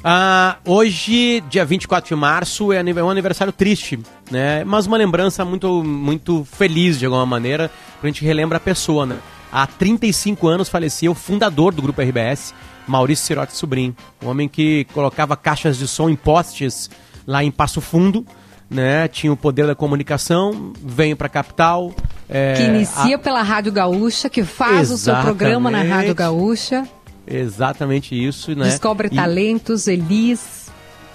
Ah, 0.04 0.58
hoje, 0.66 1.43
dia 1.50 1.66
24 1.66 2.08
de 2.08 2.16
março, 2.16 2.72
é 2.72 2.82
um 3.04 3.10
aniversário 3.10 3.52
triste, 3.52 4.00
né? 4.32 4.64
Mas 4.64 4.88
uma 4.88 4.97
lembrança 4.97 5.43
muito, 5.43 5.84
muito 5.84 6.45
feliz, 6.45 6.97
de 6.97 7.06
alguma 7.06 7.26
maneira, 7.26 7.70
pra 8.00 8.10
gente 8.10 8.24
relembrar 8.24 8.62
a 8.62 8.64
pessoa, 8.64 9.06
né? 9.06 9.18
Há 9.52 9.68
35 9.68 10.47
anos 10.47 10.70
falecia 10.70 11.12
o 11.12 11.16
fundador 11.16 11.74
do 11.74 11.82
Grupo 11.82 12.02
RBS, 12.02 12.54
Maurício 12.88 13.26
Sirotti 13.26 13.56
Sobrinho. 13.56 13.95
Um 14.24 14.30
homem 14.30 14.47
que 14.47 14.86
colocava 14.93 15.36
caixas 15.36 15.78
de 15.78 15.88
som 15.88 16.10
em 16.10 16.16
postes 16.16 16.89
lá 17.28 17.43
em 17.43 17.52
Passo 17.52 17.82
Fundo, 17.82 18.26
né? 18.70 19.08
Tinha 19.08 19.34
o 19.34 19.38
poder 19.38 19.68
da 19.68 19.76
comunicação, 19.76 20.72
veio 20.82 21.18
para 21.18 21.28
a 21.28 21.30
capital. 21.30 21.93
É, 22.30 22.54
que 22.54 22.64
inicia 22.64 23.16
a... 23.16 23.20
pela 23.20 23.41
Rádio 23.41 23.72
Gaúcha, 23.72 24.30
que 24.30 24.43
faz 24.43 24.91
Exatamente. 24.91 24.93
o 24.93 24.97
seu 24.97 25.16
programa 25.16 25.72
na 25.72 25.82
Rádio 25.82 26.14
Gaúcha. 26.16 26.88
Exatamente 27.30 28.16
isso, 28.16 28.56
né? 28.56 28.66
Descobre 28.66 29.08
e 29.12 29.16
talentos, 29.16 29.88
Elis. 29.88 30.70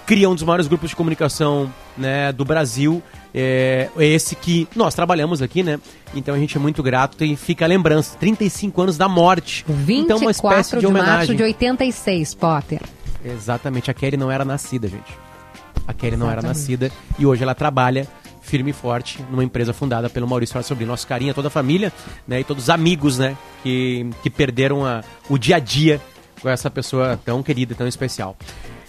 Cria 0.07 0.29
um 0.31 0.35
dos 0.35 0.45
maiores 0.45 0.69
grupos 0.69 0.91
de 0.91 0.97
comunicação 0.97 1.73
né, 1.97 2.31
do 2.31 2.45
Brasil. 2.45 3.03
É, 3.35 3.89
esse 3.99 4.37
que 4.37 4.69
nós 4.77 4.95
trabalhamos 4.95 5.43
aqui, 5.43 5.63
né? 5.63 5.81
Então 6.15 6.35
a 6.35 6.39
gente 6.39 6.57
é 6.57 6.61
muito 6.61 6.83
grato 6.83 7.25
e 7.25 7.35
fica 7.35 7.65
a 7.65 7.69
lembrança. 7.69 8.17
35 8.19 8.83
anos 8.83 8.97
da 8.97 9.09
morte. 9.09 9.65
24 9.67 10.05
então 10.05 10.19
uma 10.19 10.31
espécie 10.31 10.75
de, 10.75 10.81
de 10.81 10.87
homenagem. 10.87 11.17
março 11.17 11.35
de 11.35 11.43
86, 11.43 12.35
Potter. 12.35 12.81
Exatamente. 13.25 13.91
A 13.91 13.95
Kelly 13.95 14.17
não 14.17 14.31
era 14.31 14.45
nascida, 14.45 14.87
gente. 14.87 15.19
A 15.89 15.93
Kelly 15.93 16.17
não 16.17 16.31
era 16.31 16.41
nascida 16.43 16.93
e 17.19 17.27
hoje 17.27 17.43
ela 17.43 17.55
trabalha 17.55 18.07
firme 18.45 18.71
e 18.71 18.73
forte 18.73 19.25
numa 19.31 19.43
empresa 19.43 19.73
fundada 19.73 20.09
pelo 20.09 20.29
Maurício 20.29 20.63
Sobrinho. 20.63 20.91
Nosso 20.91 21.07
carinho 21.07 21.33
a 21.33 21.35
toda 21.35 21.49
a 21.49 21.51
família, 21.51 21.93
né? 22.29 22.41
E 22.41 22.45
todos 22.45 22.65
os 22.65 22.71
amigos, 22.71 23.19
né? 23.19 23.37
Que, 23.63 24.09
que 24.23 24.31
perderam 24.31 24.85
a, 24.85 25.03
o 25.29 25.39
dia 25.39 25.57
a 25.57 25.59
dia 25.59 26.01
com 26.41 26.49
essa 26.49 26.71
pessoa 26.71 27.19
tão 27.25 27.43
querida, 27.43 27.75
tão 27.75 27.89
especial. 27.89 28.37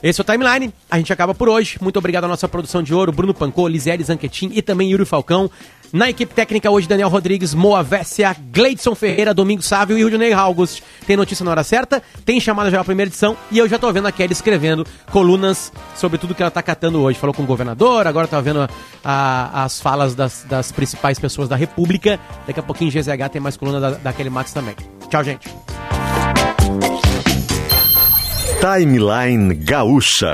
Esse 0.04 0.20
é 0.20 0.24
o 0.24 0.26
Timeline. 0.26 0.74
A 0.92 0.98
gente 0.98 1.12
acaba 1.12 1.34
por 1.34 1.50
hoje. 1.50 1.78
Muito 1.82 1.98
obrigado 1.98 2.26
à 2.26 2.28
nossa 2.28 2.48
produção 2.48 2.84
de 2.84 2.94
ouro, 2.94 3.12
Bruno 3.12 3.34
Pancô, 3.34 3.68
Lisele 3.68 4.04
Zanquetin 4.04 4.52
e 4.54 4.62
também 4.62 4.92
Yuri 4.92 5.06
Falcão. 5.06 5.50
Na 5.92 6.10
equipe 6.10 6.34
técnica 6.34 6.70
hoje, 6.70 6.88
Daniel 6.88 7.10
Rodrigues, 7.10 7.54
Moa 7.54 7.82
Vessia, 7.82 8.36
Gleidson 8.52 8.96
Ferreira, 8.96 9.34
Domingo 9.34 9.62
Sávio 9.62 9.98
e 9.98 10.04
Rudinei 10.04 10.34
August. 10.34 10.82
Tem 11.06 11.16
notícia 11.16 11.44
na 11.44 11.52
hora 11.52 11.64
certa, 11.64 12.02
tem 12.26 12.40
chamada 12.40 12.70
já 12.70 12.82
a 12.82 12.84
primeira 12.84 13.10
edição 13.10 13.38
e 13.52 13.58
eu 13.58 13.68
já 13.68 13.78
tô 13.78 13.92
vendo 13.92 14.08
a 14.08 14.12
Kelly 14.12 14.34
escrevendo 14.34 14.86
colunas 15.12 15.72
sobre 15.96 16.18
tudo 16.18 16.36
que 16.36 16.42
ela 16.42 16.52
tá 16.52 16.62
catando 16.62 17.02
hoje. 17.02 17.20
Falou 17.20 17.34
com 17.34 17.44
o 17.44 17.46
governador, 17.46 18.08
agora 18.08 18.28
tá 18.28 18.42
vendo 18.42 18.62
a, 18.62 18.70
a, 19.04 19.64
as 19.64 19.80
falas 19.80 20.16
das, 20.16 20.46
das, 20.50 20.72
principais 20.72 21.20
pessoas 21.20 21.48
da 21.48 21.56
República. 21.56 22.20
Daqui 22.46 22.60
a 22.60 22.64
pouquinho 22.64 22.92
GZH 22.92 23.30
tem 23.32 23.42
mais 23.42 23.56
coluna 23.56 23.80
da, 23.80 23.92
da 23.92 24.14
Kelly 24.14 24.30
Max 24.30 24.52
também. 24.52 24.76
Tchau, 25.10 25.24
gente. 25.24 25.48
Timeline 28.60 29.54
Gaúcha. 29.54 30.34